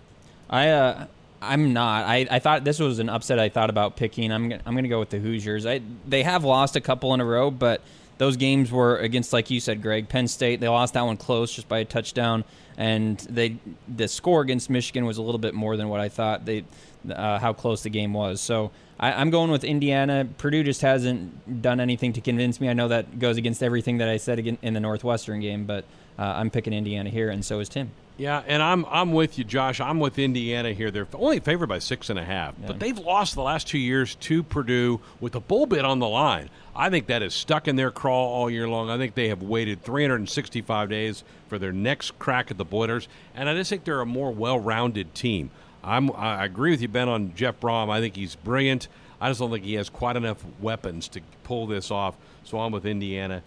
I 0.51 0.69
uh 0.71 1.07
I'm 1.41 1.73
not. 1.73 2.07
I, 2.07 2.27
I 2.31 2.39
thought 2.39 2.65
this 2.65 2.79
was 2.79 2.99
an 2.99 3.09
upset 3.09 3.39
I 3.39 3.49
thought 3.51 3.71
about 3.71 3.97
picking. 3.97 4.33
I'm 4.33 4.53
I'm 4.53 4.75
going 4.75 4.85
to 4.85 4.89
go 4.89 4.99
with 4.99 5.11
the 5.11 5.19
Hoosiers. 5.19 5.67
I 5.67 5.81
they 6.07 6.23
have 6.23 6.45
lost 6.45 6.77
a 6.77 6.81
couple 6.81 7.13
in 7.15 7.21
a 7.21 7.25
row, 7.25 7.51
but 7.51 7.83
those 8.19 8.37
games 8.37 8.71
were 8.71 8.97
against 8.97 9.33
like 9.33 9.51
you 9.51 9.61
said, 9.61 9.83
Greg, 9.83 10.09
Penn 10.09 10.29
State. 10.29 10.61
They 10.61 10.69
lost 10.69 10.95
that 10.95 11.03
one 11.03 11.17
close 11.17 11.53
just 11.53 11.69
by 11.69 11.79
a 11.79 11.85
touchdown 11.85 12.45
and 12.77 13.19
they 13.31 13.57
the 13.89 14.09
score 14.09 14.41
against 14.41 14.69
Michigan 14.69 15.05
was 15.05 15.19
a 15.19 15.23
little 15.23 15.39
bit 15.39 15.55
more 15.55 15.77
than 15.77 15.89
what 15.89 16.01
I 16.01 16.09
thought 16.09 16.45
they 16.45 16.65
uh, 17.11 17.39
how 17.39 17.53
close 17.53 17.83
the 17.83 17.91
game 17.91 18.13
was. 18.13 18.41
So 18.41 18.71
I, 18.99 19.13
I'm 19.13 19.31
going 19.31 19.51
with 19.51 19.65
Indiana. 19.65 20.27
Purdue 20.39 20.65
just 20.65 20.81
hasn't 20.83 21.63
done 21.63 21.81
anything 21.81 22.13
to 22.15 22.21
convince 22.21 22.61
me. 22.61 22.69
I 22.69 22.73
know 22.73 22.89
that 22.89 23.19
goes 23.19 23.37
against 23.37 23.63
everything 23.63 23.99
that 23.99 24.09
I 24.09 24.17
said 24.17 24.39
in 24.39 24.75
the 24.75 24.81
Northwestern 24.81 25.41
game, 25.41 25.65
but 25.65 25.85
uh, 26.19 26.23
I'm 26.23 26.51
picking 26.51 26.73
Indiana 26.73 27.11
here, 27.11 27.31
and 27.31 27.45
so 27.45 27.61
is 27.61 27.69
Tim. 27.69 27.91
Yeah, 28.17 28.45
and 28.47 28.63
I'm 28.63 28.85
I'm 28.87 29.13
with 29.13 29.39
you, 29.39 29.45
Josh. 29.45 29.81
I'm 29.81 29.99
with 29.99 30.21
Indiana 30.21 30.73
here. 30.73 30.93
They're 30.93 31.09
only 31.15 31.41
favored 31.41 31.69
by 31.69 31.81
six 31.81 32.11
and 32.11 32.19
a 32.19 32.25
half, 32.25 32.55
but 32.65 32.79
they've 32.79 32.99
lost 32.99 33.35
the 33.35 33.43
last 33.43 33.67
two 33.67 33.79
years 33.79 34.15
to 34.17 34.45
Purdue 34.45 35.01
with 35.21 35.35
a 35.35 35.41
bull 35.41 35.67
bit 35.67 35.85
on 35.85 35.99
the 35.99 36.09
line. 36.09 36.49
I 36.77 36.91
think 36.91 37.09
that 37.09 37.23
is 37.25 37.35
stuck 37.35 37.67
in 37.67 37.75
their 37.75 37.91
crawl 37.91 38.33
all 38.33 38.49
year 38.49 38.69
long. 38.69 38.89
I 38.89 38.99
think 38.99 39.15
they 39.17 39.29
have 39.29 39.43
waited 39.43 39.83
365 39.83 40.89
days 40.89 41.25
for 41.49 41.59
their 41.59 41.73
next 41.73 42.17
crack 42.21 42.53
at 42.53 42.59
the 42.59 42.65
Boilers, 42.65 43.09
and 43.35 43.49
I 43.49 43.55
just 43.55 43.69
think 43.69 43.83
they're 43.83 44.01
a 44.01 44.07
more 44.07 44.31
well-rounded 44.33 45.13
team. 45.15 45.51
I'm 45.83 46.13
I 46.13 46.45
agree 46.45 46.71
with 46.71 46.83
you, 46.83 46.89
Ben, 46.89 47.09
on 47.09 47.35
Jeff 47.35 47.59
Brohm. 47.59 47.91
I 47.91 48.01
think 48.01 48.15
he's 48.15 48.37
brilliant. 48.37 48.87
I 49.21 49.29
just 49.29 49.41
don't 49.41 49.51
think 49.51 49.65
he 49.65 49.75
has 49.75 49.89
quite 49.89 50.15
enough 50.15 50.45
weapons 50.61 51.09
to 51.09 51.21
pull 51.43 51.67
this 51.67 51.91
off. 51.91 52.15
So 52.45 52.61
I'm 52.61 52.71
with 52.71 52.87
Indiana 52.87 53.43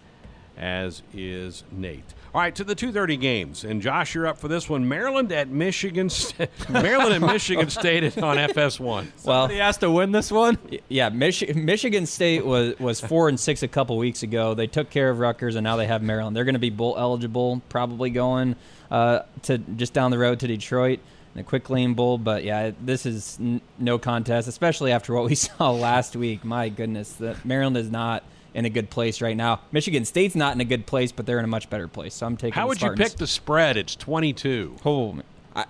as 0.58 1.02
is 1.14 1.64
Nate. 1.70 2.14
All 2.34 2.42
right, 2.42 2.54
to 2.56 2.62
the 2.64 2.74
2:30 2.76 3.18
games, 3.18 3.64
and 3.64 3.80
Josh, 3.80 4.14
you're 4.14 4.26
up 4.26 4.36
for 4.38 4.48
this 4.48 4.68
one. 4.68 4.86
Maryland 4.86 5.32
at 5.32 5.48
Michigan, 5.48 6.10
St- 6.10 6.50
Maryland 6.70 7.14
and 7.14 7.24
Michigan 7.26 7.70
State 7.70 8.04
on 8.18 8.36
FS1. 8.36 8.78
Well, 8.86 9.06
Somebody 9.44 9.58
has 9.60 9.78
to 9.78 9.90
win 9.90 10.12
this 10.12 10.30
one. 10.30 10.58
yeah, 10.88 11.08
Mich- 11.08 11.54
Michigan 11.54 12.04
State 12.04 12.44
was 12.44 12.78
was 12.78 13.00
four 13.00 13.30
and 13.30 13.40
six 13.40 13.62
a 13.62 13.68
couple 13.68 13.96
weeks 13.96 14.22
ago. 14.22 14.52
They 14.52 14.66
took 14.66 14.90
care 14.90 15.08
of 15.08 15.20
Rutgers, 15.20 15.56
and 15.56 15.64
now 15.64 15.76
they 15.76 15.86
have 15.86 16.02
Maryland. 16.02 16.36
They're 16.36 16.44
going 16.44 16.52
to 16.54 16.58
be 16.58 16.70
bowl 16.70 16.96
eligible, 16.98 17.62
probably 17.70 18.10
going 18.10 18.56
uh, 18.90 19.20
to 19.44 19.56
just 19.58 19.94
down 19.94 20.10
the 20.10 20.18
road 20.18 20.40
to 20.40 20.46
Detroit 20.46 21.00
in 21.34 21.38
the 21.38 21.42
quick 21.44 21.70
lane 21.70 21.94
bowl. 21.94 22.18
But 22.18 22.44
yeah, 22.44 22.72
this 22.78 23.06
is 23.06 23.38
n- 23.40 23.62
no 23.78 23.98
contest, 23.98 24.48
especially 24.48 24.92
after 24.92 25.14
what 25.14 25.24
we 25.24 25.34
saw 25.34 25.70
last 25.70 26.14
week. 26.14 26.44
My 26.44 26.68
goodness, 26.68 27.14
that 27.14 27.42
Maryland 27.46 27.78
is 27.78 27.90
not 27.90 28.22
in 28.58 28.64
a 28.64 28.70
good 28.70 28.90
place 28.90 29.22
right 29.22 29.36
now. 29.36 29.60
Michigan 29.70 30.04
State's 30.04 30.34
not 30.34 30.52
in 30.52 30.60
a 30.60 30.64
good 30.64 30.84
place, 30.84 31.12
but 31.12 31.26
they're 31.26 31.38
in 31.38 31.44
a 31.44 31.48
much 31.48 31.70
better 31.70 31.86
place. 31.86 32.14
So 32.14 32.26
I'm 32.26 32.36
taking. 32.36 32.54
How 32.54 32.66
would 32.66 32.82
you 32.82 32.90
pick 32.92 33.12
the 33.12 33.26
spread? 33.28 33.76
It's 33.76 33.94
22. 33.94 34.78
Oh, 34.84 35.20
I, 35.54 35.64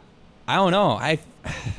I 0.48 0.56
don't 0.56 0.72
know. 0.72 0.92
I 0.92 1.18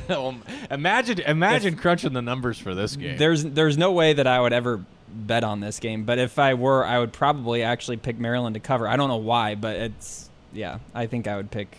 imagine, 0.70 1.18
imagine 1.20 1.76
crunching 1.76 2.12
the 2.12 2.22
numbers 2.22 2.60
for 2.60 2.76
this 2.76 2.94
game. 2.94 3.18
there's 3.18 3.42
there's 3.42 3.76
no 3.76 3.90
way 3.90 4.12
that 4.12 4.28
I 4.28 4.40
would 4.40 4.52
ever 4.52 4.84
bet 5.08 5.42
on 5.42 5.58
this 5.58 5.80
game. 5.80 6.04
But 6.04 6.20
if 6.20 6.38
I 6.38 6.54
were, 6.54 6.86
I 6.86 7.00
would 7.00 7.12
probably 7.12 7.64
actually 7.64 7.96
pick 7.96 8.16
Maryland 8.18 8.54
to 8.54 8.60
cover. 8.60 8.86
I 8.86 8.94
don't 8.94 9.08
know 9.08 9.16
why, 9.16 9.56
but 9.56 9.76
it's 9.76 10.30
yeah. 10.52 10.78
I 10.94 11.06
think 11.06 11.26
I 11.26 11.36
would 11.36 11.50
pick. 11.50 11.76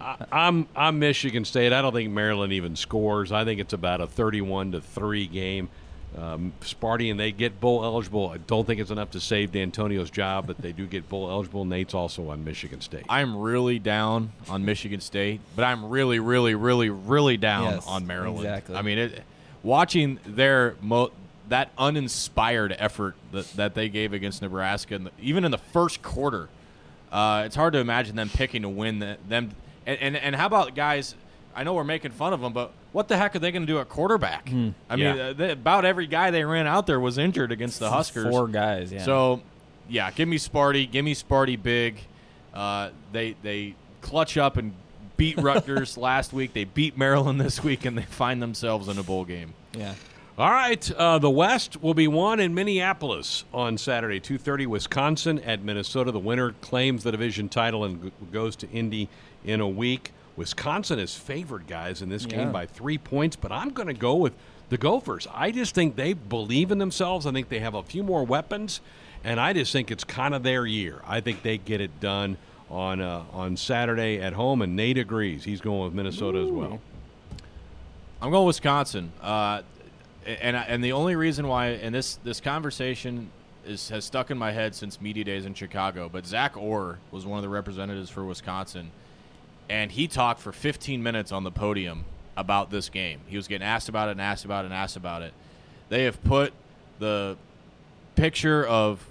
I, 0.00 0.16
I'm 0.32 0.66
I'm 0.74 0.98
Michigan 0.98 1.44
State. 1.44 1.72
I 1.72 1.82
don't 1.82 1.92
think 1.92 2.10
Maryland 2.10 2.52
even 2.52 2.74
scores. 2.74 3.30
I 3.30 3.44
think 3.44 3.60
it's 3.60 3.72
about 3.72 4.00
a 4.00 4.08
31 4.08 4.72
to 4.72 4.80
three 4.80 5.28
game. 5.28 5.68
Um, 6.16 6.54
Sparty 6.62 7.10
and 7.10 7.20
they 7.20 7.30
get 7.30 7.60
bowl 7.60 7.84
eligible. 7.84 8.30
I 8.30 8.38
don't 8.38 8.66
think 8.66 8.80
it's 8.80 8.90
enough 8.90 9.10
to 9.10 9.20
save 9.20 9.52
D'Antonio's 9.52 10.10
job, 10.10 10.46
but 10.46 10.56
they 10.58 10.72
do 10.72 10.86
get 10.86 11.08
bowl 11.10 11.30
eligible. 11.30 11.66
Nate's 11.66 11.92
also 11.92 12.30
on 12.30 12.42
Michigan 12.42 12.80
State. 12.80 13.04
I'm 13.08 13.36
really 13.36 13.78
down 13.78 14.32
on 14.48 14.64
Michigan 14.64 15.00
State, 15.00 15.40
but 15.54 15.64
I'm 15.64 15.84
really, 15.90 16.18
really, 16.18 16.54
really, 16.54 16.88
really 16.88 17.36
down 17.36 17.64
Yes, 17.74 17.86
on 17.86 18.06
Maryland. 18.06 18.38
exactly. 18.46 18.76
I 18.76 18.82
mean, 18.82 18.96
it, 18.98 19.22
watching 19.62 20.18
their 20.24 20.76
mo- 20.80 21.10
that 21.50 21.70
uninspired 21.76 22.74
effort 22.78 23.14
that, 23.32 23.46
that 23.52 23.74
they 23.74 23.88
gave 23.90 24.14
against 24.14 24.40
Nebraska, 24.40 24.94
in 24.94 25.04
the, 25.04 25.10
even 25.20 25.44
in 25.44 25.50
the 25.50 25.58
first 25.58 26.00
quarter, 26.00 26.48
uh, 27.12 27.42
it's 27.44 27.56
hard 27.56 27.74
to 27.74 27.78
imagine 27.78 28.16
them 28.16 28.30
picking 28.30 28.62
to 28.62 28.68
win 28.70 29.00
the, 29.00 29.18
them. 29.28 29.50
And, 29.84 29.98
and 30.00 30.16
and 30.16 30.34
how 30.34 30.46
about 30.46 30.74
guys? 30.74 31.14
I 31.54 31.62
know 31.62 31.74
we're 31.74 31.84
making 31.84 32.10
fun 32.12 32.32
of 32.32 32.40
them, 32.40 32.52
but 32.52 32.72
what 32.96 33.08
the 33.08 33.16
heck 33.18 33.36
are 33.36 33.38
they 33.38 33.52
going 33.52 33.60
to 33.60 33.70
do 33.70 33.78
at 33.78 33.90
quarterback? 33.90 34.48
Hmm. 34.48 34.70
I 34.88 34.96
mean, 34.96 35.06
uh, 35.06 35.34
they, 35.34 35.50
about 35.50 35.84
every 35.84 36.06
guy 36.06 36.30
they 36.30 36.44
ran 36.44 36.66
out 36.66 36.86
there 36.86 36.98
was 36.98 37.18
injured 37.18 37.52
against 37.52 37.78
the 37.78 37.90
Huskers. 37.90 38.26
Four 38.30 38.48
guys. 38.48 38.90
Yeah. 38.90 39.02
So, 39.04 39.42
yeah, 39.86 40.10
give 40.10 40.26
me 40.26 40.38
Sparty. 40.38 40.90
Give 40.90 41.04
me 41.04 41.14
Sparty 41.14 41.62
big. 41.62 42.00
Uh, 42.54 42.88
they 43.12 43.36
they 43.42 43.74
clutch 44.00 44.38
up 44.38 44.56
and 44.56 44.72
beat 45.18 45.36
Rutgers 45.36 45.98
last 45.98 46.32
week. 46.32 46.54
They 46.54 46.64
beat 46.64 46.96
Maryland 46.96 47.38
this 47.38 47.62
week, 47.62 47.84
and 47.84 47.98
they 47.98 48.02
find 48.02 48.40
themselves 48.40 48.88
in 48.88 48.96
a 48.96 49.02
bowl 49.02 49.26
game. 49.26 49.52
yeah. 49.74 49.92
All 50.38 50.50
right, 50.50 50.90
uh, 50.92 51.18
the 51.18 51.30
West 51.30 51.82
will 51.82 51.94
be 51.94 52.08
won 52.08 52.40
in 52.40 52.54
Minneapolis 52.54 53.44
on 53.52 53.76
Saturday, 53.76 54.20
2:30. 54.20 54.66
Wisconsin 54.66 55.38
at 55.40 55.62
Minnesota. 55.62 56.12
The 56.12 56.18
winner 56.18 56.52
claims 56.62 57.02
the 57.04 57.12
division 57.12 57.50
title 57.50 57.84
and 57.84 58.04
g- 58.04 58.12
goes 58.32 58.56
to 58.56 58.70
Indy 58.70 59.10
in 59.44 59.60
a 59.60 59.68
week. 59.68 60.12
Wisconsin 60.36 60.98
is 60.98 61.14
favored, 61.14 61.66
guys, 61.66 62.02
in 62.02 62.08
this 62.08 62.26
game 62.26 62.52
by 62.52 62.66
three 62.66 62.98
points, 62.98 63.36
but 63.36 63.50
I'm 63.50 63.70
going 63.70 63.88
to 63.88 63.94
go 63.94 64.16
with 64.16 64.34
the 64.68 64.76
Gophers. 64.76 65.26
I 65.32 65.50
just 65.50 65.74
think 65.74 65.96
they 65.96 66.12
believe 66.12 66.70
in 66.70 66.78
themselves. 66.78 67.26
I 67.26 67.32
think 67.32 67.48
they 67.48 67.60
have 67.60 67.74
a 67.74 67.82
few 67.82 68.02
more 68.02 68.24
weapons, 68.24 68.80
and 69.24 69.40
I 69.40 69.52
just 69.52 69.72
think 69.72 69.90
it's 69.90 70.04
kind 70.04 70.34
of 70.34 70.42
their 70.42 70.66
year. 70.66 71.00
I 71.06 71.20
think 71.20 71.42
they 71.42 71.56
get 71.58 71.80
it 71.80 72.00
done 72.00 72.36
on 72.70 73.00
uh, 73.00 73.24
on 73.32 73.56
Saturday 73.56 74.20
at 74.20 74.32
home, 74.34 74.60
and 74.60 74.76
Nate 74.76 74.98
agrees. 74.98 75.44
He's 75.44 75.60
going 75.60 75.84
with 75.84 75.94
Minnesota 75.94 76.38
as 76.38 76.50
well. 76.50 76.80
I'm 78.20 78.30
going 78.30 78.46
Wisconsin. 78.46 79.12
Uh, 79.20 79.62
and 80.26 80.56
and 80.56 80.82
the 80.82 80.92
only 80.92 81.16
reason 81.16 81.46
why, 81.46 81.68
and 81.68 81.94
this 81.94 82.16
this 82.24 82.40
conversation 82.40 83.30
is 83.64 83.88
has 83.88 84.04
stuck 84.04 84.30
in 84.30 84.38
my 84.38 84.52
head 84.52 84.74
since 84.74 85.00
media 85.00 85.24
days 85.24 85.46
in 85.46 85.54
Chicago. 85.54 86.08
But 86.08 86.26
Zach 86.26 86.56
Orr 86.56 86.98
was 87.10 87.24
one 87.24 87.38
of 87.38 87.42
the 87.42 87.48
representatives 87.48 88.10
for 88.10 88.24
Wisconsin, 88.24 88.90
and 89.68 89.92
he 89.92 90.06
talked 90.08 90.40
for 90.40 90.52
15 90.52 91.02
minutes 91.02 91.32
on 91.32 91.44
the 91.44 91.50
podium 91.50 92.04
about 92.36 92.70
this 92.70 92.88
game. 92.88 93.20
He 93.26 93.36
was 93.36 93.48
getting 93.48 93.66
asked 93.66 93.88
about 93.88 94.08
it 94.08 94.12
and 94.12 94.20
asked 94.20 94.44
about 94.44 94.64
it 94.64 94.66
and 94.66 94.74
asked 94.74 94.96
about 94.96 95.22
it. 95.22 95.32
They 95.88 96.04
have 96.04 96.22
put 96.24 96.52
the 96.98 97.36
picture 98.14 98.66
of 98.66 99.06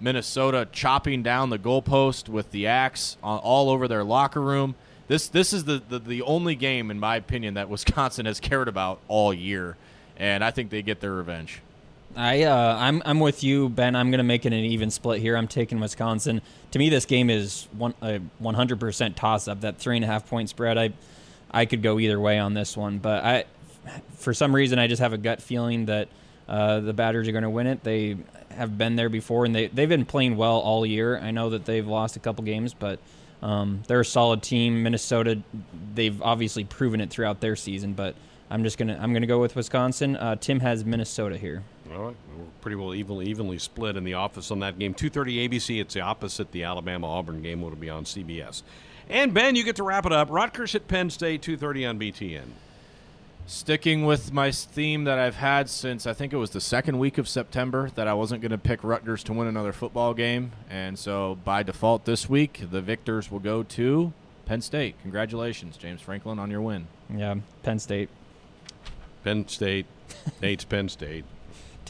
Minnesota 0.00 0.68
chopping 0.72 1.22
down 1.22 1.50
the 1.50 1.58
goalpost 1.58 2.28
with 2.28 2.50
the 2.50 2.66
axe 2.66 3.16
on, 3.22 3.38
all 3.38 3.70
over 3.70 3.86
their 3.86 4.04
locker 4.04 4.40
room. 4.40 4.74
This 5.08 5.28
this 5.28 5.52
is 5.52 5.64
the, 5.64 5.82
the 5.88 5.98
the 5.98 6.22
only 6.22 6.54
game, 6.54 6.90
in 6.90 6.98
my 6.98 7.16
opinion, 7.16 7.54
that 7.54 7.68
Wisconsin 7.68 8.26
has 8.26 8.40
cared 8.40 8.68
about 8.68 9.00
all 9.08 9.34
year, 9.34 9.76
and 10.16 10.42
I 10.44 10.50
think 10.50 10.70
they 10.70 10.82
get 10.82 11.00
their 11.00 11.12
revenge. 11.12 11.60
I 12.16 12.42
uh, 12.42 12.76
I'm 12.78 13.02
I'm 13.04 13.20
with 13.20 13.44
you, 13.44 13.68
Ben. 13.68 13.94
I'm 13.94 14.10
going 14.10 14.18
to 14.18 14.24
make 14.24 14.44
it 14.44 14.52
an 14.52 14.64
even 14.64 14.90
split 14.90 15.20
here. 15.20 15.36
I'm 15.36 15.48
taking 15.48 15.78
Wisconsin. 15.80 16.42
To 16.72 16.78
me, 16.78 16.88
this 16.88 17.04
game 17.04 17.30
is 17.30 17.68
one 17.72 17.94
a 18.02 18.20
100% 18.42 19.14
toss 19.14 19.48
up. 19.48 19.60
That 19.60 19.78
three 19.78 19.96
and 19.96 20.04
a 20.04 20.08
half 20.08 20.28
point 20.28 20.48
spread. 20.48 20.76
I 20.76 20.92
I 21.50 21.66
could 21.66 21.82
go 21.82 21.98
either 21.98 22.18
way 22.18 22.38
on 22.38 22.54
this 22.54 22.76
one, 22.76 22.98
but 22.98 23.24
I 23.24 23.44
for 24.16 24.34
some 24.34 24.54
reason 24.54 24.78
I 24.78 24.86
just 24.86 25.00
have 25.00 25.12
a 25.12 25.18
gut 25.18 25.40
feeling 25.40 25.86
that 25.86 26.08
uh, 26.48 26.80
the 26.80 26.92
Badgers 26.92 27.28
are 27.28 27.32
going 27.32 27.42
to 27.42 27.50
win 27.50 27.66
it. 27.66 27.84
They 27.84 28.16
have 28.50 28.76
been 28.76 28.96
there 28.96 29.08
before, 29.08 29.44
and 29.44 29.54
they 29.54 29.68
they've 29.68 29.88
been 29.88 30.04
playing 30.04 30.36
well 30.36 30.58
all 30.58 30.84
year. 30.84 31.18
I 31.18 31.30
know 31.30 31.50
that 31.50 31.64
they've 31.64 31.86
lost 31.86 32.16
a 32.16 32.20
couple 32.20 32.44
games, 32.44 32.74
but 32.74 32.98
um, 33.40 33.82
they're 33.86 34.00
a 34.00 34.04
solid 34.04 34.42
team. 34.42 34.82
Minnesota, 34.82 35.40
they've 35.94 36.20
obviously 36.22 36.64
proven 36.64 37.00
it 37.00 37.10
throughout 37.10 37.40
their 37.40 37.56
season, 37.56 37.92
but. 37.92 38.16
I'm 38.52 38.64
just 38.64 38.78
gonna 38.78 38.98
I'm 39.00 39.12
gonna 39.12 39.28
go 39.28 39.40
with 39.40 39.54
Wisconsin. 39.54 40.16
Uh, 40.16 40.34
Tim 40.34 40.58
has 40.58 40.84
Minnesota 40.84 41.38
here. 41.38 41.62
All 41.92 42.06
right, 42.06 42.16
we're 42.38 42.44
pretty 42.60 42.76
well 42.76 42.94
evenly, 42.94 43.26
evenly 43.26 43.58
split 43.58 43.96
in 43.96 44.04
the 44.04 44.14
office 44.14 44.50
on 44.50 44.60
that 44.60 44.78
game. 44.78 44.94
2:30 44.94 45.48
ABC. 45.48 45.80
It's 45.80 45.94
the 45.94 46.00
opposite. 46.00 46.52
The 46.52 46.62
Alabama 46.62 47.08
Auburn 47.08 47.42
game 47.42 47.60
will 47.60 47.70
be 47.70 47.90
on 47.90 48.04
CBS. 48.04 48.62
And 49.08 49.34
Ben, 49.34 49.56
you 49.56 49.64
get 49.64 49.76
to 49.76 49.82
wrap 49.82 50.06
it 50.06 50.12
up. 50.12 50.30
Rutgers 50.30 50.74
at 50.76 50.86
Penn 50.86 51.10
State, 51.10 51.42
2:30 51.42 51.88
on 51.88 51.98
BTN. 51.98 52.52
Sticking 53.46 54.06
with 54.06 54.32
my 54.32 54.52
theme 54.52 55.02
that 55.04 55.18
I've 55.18 55.34
had 55.34 55.68
since 55.68 56.06
I 56.06 56.12
think 56.12 56.32
it 56.32 56.36
was 56.36 56.50
the 56.50 56.60
second 56.60 57.00
week 57.00 57.18
of 57.18 57.28
September 57.28 57.90
that 57.96 58.06
I 58.06 58.14
wasn't 58.14 58.42
going 58.42 58.52
to 58.52 58.58
pick 58.58 58.84
Rutgers 58.84 59.24
to 59.24 59.32
win 59.32 59.48
another 59.48 59.72
football 59.72 60.14
game, 60.14 60.52
and 60.68 60.96
so 60.96 61.38
by 61.44 61.64
default 61.64 62.04
this 62.04 62.28
week 62.28 62.60
the 62.70 62.80
victors 62.80 63.32
will 63.32 63.40
go 63.40 63.64
to 63.64 64.12
Penn 64.46 64.60
State. 64.60 64.94
Congratulations, 65.02 65.76
James 65.76 66.00
Franklin, 66.00 66.38
on 66.38 66.48
your 66.52 66.60
win. 66.60 66.86
Yeah, 67.12 67.36
Penn 67.64 67.80
State. 67.80 68.10
Penn 69.24 69.48
State, 69.48 69.86
Nate's 70.40 70.64
Penn 70.64 70.88
State. 70.88 71.24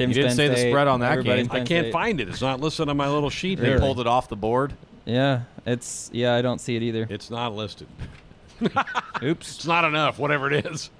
Tim's 0.00 0.14
didn't 0.16 0.28
Penn 0.30 0.36
say 0.36 0.48
the 0.48 0.56
spread 0.70 0.88
on 0.88 1.00
that 1.00 1.12
everybody's 1.12 1.48
game. 1.48 1.62
I 1.62 1.64
can't 1.64 1.84
State. 1.86 1.92
find 1.92 2.20
it. 2.20 2.28
It's 2.28 2.40
not 2.40 2.60
listed 2.60 2.88
on 2.88 2.96
my 2.96 3.08
little 3.08 3.30
sheet 3.30 3.58
They 3.58 3.66
here. 3.66 3.78
pulled 3.78 4.00
it 4.00 4.06
off 4.06 4.28
the 4.28 4.36
board. 4.36 4.74
Yeah, 5.04 5.42
it's 5.66 6.10
yeah. 6.12 6.34
I 6.34 6.42
don't 6.42 6.60
see 6.60 6.76
it 6.76 6.82
either. 6.82 7.06
It's 7.10 7.30
not 7.30 7.54
listed. 7.54 7.88
Oops. 9.22 9.56
It's 9.56 9.66
not 9.66 9.84
enough, 9.84 10.18
whatever 10.18 10.50
it 10.52 10.66
is. 10.66 10.90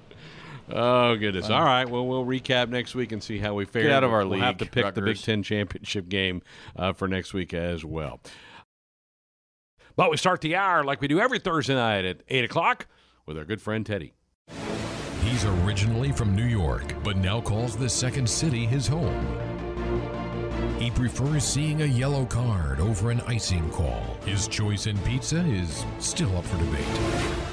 Oh 0.73 1.15
goodness! 1.17 1.49
All 1.49 1.63
right, 1.63 1.87
well 1.89 2.07
we'll 2.07 2.25
recap 2.25 2.69
next 2.69 2.95
week 2.95 3.11
and 3.11 3.21
see 3.21 3.37
how 3.39 3.53
we 3.53 3.65
fare. 3.65 3.91
out 3.91 4.03
of 4.03 4.11
our 4.13 4.25
We'll 4.25 4.39
have 4.39 4.57
to 4.59 4.65
pick 4.65 4.93
the 4.93 5.01
Big 5.01 5.17
Ten 5.17 5.43
championship 5.43 6.07
game 6.07 6.41
uh, 6.75 6.93
for 6.93 7.07
next 7.07 7.33
week 7.33 7.53
as 7.53 7.83
well. 7.83 8.19
But 9.95 10.11
we 10.11 10.17
start 10.17 10.41
the 10.41 10.55
hour 10.55 10.83
like 10.83 11.01
we 11.01 11.07
do 11.07 11.19
every 11.19 11.39
Thursday 11.39 11.75
night 11.75 12.05
at 12.05 12.21
eight 12.29 12.45
o'clock 12.45 12.87
with 13.25 13.37
our 13.37 13.43
good 13.45 13.61
friend 13.61 13.85
Teddy. 13.85 14.13
He's 15.21 15.45
originally 15.45 16.11
from 16.11 16.35
New 16.35 16.45
York, 16.45 16.93
but 17.03 17.17
now 17.17 17.41
calls 17.41 17.77
the 17.77 17.89
second 17.89 18.29
city 18.29 18.65
his 18.65 18.87
home. 18.87 19.27
He 20.79 20.89
prefers 20.89 21.43
seeing 21.43 21.83
a 21.83 21.85
yellow 21.85 22.25
card 22.25 22.79
over 22.79 23.11
an 23.11 23.21
icing 23.21 23.69
call. 23.69 24.01
His 24.25 24.47
choice 24.47 24.87
in 24.87 24.97
pizza 24.99 25.45
is 25.45 25.85
still 25.99 26.35
up 26.37 26.43
for 26.45 26.57
debate, 26.57 26.99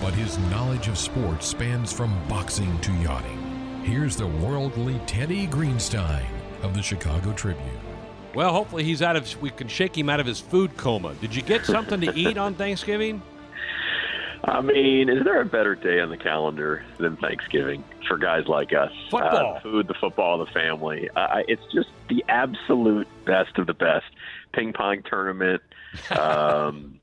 but 0.00 0.14
his 0.14 0.38
knowledge 0.50 0.88
of 0.88 0.96
sports 0.96 1.46
spans 1.46 1.92
from 1.92 2.18
boxing 2.26 2.81
to 2.81 2.92
yachting. 2.94 3.83
Here's 3.85 4.16
the 4.16 4.26
worldly 4.26 4.98
Teddy 5.07 5.46
Greenstein 5.46 6.26
of 6.62 6.74
the 6.74 6.83
Chicago 6.83 7.33
Tribune. 7.35 7.68
Well, 8.35 8.52
hopefully 8.52 8.85
he's 8.85 9.02
out 9.02 9.16
of. 9.16 9.42
We 9.42 9.50
can 9.50 9.68
shake 9.68 9.96
him 9.96 10.09
out 10.09 10.20
of 10.20 10.26
his 10.26 10.40
food 10.40 10.76
coma. 10.76 11.14
Did 11.20 11.35
you 11.35 11.42
get 11.42 11.64
something 11.64 12.00
to 12.00 12.14
eat 12.14 12.38
on 12.38 12.54
Thanksgiving? 12.54 13.20
I 14.44 14.61
mean, 14.61 15.09
is 15.09 15.24
there 15.24 15.40
a 15.40 15.44
better 15.44 15.74
day 15.74 16.01
on 16.01 16.11
the 16.11 16.16
calendar 16.16 16.85
than 16.98 17.16
Thanksgiving 17.16 17.85
for 18.07 18.16
guys 18.16 18.46
like 18.46 18.72
us? 18.72 18.92
Football. 19.11 19.57
Uh, 19.57 19.61
food, 19.61 19.88
the 19.88 19.94
football, 19.94 20.38
the 20.38 20.51
family. 20.53 21.09
Uh, 21.16 21.42
it's 21.48 21.62
just 21.72 21.88
the 22.09 22.24
absolute 22.29 23.09
best 23.24 23.59
of 23.59 23.66
the 23.66 23.74
best. 23.74 24.07
Ping 24.53 24.72
pong 24.72 25.03
tournament, 25.09 25.62
um, 26.18 27.01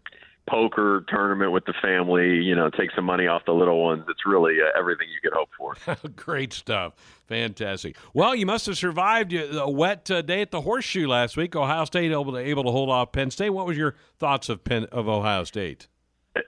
poker 0.47 1.03
tournament 1.09 1.51
with 1.51 1.65
the 1.65 1.73
family. 1.81 2.37
You 2.37 2.55
know, 2.55 2.69
take 2.69 2.91
some 2.95 3.05
money 3.05 3.27
off 3.27 3.43
the 3.45 3.53
little 3.53 3.83
ones. 3.83 4.05
It's 4.07 4.25
really 4.25 4.55
uh, 4.61 4.77
everything 4.77 5.07
you 5.09 5.29
could 5.29 5.37
hope 5.37 5.49
for. 5.57 5.75
Great 6.15 6.53
stuff. 6.53 6.93
Fantastic. 7.27 7.97
Well, 8.13 8.33
you 8.33 8.45
must 8.45 8.65
have 8.67 8.77
survived 8.77 9.33
a 9.33 9.69
wet 9.69 10.09
uh, 10.09 10.21
day 10.21 10.41
at 10.41 10.51
the 10.51 10.61
Horseshoe 10.61 11.07
last 11.07 11.35
week. 11.35 11.55
Ohio 11.55 11.85
State 11.85 12.11
able 12.11 12.31
to 12.31 12.37
able 12.37 12.63
to 12.63 12.71
hold 12.71 12.89
off 12.89 13.11
Penn 13.11 13.29
State. 13.29 13.49
What 13.49 13.65
was 13.65 13.77
your 13.77 13.95
thoughts 14.17 14.47
of 14.47 14.63
Penn 14.63 14.85
of 14.85 15.09
Ohio 15.09 15.43
State? 15.43 15.87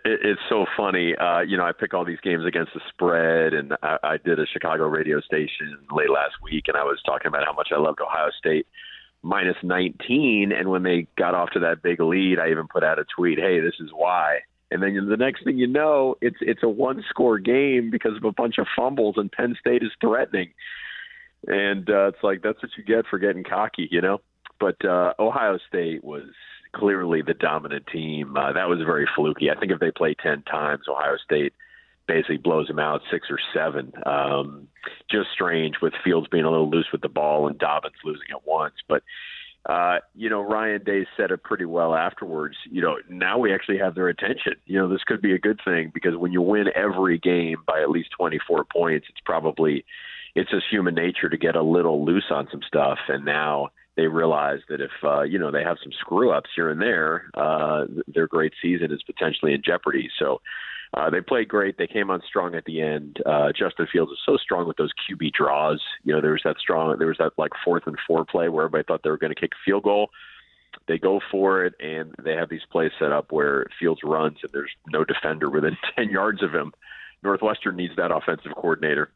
It's 0.06 0.41
so 0.50 0.65
funny. 0.76 1.15
Uh, 1.15 1.41
you 1.41 1.58
know, 1.58 1.63
I 1.63 1.71
pick 1.71 1.93
all 1.93 2.06
these 2.06 2.19
games 2.21 2.45
against 2.45 2.73
the 2.73 2.82
spread, 2.89 3.54
and 3.54 3.73
I, 3.82 3.97
I 4.04 4.17
did 4.17 4.39
a 4.39 4.45
Chicago 4.45 4.86
radio 4.86 5.21
station 5.21 5.78
late 5.91 6.10
last 6.10 6.36
week, 6.43 6.65
and 6.67 6.76
I 6.76 6.84
was 6.84 7.00
talking 7.06 7.28
about 7.28 7.45
how 7.45 7.54
much 7.54 7.69
I 7.73 7.80
loved 7.80 8.02
Ohio 8.02 8.30
State 8.38 8.67
minus 9.23 9.56
19. 9.63 10.52
And 10.52 10.69
when 10.69 10.84
they 10.84 11.08
got 11.17 11.36
off 11.36 11.52
to 11.52 11.60
that 11.60 11.82
big 11.82 12.00
lead, 12.00 12.39
I 12.39 12.50
even 12.50 12.67
put 12.67 12.84
out 12.84 13.00
a 13.00 13.06
tweet, 13.15 13.39
"Hey, 13.39 13.60
this 13.60 13.76
is 13.80 13.89
why." 13.93 14.39
And 14.69 14.84
then 14.84 15.08
the 15.10 15.17
next 15.17 15.43
thing 15.45 15.58
you 15.58 15.67
know, 15.67 16.15
it's 16.21 16.38
it's 16.41 16.63
a 16.63 16.69
one 16.69 17.04
score 17.10 17.39
game 17.39 17.89
because 17.89 18.17
of 18.17 18.23
a 18.26 18.32
bunch 18.34 18.58
of 18.58 18.67
fumbles, 18.76 19.15
and 19.17 19.32
Penn 19.32 19.56
State 19.60 19.84
is 19.84 19.91
threatening. 20.02 20.52
And 21.47 21.89
uh, 21.89 22.08
it's 22.08 22.23
like 22.23 22.41
that's 22.41 22.62
what 22.62 22.71
you 22.78 22.84
get 22.84 23.06
for 23.08 23.19
getting 23.19 23.43
cocky, 23.43 23.88
you 23.89 24.02
know. 24.02 24.19
But 24.60 24.84
uh, 24.84 25.13
Ohio 25.19 25.60
State 25.67 26.04
was 26.04 26.26
clearly 26.77 27.21
the 27.21 27.33
dominant 27.33 27.85
team. 27.91 28.35
Uh, 28.35 28.53
that 28.53 28.69
was 28.69 28.79
very 28.85 29.07
fluky. 29.15 29.49
I 29.49 29.59
think 29.59 29.71
if 29.71 29.79
they 29.79 29.91
play 29.91 30.15
ten 30.21 30.43
times, 30.43 30.83
Ohio 30.89 31.17
State 31.23 31.53
basically 32.07 32.37
blows 32.37 32.67
them 32.67 32.79
out 32.79 33.01
six 33.11 33.27
or 33.29 33.39
seven. 33.53 33.91
Um, 34.05 34.67
just 35.11 35.27
strange 35.33 35.75
with 35.81 35.93
Fields 36.03 36.27
being 36.31 36.45
a 36.45 36.51
little 36.51 36.69
loose 36.69 36.87
with 36.91 37.01
the 37.01 37.09
ball 37.09 37.47
and 37.47 37.57
Dobbins 37.57 37.95
losing 38.03 38.27
at 38.31 38.47
once. 38.47 38.75
But 38.87 39.03
uh, 39.67 39.97
you 40.15 40.29
know, 40.29 40.41
Ryan 40.41 40.81
Day 40.83 41.05
said 41.17 41.31
it 41.31 41.43
pretty 41.43 41.65
well 41.65 41.93
afterwards. 41.93 42.55
You 42.71 42.81
know, 42.81 42.97
now 43.09 43.37
we 43.37 43.53
actually 43.53 43.79
have 43.79 43.95
their 43.95 44.07
attention. 44.07 44.53
You 44.65 44.79
know, 44.79 44.87
this 44.87 45.03
could 45.05 45.21
be 45.21 45.33
a 45.33 45.39
good 45.39 45.59
thing 45.65 45.91
because 45.93 46.15
when 46.15 46.31
you 46.31 46.41
win 46.41 46.67
every 46.73 47.17
game 47.17 47.57
by 47.67 47.81
at 47.81 47.89
least 47.89 48.09
24 48.17 48.65
points, 48.71 49.07
it's 49.09 49.19
probably 49.25 49.83
it's 50.35 50.49
just 50.49 50.65
human 50.69 50.95
nature 50.95 51.27
to 51.27 51.37
get 51.37 51.57
a 51.57 51.61
little 51.61 52.05
loose 52.05 52.27
on 52.29 52.47
some 52.49 52.61
stuff. 52.65 52.99
And 53.09 53.25
now 53.25 53.69
they 53.97 54.07
realize 54.07 54.60
that 54.69 54.79
if 54.79 54.91
uh, 55.03 55.23
you 55.23 55.38
know 55.38 55.51
they 55.51 55.63
have 55.63 55.77
some 55.83 55.91
screw 55.99 56.31
ups 56.31 56.49
here 56.55 56.69
and 56.69 56.81
there, 56.81 57.29
uh, 57.33 57.86
their 58.07 58.27
great 58.27 58.53
season 58.62 58.91
is 58.93 59.03
potentially 59.03 59.53
in 59.53 59.62
jeopardy. 59.65 60.10
So 60.17 60.39
uh, 60.93 61.10
they 61.10 61.19
played 61.19 61.49
great. 61.49 61.77
They 61.77 61.88
came 61.88 62.10
on 62.10 62.21
strong 62.25 62.55
at 62.55 62.65
the 62.65 62.81
end. 62.81 63.17
Uh, 63.25 63.51
Justin 63.51 63.88
Fields 63.91 64.12
is 64.12 64.19
so 64.25 64.38
strong 64.38 64.67
with 64.67 64.77
those 64.77 64.91
QB 65.10 65.33
draws. 65.33 65.81
You 66.03 66.13
know, 66.13 66.21
there 66.21 66.31
was 66.31 66.41
that 66.45 66.57
strong. 66.60 66.97
There 66.97 67.07
was 67.07 67.17
that 67.17 67.33
like 67.38 67.51
fourth 67.65 67.83
and 67.88 67.97
four 68.07 68.23
play 68.23 68.47
where 68.47 68.65
everybody 68.65 68.86
thought 68.88 69.01
they 69.03 69.10
were 69.10 69.17
going 69.17 69.33
to 69.33 69.39
kick 69.39 69.51
a 69.53 69.63
field 69.65 69.83
goal. 69.83 70.10
They 70.88 70.97
go 70.97 71.19
for 71.31 71.65
it, 71.65 71.73
and 71.81 72.13
they 72.23 72.33
have 72.33 72.49
these 72.49 72.62
plays 72.71 72.91
set 72.99 73.12
up 73.12 73.31
where 73.31 73.65
Fields 73.79 74.01
runs, 74.03 74.38
and 74.43 74.51
there's 74.53 74.71
no 74.88 75.03
defender 75.03 75.49
within 75.49 75.75
ten 75.95 76.10
yards 76.10 76.43
of 76.43 76.53
him. 76.53 76.71
Northwestern 77.23 77.75
needs 77.75 77.95
that 77.97 78.12
offensive 78.12 78.53
coordinator. 78.55 79.10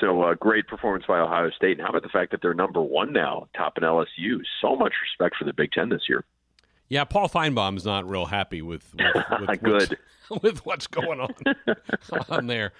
So 0.00 0.22
uh, 0.22 0.34
great 0.34 0.66
performance 0.66 1.04
by 1.06 1.18
Ohio 1.18 1.50
State. 1.50 1.72
And 1.72 1.80
how 1.82 1.88
about 1.88 2.02
the 2.02 2.08
fact 2.08 2.30
that 2.30 2.42
they're 2.42 2.54
number 2.54 2.80
one 2.80 3.12
now, 3.12 3.48
top 3.56 3.76
in 3.76 3.84
LSU? 3.84 4.40
So 4.60 4.76
much 4.76 4.92
respect 5.02 5.36
for 5.36 5.44
the 5.44 5.52
Big 5.52 5.72
Ten 5.72 5.88
this 5.88 6.02
year. 6.08 6.24
Yeah, 6.88 7.04
Paul 7.04 7.28
Finebaum's 7.28 7.84
not 7.84 8.08
real 8.08 8.26
happy 8.26 8.62
with 8.62 8.94
with, 8.94 9.24
with 9.48 9.62
good 9.62 9.98
what's, 10.28 10.42
with 10.42 10.66
what's 10.66 10.86
going 10.86 11.20
on 11.20 11.34
on 12.28 12.46
there. 12.46 12.72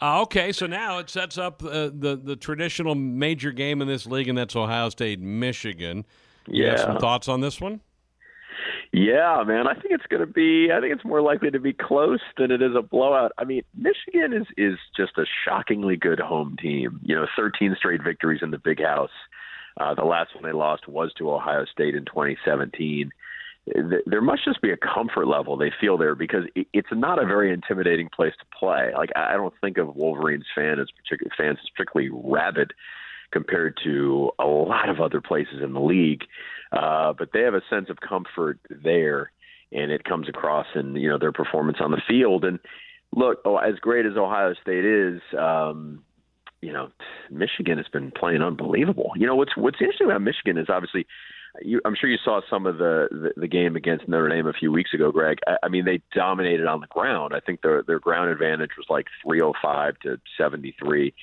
Uh, 0.00 0.22
okay, 0.22 0.52
so 0.52 0.66
now 0.66 0.98
it 0.98 1.08
sets 1.08 1.38
up 1.38 1.62
uh, 1.64 1.90
the 1.92 2.20
the 2.22 2.36
traditional 2.36 2.94
major 2.94 3.50
game 3.50 3.82
in 3.82 3.88
this 3.88 4.06
league, 4.06 4.28
and 4.28 4.38
that's 4.38 4.54
Ohio 4.54 4.88
State 4.88 5.20
Michigan. 5.20 6.04
You 6.48 6.64
yeah. 6.64 6.70
have 6.70 6.80
some 6.80 6.98
thoughts 6.98 7.28
on 7.28 7.40
this 7.40 7.60
one? 7.60 7.80
Yeah, 8.92 9.42
man. 9.46 9.66
I 9.66 9.74
think 9.74 9.86
it's 9.90 10.06
going 10.06 10.20
to 10.20 10.32
be. 10.32 10.70
I 10.72 10.80
think 10.80 10.94
it's 10.94 11.04
more 11.04 11.20
likely 11.20 11.50
to 11.50 11.60
be 11.60 11.72
close 11.72 12.20
than 12.38 12.50
it 12.50 12.62
is 12.62 12.72
a 12.76 12.82
blowout. 12.82 13.32
I 13.38 13.44
mean, 13.44 13.62
Michigan 13.76 14.32
is 14.32 14.46
is 14.56 14.78
just 14.96 15.18
a 15.18 15.24
shockingly 15.44 15.96
good 15.96 16.20
home 16.20 16.56
team. 16.60 17.00
You 17.02 17.16
know, 17.16 17.26
13 17.36 17.74
straight 17.78 18.02
victories 18.02 18.40
in 18.42 18.50
the 18.50 18.58
Big 18.58 18.80
House. 18.80 19.10
Uh, 19.78 19.94
the 19.94 20.04
last 20.04 20.34
one 20.34 20.44
they 20.44 20.56
lost 20.56 20.88
was 20.88 21.12
to 21.18 21.30
Ohio 21.30 21.66
State 21.66 21.94
in 21.94 22.04
2017 22.06 23.10
there 24.06 24.20
must 24.20 24.44
just 24.44 24.62
be 24.62 24.70
a 24.70 24.76
comfort 24.76 25.26
level 25.26 25.56
they 25.56 25.72
feel 25.80 25.98
there 25.98 26.14
because 26.14 26.44
it's 26.54 26.88
not 26.92 27.20
a 27.20 27.26
very 27.26 27.52
intimidating 27.52 28.08
place 28.14 28.32
to 28.38 28.46
play. 28.56 28.92
Like 28.96 29.10
I 29.16 29.32
don't 29.32 29.54
think 29.60 29.76
of 29.76 29.96
Wolverines 29.96 30.44
fans 30.54 30.78
as 30.80 30.88
particular 30.92 31.32
fans 31.36 31.58
as 31.60 31.70
particularly 31.70 32.10
rabid 32.12 32.72
compared 33.32 33.78
to 33.84 34.30
a 34.38 34.46
lot 34.46 34.88
of 34.88 35.00
other 35.00 35.20
places 35.20 35.62
in 35.62 35.72
the 35.72 35.80
league, 35.80 36.24
uh, 36.72 37.12
but 37.16 37.30
they 37.32 37.40
have 37.40 37.54
a 37.54 37.62
sense 37.70 37.88
of 37.90 37.98
comfort 38.00 38.58
there, 38.70 39.32
and 39.72 39.90
it 39.90 40.04
comes 40.04 40.28
across 40.28 40.66
in 40.74 40.96
you 40.96 41.08
know 41.08 41.18
their 41.18 41.32
performance 41.32 41.78
on 41.80 41.90
the 41.90 42.02
field. 42.08 42.44
And 42.44 42.58
look, 43.14 43.40
oh, 43.44 43.56
as 43.56 43.76
great 43.80 44.06
as 44.06 44.16
Ohio 44.16 44.54
State 44.60 44.84
is. 44.84 45.20
Um, 45.38 46.02
you 46.62 46.72
know, 46.72 46.88
Michigan 47.30 47.76
has 47.76 47.86
been 47.92 48.10
playing 48.10 48.42
unbelievable. 48.42 49.12
You 49.14 49.26
know 49.26 49.36
what's 49.36 49.56
what's 49.56 49.76
interesting 49.78 50.06
about 50.06 50.22
Michigan 50.22 50.56
is 50.56 50.68
obviously 50.70 51.06
you, 51.62 51.80
I'm 51.84 51.94
sure 51.94 52.10
you 52.10 52.18
saw 52.22 52.40
some 52.48 52.66
of 52.66 52.78
the, 52.78 53.08
the, 53.10 53.40
the 53.40 53.48
game 53.48 53.76
against 53.76 54.08
Notre 54.08 54.28
Dame 54.28 54.46
a 54.46 54.52
few 54.52 54.72
weeks 54.72 54.92
ago, 54.92 55.10
Greg. 55.10 55.38
I, 55.46 55.56
I 55.64 55.68
mean, 55.68 55.84
they 55.84 56.00
dominated 56.14 56.66
on 56.66 56.80
the 56.80 56.86
ground. 56.86 57.34
I 57.34 57.40
think 57.40 57.62
their 57.62 57.82
their 57.82 57.98
ground 57.98 58.30
advantage 58.30 58.72
was 58.76 58.86
like 58.88 59.06
305 59.24 59.98
to 60.00 60.20
73. 60.38 61.14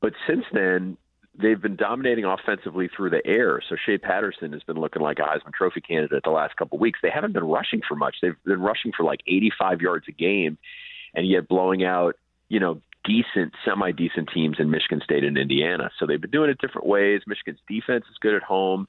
But 0.00 0.12
since 0.26 0.44
then, 0.52 0.96
they've 1.40 1.60
been 1.60 1.76
dominating 1.76 2.24
offensively 2.24 2.88
through 2.94 3.10
the 3.10 3.26
air. 3.26 3.60
So 3.68 3.76
Shea 3.86 3.98
Patterson 3.98 4.52
has 4.52 4.62
been 4.62 4.76
looking 4.78 5.02
like 5.02 5.18
a 5.18 5.22
Heisman 5.22 5.52
Trophy 5.52 5.80
candidate 5.80 6.22
the 6.24 6.30
last 6.30 6.56
couple 6.56 6.76
of 6.76 6.80
weeks. 6.80 7.00
They 7.02 7.10
haven't 7.10 7.32
been 7.32 7.44
rushing 7.44 7.80
for 7.86 7.96
much. 7.96 8.16
They've 8.20 8.36
been 8.44 8.60
rushing 8.60 8.92
for 8.96 9.04
like 9.04 9.20
85 9.26 9.80
yards 9.80 10.06
a 10.08 10.12
game, 10.12 10.58
and 11.14 11.26
yet 11.26 11.48
blowing 11.48 11.84
out, 11.84 12.16
you 12.48 12.60
know, 12.60 12.80
decent, 13.04 13.52
semi 13.64 13.92
decent 13.92 14.28
teams 14.32 14.56
in 14.58 14.70
Michigan 14.70 15.00
State 15.02 15.24
and 15.24 15.38
Indiana. 15.38 15.90
So 15.98 16.06
they've 16.06 16.20
been 16.20 16.30
doing 16.30 16.50
it 16.50 16.58
different 16.60 16.86
ways. 16.86 17.22
Michigan's 17.26 17.60
defense 17.68 18.04
is 18.10 18.18
good 18.20 18.34
at 18.34 18.42
home. 18.42 18.86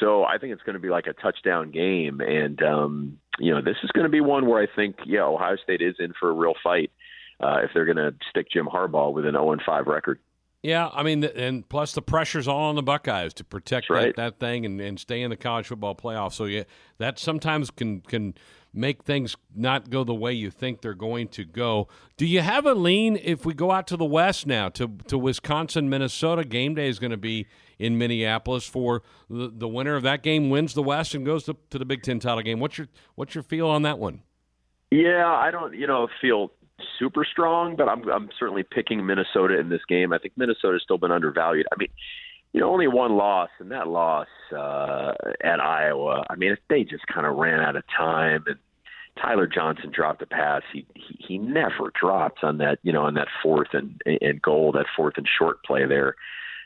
So 0.00 0.24
I 0.24 0.38
think 0.38 0.52
it's 0.52 0.62
going 0.62 0.74
to 0.74 0.80
be 0.80 0.90
like 0.90 1.06
a 1.06 1.12
touchdown 1.12 1.70
game, 1.70 2.20
and 2.20 2.62
um, 2.62 3.18
you 3.38 3.52
know 3.52 3.60
this 3.60 3.76
is 3.82 3.90
going 3.90 4.04
to 4.04 4.10
be 4.10 4.20
one 4.20 4.46
where 4.46 4.62
I 4.62 4.66
think 4.74 4.96
yeah 5.04 5.22
Ohio 5.22 5.56
State 5.56 5.82
is 5.82 5.96
in 5.98 6.12
for 6.18 6.30
a 6.30 6.32
real 6.32 6.54
fight 6.62 6.90
uh, 7.40 7.58
if 7.64 7.70
they're 7.74 7.84
going 7.84 7.96
to 7.96 8.14
stick 8.30 8.46
Jim 8.50 8.66
Harbaugh 8.66 9.12
with 9.12 9.26
an 9.26 9.32
0 9.32 9.56
5 9.64 9.86
record. 9.86 10.18
Yeah, 10.62 10.90
I 10.92 11.02
mean, 11.02 11.24
and 11.24 11.68
plus 11.68 11.92
the 11.92 12.02
pressure's 12.02 12.46
all 12.46 12.68
on 12.68 12.76
the 12.76 12.84
Buckeyes 12.84 13.34
to 13.34 13.44
protect 13.44 13.90
right. 13.90 14.14
that, 14.14 14.38
that 14.38 14.38
thing 14.38 14.64
and, 14.64 14.80
and 14.80 14.98
stay 14.98 15.22
in 15.22 15.30
the 15.30 15.36
college 15.36 15.66
football 15.66 15.96
playoff. 15.96 16.32
So 16.34 16.44
yeah, 16.44 16.62
that 16.98 17.18
sometimes 17.18 17.70
can 17.72 18.00
can 18.00 18.34
make 18.72 19.02
things 19.02 19.36
not 19.54 19.90
go 19.90 20.04
the 20.04 20.14
way 20.14 20.32
you 20.32 20.50
think 20.50 20.80
they're 20.80 20.94
going 20.94 21.28
to 21.28 21.44
go. 21.44 21.88
Do 22.16 22.26
you 22.26 22.40
have 22.40 22.64
a 22.64 22.74
lean 22.74 23.18
if 23.20 23.44
we 23.44 23.54
go 23.54 23.72
out 23.72 23.88
to 23.88 23.96
the 23.96 24.04
West 24.04 24.46
now 24.46 24.68
to 24.70 24.88
to 25.08 25.18
Wisconsin, 25.18 25.90
Minnesota? 25.90 26.44
Game 26.44 26.76
day 26.76 26.88
is 26.88 27.00
going 27.00 27.10
to 27.10 27.16
be 27.16 27.48
in 27.80 27.98
Minneapolis 27.98 28.64
for 28.64 29.02
the, 29.28 29.50
the 29.52 29.68
winner 29.68 29.96
of 29.96 30.04
that 30.04 30.22
game 30.22 30.48
wins 30.48 30.74
the 30.74 30.82
West 30.82 31.12
and 31.16 31.26
goes 31.26 31.42
to, 31.44 31.56
to 31.70 31.78
the 31.78 31.84
Big 31.84 32.02
Ten 32.02 32.20
title 32.20 32.42
game. 32.42 32.60
What's 32.60 32.78
your 32.78 32.86
what's 33.16 33.34
your 33.34 33.42
feel 33.42 33.66
on 33.66 33.82
that 33.82 33.98
one? 33.98 34.22
Yeah, 34.92 35.26
I 35.26 35.50
don't 35.50 35.74
you 35.74 35.88
know 35.88 36.06
feel 36.20 36.52
super 36.98 37.24
strong, 37.24 37.76
but 37.76 37.88
I'm 37.88 38.08
I'm 38.08 38.28
certainly 38.38 38.62
picking 38.62 39.04
Minnesota 39.04 39.58
in 39.58 39.68
this 39.68 39.84
game. 39.88 40.12
I 40.12 40.18
think 40.18 40.34
Minnesota's 40.36 40.82
still 40.82 40.98
been 40.98 41.12
undervalued. 41.12 41.66
I 41.72 41.76
mean, 41.78 41.88
you 42.52 42.60
know, 42.60 42.70
only 42.70 42.88
one 42.88 43.16
loss, 43.16 43.50
and 43.58 43.70
that 43.70 43.88
loss 43.88 44.28
uh, 44.54 45.12
at 45.42 45.60
Iowa. 45.60 46.24
I 46.28 46.36
mean, 46.36 46.56
they 46.68 46.84
just 46.84 47.06
kind 47.06 47.26
of 47.26 47.36
ran 47.36 47.60
out 47.60 47.76
of 47.76 47.84
time, 47.96 48.44
and 48.46 48.56
Tyler 49.20 49.46
Johnson 49.46 49.90
dropped 49.94 50.22
a 50.22 50.26
pass. 50.26 50.62
He, 50.72 50.86
he 50.94 51.24
he 51.26 51.38
never 51.38 51.92
drops 51.98 52.42
on 52.42 52.58
that, 52.58 52.78
you 52.82 52.92
know, 52.92 53.02
on 53.02 53.14
that 53.14 53.28
fourth 53.42 53.68
and 53.72 54.00
and 54.06 54.40
goal, 54.40 54.72
that 54.72 54.86
fourth 54.96 55.14
and 55.16 55.28
short 55.38 55.62
play 55.64 55.86
there. 55.86 56.14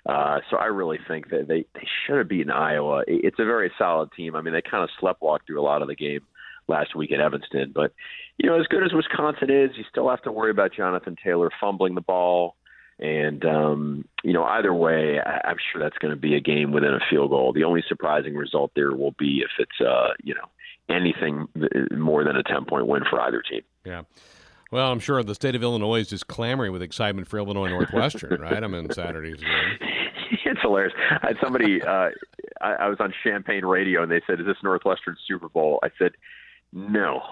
Uh, 0.07 0.39
so 0.51 0.57
I 0.57 0.67
really 0.67 0.99
think 1.09 1.31
that 1.31 1.49
they 1.49 1.67
they 1.75 1.87
should 2.07 2.19
have 2.19 2.29
beaten 2.29 2.51
Iowa. 2.51 3.03
It's 3.07 3.39
a 3.39 3.45
very 3.45 3.73
solid 3.79 4.11
team. 4.13 4.37
I 4.37 4.43
mean, 4.43 4.55
they 4.55 4.63
kind 4.63 4.85
of 4.85 4.91
sleptwalked 5.01 5.47
through 5.47 5.61
a 5.61 5.63
lot 5.63 5.83
of 5.83 5.89
the 5.89 5.97
game 5.97 6.21
last 6.69 6.95
week 6.95 7.13
at 7.13 7.21
Evanston, 7.21 7.73
but 7.75 7.93
you 8.39 8.49
know, 8.49 8.59
as 8.61 8.67
good 8.67 8.85
as 8.85 8.93
Wisconsin 8.93 9.51
is, 9.51 9.71
you 9.77 9.85
still 9.89 10.09
have 10.11 10.23
to 10.23 10.33
worry 10.33 10.51
about 10.51 10.73
Jonathan 10.75 11.17
Taylor 11.23 11.51
fumbling 11.61 11.95
the 11.95 12.01
ball. 12.01 12.57
And 12.99 13.45
um, 13.45 14.05
you 14.23 14.33
know, 14.33 14.45
either 14.45 14.73
way, 14.73 15.19
I, 15.25 15.49
I'm 15.49 15.57
sure 15.73 15.83
that's 15.83 15.99
going 15.99 16.15
to 16.15 16.21
be 16.21 16.35
a 16.35 16.41
game 16.41 16.73
within 16.73 16.95
a 16.95 17.01
field 17.11 17.31
goal. 17.31 17.53
The 17.53 17.65
only 17.65 17.83
surprising 17.87 18.35
result 18.35 18.73
there 18.75 18.95
will 18.95 19.15
be 19.19 19.43
if 19.45 19.51
it's 19.59 19.81
uh, 19.87 20.15
you 20.23 20.35
know 20.35 20.49
anything 20.89 21.47
more 21.97 22.25
than 22.25 22.37
a 22.37 22.43
ten 22.43 22.65
point 22.65 22.87
win 22.87 23.03
for 23.09 23.21
either 23.21 23.43
team. 23.43 23.63
Yeah. 23.85 24.03
Well, 24.73 24.91
I'm 24.91 24.99
sure 24.99 25.23
the 25.23 25.35
state 25.35 25.55
of 25.55 25.63
Illinois 25.63 26.01
is 26.01 26.09
just 26.09 26.27
clamoring 26.27 26.73
with 26.73 26.83
excitement 26.83 27.29
for 27.29 27.39
Illinois 27.39 27.69
Northwestern, 27.69 28.41
right? 28.41 28.63
I'm 28.63 28.75
in 28.75 28.91
Saturday's 28.93 29.41
game. 29.41 29.79
It's 30.45 30.61
hilarious. 30.63 30.95
I 31.23 31.29
had 31.29 31.37
somebody. 31.43 31.83
Uh, 31.83 32.09
I, 32.61 32.73
I 32.81 32.89
was 32.89 32.97
on 32.99 33.13
Champaign 33.23 33.65
Radio, 33.65 34.03
and 34.03 34.11
they 34.11 34.23
said, 34.27 34.41
"Is 34.41 34.47
this 34.47 34.57
Northwestern 34.63 35.17
Super 35.29 35.49
Bowl?" 35.49 35.81
I 35.83 35.89
said, 35.99 36.13
"No." 36.77 37.23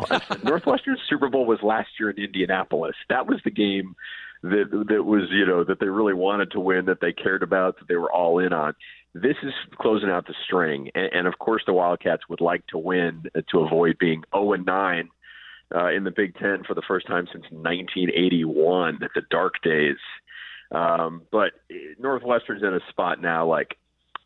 Northwestern 0.43 0.97
Super 1.09 1.29
Bowl 1.29 1.47
was 1.47 1.63
last 1.63 1.91
year 2.01 2.11
in 2.11 2.19
Indianapolis. 2.19 2.97
That 3.09 3.27
was 3.27 3.41
the 3.45 3.51
game 3.51 3.95
that 4.43 4.85
that 4.89 5.05
was 5.05 5.23
you 5.31 5.47
know 5.47 5.65
that 5.65 5.81
they 5.81 5.87
really 5.87 6.15
wanted 6.15 6.51
to 6.53 6.61
win, 6.61 6.87
that 6.87 7.01
they 7.01 7.13
cared 7.13 7.43
about, 7.43 7.79
that 7.79 7.89
they 7.89 7.97
were 7.97 8.13
all 8.13 8.39
in 8.39 8.53
on. 8.53 8.75
This 9.15 9.37
is 9.43 9.53
closing 9.79 10.11
out 10.11 10.27
the 10.27 10.35
string, 10.45 10.91
and, 10.95 11.11
and 11.13 11.27
of 11.27 11.39
course 11.39 11.63
the 11.67 11.73
Wildcats 11.73 12.29
would 12.29 12.41
like 12.41 12.67
to 12.69 12.79
win 12.79 13.25
to 13.51 13.61
avoid 13.61 13.97
being 13.99 14.25
0 14.35 14.55
and 14.55 14.67
9 14.67 15.09
uh, 15.75 15.91
in 15.93 16.05
the 16.05 16.11
Big 16.11 16.35
Ten 16.37 16.65
for 16.67 16.75
the 16.75 16.83
first 16.87 17.07
time 17.07 17.27
since 17.33 17.45
1981, 17.51 19.03
at 19.03 19.11
the 19.15 19.23
dark 19.31 19.55
days. 19.63 19.97
Um, 20.73 21.23
but 21.31 21.53
Northwestern's 21.99 22.63
in 22.63 22.75
a 22.75 22.81
spot 22.91 23.21
now 23.21 23.47
like 23.47 23.77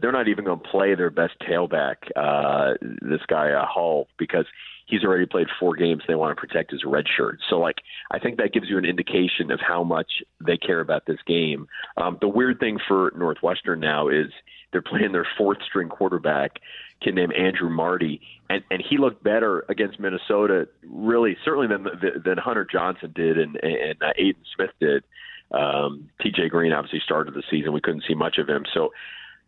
they're 0.01 0.13
not 0.13 0.29
even 0.29 0.45
going 0.45 0.61
to 0.61 0.69
play 0.69 0.95
their 0.95 1.11
best 1.11 1.35
tailback, 1.41 1.97
uh, 2.17 2.75
this 3.03 3.21
guy 3.27 3.51
uh, 3.51 3.67
Hull, 3.67 4.09
because 4.19 4.47
he's 4.87 5.05
already 5.05 5.27
played 5.27 5.49
four 5.59 5.75
games. 5.75 6.03
They 6.07 6.15
want 6.15 6.37
to 6.37 6.41
protect 6.41 6.71
his 6.71 6.85
red 6.85 7.05
shirt. 7.17 7.41
So, 7.49 7.59
like, 7.59 7.77
I 8.11 8.19
think 8.19 8.39
that 8.39 8.53
gives 8.53 8.69
you 8.69 8.79
an 8.79 8.85
indication 8.85 9.51
of 9.51 9.61
how 9.61 9.83
much 9.85 10.23
they 10.45 10.57
care 10.57 10.81
about 10.81 11.07
this 11.07 11.19
game. 11.27 11.67
Um, 11.97 12.19
the 12.21 12.29
weird 12.29 12.61
thing 12.61 12.79
for 12.87 13.13
Northwestern 13.17 13.81
now 13.81 14.09
is 14.09 14.29
they're 14.73 14.83
playing 14.83 15.13
their 15.13 15.27
fourth 15.37 15.59
string 15.67 15.89
quarterback, 15.89 16.61
kid 17.03 17.15
named 17.15 17.33
Andrew 17.33 17.71
Marty, 17.71 18.21
and 18.51 18.63
and 18.71 18.83
he 18.89 18.99
looked 18.99 19.23
better 19.23 19.65
against 19.69 19.99
Minnesota, 19.99 20.69
really 20.87 21.37
certainly 21.45 21.67
than 21.67 21.87
than 22.25 22.39
Hunter 22.39 22.67
Johnson 22.71 23.13
did 23.15 23.39
and 23.39 23.57
and 23.63 24.03
uh, 24.03 24.13
Aidan 24.17 24.43
Smith 24.55 24.71
did. 24.81 25.05
Um, 25.51 26.11
T.J. 26.21 26.51
Green 26.51 26.75
obviously 26.75 27.01
started 27.03 27.33
the 27.33 27.43
season. 27.51 27.73
We 27.73 27.81
couldn't 27.81 28.05
see 28.07 28.15
much 28.15 28.37
of 28.37 28.47
him, 28.47 28.65
so 28.75 28.91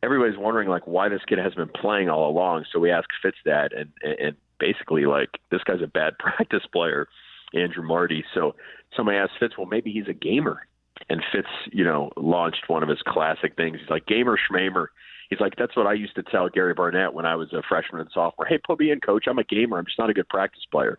everybody's 0.02 0.38
wondering 0.38 0.68
like 0.68 0.86
why 0.86 1.08
this 1.08 1.22
kid 1.26 1.38
has 1.38 1.54
been 1.54 1.68
playing 1.68 2.08
all 2.08 2.28
along. 2.28 2.64
So 2.72 2.78
we 2.78 2.90
asked 2.90 3.12
Fitz 3.22 3.36
that, 3.44 3.72
and 3.72 3.90
and 4.02 4.36
basically 4.58 5.06
like 5.06 5.30
this 5.50 5.62
guy's 5.64 5.82
a 5.82 5.86
bad 5.86 6.14
practice 6.18 6.64
player, 6.72 7.08
Andrew 7.54 7.86
Marty. 7.86 8.24
So 8.34 8.54
somebody 8.96 9.18
asked 9.18 9.32
Fitz, 9.38 9.56
well 9.56 9.66
maybe 9.66 9.92
he's 9.92 10.08
a 10.08 10.14
gamer, 10.14 10.66
and 11.08 11.22
Fitz 11.32 11.48
you 11.72 11.84
know 11.84 12.10
launched 12.16 12.68
one 12.68 12.82
of 12.82 12.88
his 12.88 13.02
classic 13.06 13.56
things. 13.56 13.78
He's 13.80 13.90
like 13.90 14.06
gamer 14.06 14.38
schmamer. 14.38 14.86
He's 15.28 15.40
like, 15.40 15.54
that's 15.56 15.76
what 15.76 15.86
I 15.86 15.92
used 15.92 16.16
to 16.16 16.24
tell 16.24 16.48
Gary 16.48 16.74
Barnett 16.74 17.14
when 17.14 17.24
I 17.24 17.36
was 17.36 17.52
a 17.52 17.62
freshman 17.68 18.00
and 18.00 18.10
sophomore. 18.12 18.46
Hey, 18.46 18.58
put 18.58 18.80
me 18.80 18.90
in, 18.90 18.98
coach. 18.98 19.26
I'm 19.28 19.38
a 19.38 19.44
gamer. 19.44 19.78
I'm 19.78 19.84
just 19.84 19.96
not 19.96 20.10
a 20.10 20.12
good 20.12 20.28
practice 20.28 20.66
player. 20.72 20.98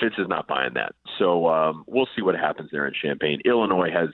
Fitz 0.00 0.14
is 0.16 0.26
not 0.26 0.46
buying 0.46 0.72
that. 0.74 0.94
So 1.18 1.46
um, 1.48 1.84
we'll 1.86 2.08
see 2.16 2.22
what 2.22 2.34
happens 2.34 2.70
there 2.72 2.86
in 2.86 2.94
Champaign. 2.94 3.42
Illinois 3.44 3.90
has 3.90 4.08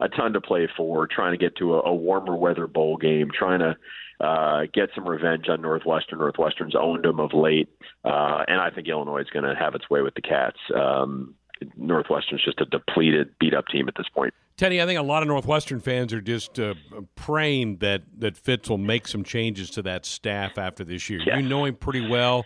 a 0.00 0.08
ton 0.08 0.32
to 0.32 0.40
play 0.40 0.68
for, 0.76 1.06
trying 1.06 1.32
to 1.32 1.38
get 1.38 1.56
to 1.56 1.74
a, 1.74 1.82
a 1.82 1.94
warmer 1.94 2.36
weather 2.36 2.66
bowl 2.66 2.96
game, 2.96 3.28
trying 3.36 3.60
to 3.60 3.76
uh, 4.24 4.62
get 4.72 4.90
some 4.94 5.08
revenge 5.08 5.48
on 5.48 5.62
Northwestern. 5.62 6.18
Northwestern's 6.18 6.74
owned 6.74 7.04
them 7.04 7.20
of 7.20 7.32
late, 7.32 7.68
uh, 8.04 8.44
and 8.48 8.60
I 8.60 8.70
think 8.70 8.88
Illinois 8.88 9.20
is 9.20 9.30
going 9.32 9.44
to 9.44 9.54
have 9.54 9.74
its 9.74 9.88
way 9.88 10.02
with 10.02 10.14
the 10.14 10.22
Cats. 10.22 10.58
Um, 10.74 11.34
Northwestern's 11.76 12.42
just 12.44 12.60
a 12.60 12.64
depleted, 12.66 13.34
beat 13.38 13.54
up 13.54 13.66
team 13.68 13.88
at 13.88 13.94
this 13.96 14.08
point. 14.14 14.32
Teddy, 14.56 14.82
I 14.82 14.86
think 14.86 14.98
a 14.98 15.02
lot 15.02 15.22
of 15.22 15.28
Northwestern 15.28 15.80
fans 15.80 16.12
are 16.12 16.20
just 16.20 16.58
uh, 16.58 16.74
praying 17.14 17.78
that 17.78 18.02
that 18.18 18.36
Fitz 18.36 18.68
will 18.68 18.78
make 18.78 19.08
some 19.08 19.24
changes 19.24 19.70
to 19.70 19.82
that 19.82 20.04
staff 20.04 20.58
after 20.58 20.84
this 20.84 21.08
year. 21.08 21.20
Yes. 21.24 21.40
You 21.40 21.48
know 21.48 21.64
him 21.64 21.76
pretty 21.76 22.06
well. 22.06 22.44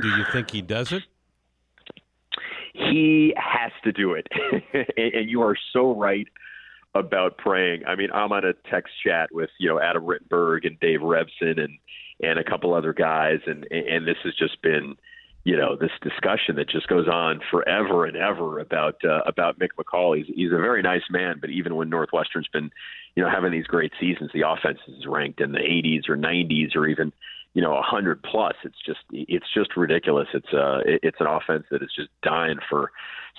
Do 0.00 0.08
you 0.08 0.24
think 0.32 0.50
he 0.50 0.62
does 0.62 0.90
it? 0.90 1.04
He 2.74 3.34
has 3.36 3.70
to 3.84 3.92
do 3.92 4.14
it, 4.14 4.26
and 4.96 5.28
you 5.28 5.42
are 5.42 5.56
so 5.72 5.94
right 5.94 6.26
about 6.94 7.38
praying. 7.38 7.84
I 7.86 7.94
mean, 7.94 8.10
I'm 8.12 8.32
on 8.32 8.44
a 8.44 8.52
text 8.70 8.92
chat 9.04 9.30
with 9.32 9.50
you 9.58 9.68
know 9.68 9.80
Adam 9.80 10.04
Rittenberg 10.04 10.66
and 10.66 10.78
Dave 10.80 11.00
Revsine 11.00 11.62
and 11.62 11.78
and 12.22 12.38
a 12.38 12.44
couple 12.44 12.74
other 12.74 12.92
guys, 12.92 13.40
and 13.46 13.66
and 13.70 14.06
this 14.06 14.18
has 14.24 14.34
just 14.34 14.60
been 14.62 14.96
you 15.44 15.56
know 15.56 15.76
this 15.76 15.90
discussion 16.02 16.56
that 16.56 16.68
just 16.68 16.86
goes 16.88 17.08
on 17.08 17.40
forever 17.50 18.04
and 18.04 18.16
ever 18.16 18.58
about 18.58 18.96
uh, 19.04 19.20
about 19.26 19.58
Mick 19.58 19.70
McCall. 19.78 20.16
He's 20.16 20.26
he's 20.34 20.52
a 20.52 20.56
very 20.56 20.82
nice 20.82 21.02
man, 21.10 21.38
but 21.40 21.50
even 21.50 21.74
when 21.74 21.90
Northwestern's 21.90 22.48
been 22.52 22.70
you 23.16 23.22
know 23.22 23.30
having 23.30 23.52
these 23.52 23.66
great 23.66 23.92
seasons, 23.98 24.30
the 24.32 24.46
offense 24.46 24.78
is 24.86 25.06
ranked 25.06 25.40
in 25.40 25.52
the 25.52 25.58
80s 25.58 26.08
or 26.08 26.16
90s 26.16 26.76
or 26.76 26.86
even 26.86 27.12
you 27.54 27.62
know 27.62 27.72
a 27.72 27.84
100 27.84 28.22
plus. 28.22 28.54
It's 28.64 28.80
just 28.84 29.00
it's 29.10 29.52
just 29.54 29.76
ridiculous. 29.76 30.28
It's 30.34 30.52
uh 30.52 30.80
it's 30.84 31.18
an 31.20 31.26
offense 31.26 31.64
that 31.70 31.82
is 31.82 31.90
just 31.94 32.10
dying 32.22 32.58
for 32.68 32.90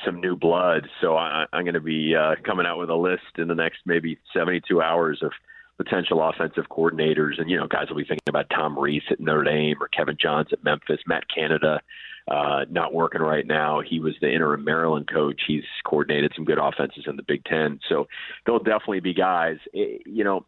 some 0.05 0.20
new 0.20 0.36
blood. 0.36 0.88
So 1.01 1.16
I, 1.16 1.45
I'm 1.53 1.64
going 1.64 1.74
to 1.76 1.80
be 1.80 2.16
uh, 2.16 2.36
coming 2.43 2.66
out 2.66 2.80
with 2.80 2.89
a 2.89 2.95
list 2.95 3.38
in 3.38 3.47
the 3.47 3.55
next 3.55 3.80
maybe 3.86 4.18
72 4.34 4.82
hours 4.82 5.20
of 5.22 5.32
potential 5.78 6.28
offensive 6.28 6.66
coordinators, 6.70 7.39
and 7.39 7.49
you 7.49 7.57
know, 7.57 7.68
guys 7.68 7.89
will 7.89 7.97
be 7.97 8.03
thinking 8.03 8.30
about 8.30 8.49
Tom 8.49 8.78
Rees 8.78 9.03
at 9.09 9.20
Notre 9.20 9.43
Dame 9.43 9.78
or 9.82 9.88
Kevin 9.88 10.18
Johns 10.20 10.49
at 10.51 10.64
Memphis, 10.64 10.99
Matt 11.07 11.24
Canada. 11.34 11.82
Uh, 12.26 12.64
not 12.70 12.93
working 12.93 13.22
right 13.22 13.45
now. 13.45 13.82
He 13.82 13.99
was 13.99 14.14
the 14.22 14.34
interim 14.34 14.64
Maryland 14.64 15.09
coach. 15.11 15.41
He's 15.45 15.64
coordinated 15.84 16.32
some 16.34 16.45
good 16.45 16.57
offenses 16.57 17.03
in 17.05 17.18
the 17.18 17.24
Big 17.24 17.43
Ten. 17.43 17.82
So 17.89 18.07
there'll 18.45 18.64
definitely 18.64 19.01
be 19.01 19.14
guys. 19.14 19.57
Eh, 19.76 19.97
you 20.05 20.24
know, 20.24 20.45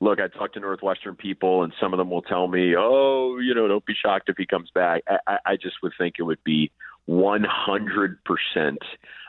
look, 0.00 0.18
I 0.20 0.28
talk 0.28 0.54
to 0.54 0.60
Northwestern 0.60 1.14
people, 1.14 1.62
and 1.62 1.72
some 1.80 1.92
of 1.92 1.98
them 1.98 2.10
will 2.10 2.22
tell 2.22 2.48
me, 2.48 2.74
"Oh, 2.76 3.38
you 3.38 3.54
know, 3.54 3.68
don't 3.68 3.84
be 3.84 3.94
shocked 3.94 4.28
if 4.28 4.36
he 4.36 4.46
comes 4.46 4.70
back." 4.74 5.02
I, 5.26 5.38
I 5.44 5.56
just 5.56 5.76
would 5.82 5.92
think 5.98 6.16
it 6.18 6.22
would 6.22 6.42
be 6.44 6.70
100% 7.08 8.76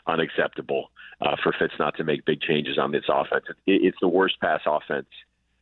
unacceptable 0.06 0.90
uh, 1.20 1.36
for 1.42 1.52
Fitz 1.58 1.74
not 1.78 1.96
to 1.96 2.04
make 2.04 2.24
big 2.24 2.40
changes 2.40 2.78
on 2.78 2.92
this 2.92 3.04
offense. 3.08 3.44
It, 3.66 3.82
it's 3.82 3.98
the 4.00 4.08
worst 4.08 4.40
pass 4.40 4.60
offense 4.66 5.08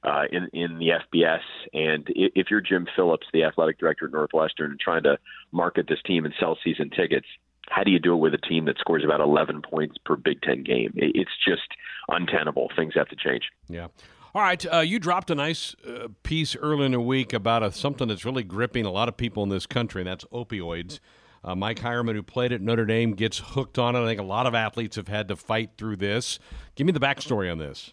uh, 0.05 0.25
in 0.31 0.49
in 0.53 0.79
the 0.79 0.91
FBS. 1.13 1.43
And 1.73 2.07
if 2.09 2.51
you're 2.51 2.61
Jim 2.61 2.87
Phillips, 2.97 3.27
the 3.33 3.45
athletic 3.45 3.79
director 3.79 4.07
at 4.07 4.13
Northwestern, 4.13 4.73
and 4.73 4.81
trying 4.81 5.03
to 5.05 5.19
market 5.53 5.87
this 5.89 6.01
team 6.05 6.25
and 6.25 6.35
sell 6.39 6.57
season 6.63 6.91
tickets, 6.91 7.27
how 7.69 7.85
do 7.85 7.91
you 7.91 7.99
do 7.99 8.15
it 8.15 8.19
with 8.19 8.35
a 8.35 8.39
team 8.39 8.65
that 8.67 8.79
scores 8.79 9.05
about 9.05 9.21
11 9.21 9.63
points 9.63 9.97
per 10.05 10.17
Big 10.17 10.41
Ten 10.43 10.63
game? 10.63 10.93
It's 10.97 11.31
just 11.47 11.69
untenable. 12.09 12.71
Things 12.77 12.95
have 12.95 13.09
to 13.09 13.17
change. 13.17 13.45
Yeah. 13.69 13.89
All 14.33 14.43
right, 14.43 14.65
uh, 14.73 14.79
you 14.79 15.01
dropped 15.01 15.31
a 15.31 15.35
nice 15.35 15.75
uh, 15.87 16.07
piece 16.23 16.55
early 16.55 16.87
in 16.87 16.93
the 16.93 17.01
week 17.01 17.33
about 17.33 17.65
a, 17.65 17.73
something 17.73 18.07
that's 18.07 18.25
really 18.25 18.45
gripping 18.45 18.85
a 18.85 18.91
lot 18.91 19.09
of 19.09 19.17
people 19.17 19.43
in 19.43 19.49
this 19.49 19.67
country, 19.67 20.03
and 20.03 20.09
that's 20.09 20.25
opioids. 20.27 21.01
Uh, 21.43 21.57
Mike 21.57 21.81
Heuerman, 21.81 22.15
who 22.15 22.23
played 22.23 22.53
at 22.53 22.61
Notre 22.61 22.85
Dame, 22.85 23.15
gets 23.15 23.39
hooked 23.39 23.79
on 23.79 23.97
it. 23.97 24.03
I 24.03 24.07
think 24.07 24.21
a 24.21 24.25
lot 24.25 24.47
of 24.47 24.55
athletes 24.55 24.97
have 24.97 25.09
had 25.09 25.27
to 25.29 25.37
fight 25.37 25.71
through 25.77 25.97
this. 25.97 26.39
Give 26.77 26.87
me 26.87 26.93
the 26.93 27.01
backstory 27.01 27.51
on 27.51 27.59
this. 27.59 27.93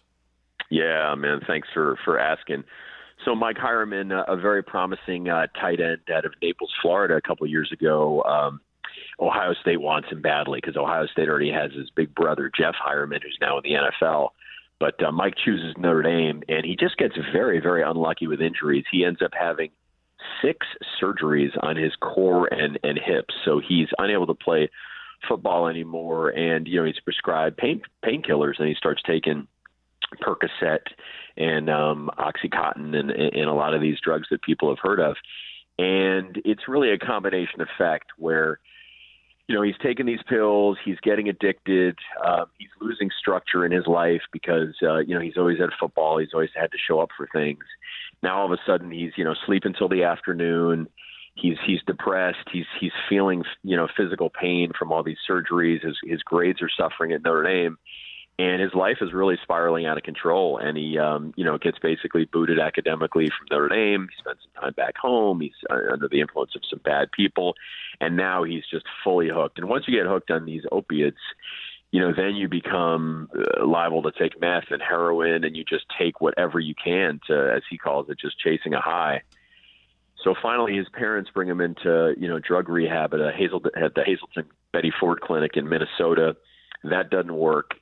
Yeah, 0.70 1.14
man. 1.16 1.40
Thanks 1.46 1.68
for 1.72 1.98
for 2.04 2.18
asking. 2.18 2.64
So 3.24 3.34
Mike 3.34 3.56
Heuerman, 3.56 4.12
uh, 4.12 4.30
a 4.30 4.36
very 4.36 4.62
promising 4.62 5.28
uh, 5.28 5.46
tight 5.60 5.80
end 5.80 6.02
out 6.14 6.24
of 6.24 6.34
Naples, 6.40 6.72
Florida, 6.80 7.16
a 7.16 7.20
couple 7.20 7.46
years 7.46 7.72
ago. 7.72 8.22
Um, 8.22 8.60
Ohio 9.18 9.54
State 9.60 9.80
wants 9.80 10.08
him 10.08 10.22
badly 10.22 10.60
because 10.62 10.76
Ohio 10.76 11.06
State 11.06 11.28
already 11.28 11.50
has 11.50 11.72
his 11.72 11.90
big 11.90 12.14
brother 12.14 12.50
Jeff 12.56 12.74
Heuerman, 12.74 13.22
who's 13.22 13.38
now 13.40 13.58
in 13.58 13.64
the 13.64 13.72
NFL. 13.72 14.28
But 14.80 15.02
uh, 15.02 15.10
Mike 15.10 15.34
chooses 15.44 15.74
Notre 15.76 16.02
Dame, 16.02 16.42
and 16.48 16.64
he 16.64 16.76
just 16.76 16.96
gets 16.98 17.14
very, 17.32 17.60
very 17.60 17.82
unlucky 17.82 18.26
with 18.26 18.40
injuries. 18.40 18.84
He 18.90 19.04
ends 19.04 19.20
up 19.22 19.32
having 19.38 19.70
six 20.42 20.66
surgeries 21.02 21.50
on 21.62 21.76
his 21.76 21.92
core 22.00 22.46
and, 22.52 22.78
and 22.82 22.98
hips, 22.98 23.34
so 23.44 23.60
he's 23.66 23.88
unable 23.98 24.26
to 24.26 24.34
play 24.34 24.70
football 25.28 25.66
anymore. 25.66 26.30
And 26.30 26.68
you 26.68 26.78
know 26.78 26.86
he's 26.86 27.00
prescribed 27.00 27.56
pain 27.56 27.82
painkillers, 28.04 28.58
and 28.58 28.68
he 28.68 28.74
starts 28.74 29.02
taking 29.06 29.48
Percocet 30.22 30.80
and 31.36 31.68
um, 31.70 32.10
OxyContin 32.18 32.94
and, 32.94 33.10
and 33.10 33.48
a 33.48 33.52
lot 33.52 33.74
of 33.74 33.80
these 33.80 33.98
drugs 34.02 34.28
that 34.30 34.42
people 34.42 34.68
have 34.68 34.78
heard 34.82 35.00
of. 35.00 35.16
And 35.78 36.40
it's 36.44 36.66
really 36.66 36.90
a 36.90 36.98
combination 36.98 37.60
effect 37.60 38.06
where, 38.16 38.58
you 39.48 39.54
know, 39.54 39.62
he's 39.62 39.74
taking 39.82 40.04
these 40.04 40.22
pills, 40.28 40.76
he's 40.84 41.00
getting 41.02 41.28
addicted, 41.28 41.98
um, 42.24 42.46
he's 42.58 42.68
losing 42.80 43.10
structure 43.18 43.64
in 43.64 43.72
his 43.72 43.86
life 43.86 44.20
because, 44.30 44.74
uh, 44.82 44.98
you 44.98 45.14
know, 45.14 45.20
he's 45.20 45.38
always 45.38 45.58
at 45.60 45.70
football, 45.80 46.18
he's 46.18 46.34
always 46.34 46.50
had 46.54 46.70
to 46.70 46.78
show 46.78 47.00
up 47.00 47.08
for 47.16 47.26
things. 47.32 47.64
Now 48.22 48.40
all 48.40 48.46
of 48.46 48.52
a 48.52 48.58
sudden 48.66 48.90
he's, 48.90 49.12
you 49.16 49.24
know, 49.24 49.34
sleep 49.46 49.62
until 49.64 49.88
the 49.88 50.04
afternoon. 50.04 50.86
He's 51.34 51.56
he's 51.64 51.80
depressed. 51.86 52.48
He's 52.52 52.66
he's 52.80 52.90
feeling 53.08 53.44
you 53.62 53.76
know 53.76 53.86
physical 53.96 54.28
pain 54.28 54.72
from 54.76 54.90
all 54.90 55.04
these 55.04 55.18
surgeries. 55.28 55.84
His 55.84 55.96
his 56.04 56.20
grades 56.24 56.60
are 56.60 56.68
suffering 56.68 57.12
at 57.12 57.22
Notre 57.22 57.44
Dame, 57.44 57.78
and 58.38 58.62
his 58.62 58.72
life 58.72 58.98
is 59.00 59.12
really 59.12 59.36
spiraling 59.42 59.86
out 59.86 59.96
of 59.96 60.04
control. 60.04 60.58
And 60.58 60.76
he, 60.76 60.96
um, 60.96 61.34
you 61.36 61.44
know, 61.44 61.58
gets 61.58 61.78
basically 61.80 62.24
booted 62.24 62.60
academically 62.60 63.26
from 63.26 63.46
Notre 63.50 63.68
Dame. 63.68 64.08
He 64.08 64.20
spends 64.20 64.38
some 64.42 64.62
time 64.62 64.72
back 64.74 64.96
home. 64.96 65.40
He's 65.40 65.52
uh, 65.68 65.92
under 65.92 66.08
the 66.08 66.20
influence 66.20 66.52
of 66.54 66.62
some 66.70 66.80
bad 66.84 67.10
people, 67.10 67.54
and 68.00 68.16
now 68.16 68.44
he's 68.44 68.64
just 68.70 68.86
fully 69.02 69.28
hooked. 69.28 69.58
And 69.58 69.68
once 69.68 69.84
you 69.88 69.96
get 69.96 70.06
hooked 70.06 70.30
on 70.30 70.44
these 70.44 70.62
opiates, 70.70 71.18
you 71.90 72.00
know, 72.00 72.12
then 72.14 72.36
you 72.36 72.48
become 72.48 73.28
uh, 73.36 73.66
liable 73.66 74.02
to 74.02 74.12
take 74.12 74.40
meth 74.40 74.70
and 74.70 74.82
heroin, 74.82 75.42
and 75.42 75.56
you 75.56 75.64
just 75.64 75.86
take 75.98 76.20
whatever 76.20 76.60
you 76.60 76.74
can 76.82 77.18
to, 77.26 77.52
as 77.56 77.62
he 77.68 77.76
calls 77.76 78.08
it, 78.08 78.18
just 78.20 78.38
chasing 78.38 78.74
a 78.74 78.80
high. 78.80 79.22
So 80.22 80.34
finally, 80.40 80.76
his 80.76 80.88
parents 80.90 81.30
bring 81.32 81.48
him 81.48 81.60
into, 81.60 82.14
you 82.18 82.28
know, 82.28 82.38
drug 82.38 82.68
rehab 82.68 83.14
at 83.14 83.20
a 83.20 83.32
Hazel 83.32 83.62
at 83.74 83.94
the 83.94 84.04
Hazelden 84.04 84.44
Betty 84.72 84.92
Ford 85.00 85.20
Clinic 85.20 85.52
in 85.56 85.68
Minnesota. 85.68 86.36
That 86.84 87.10
doesn't 87.10 87.34
work 87.34 87.74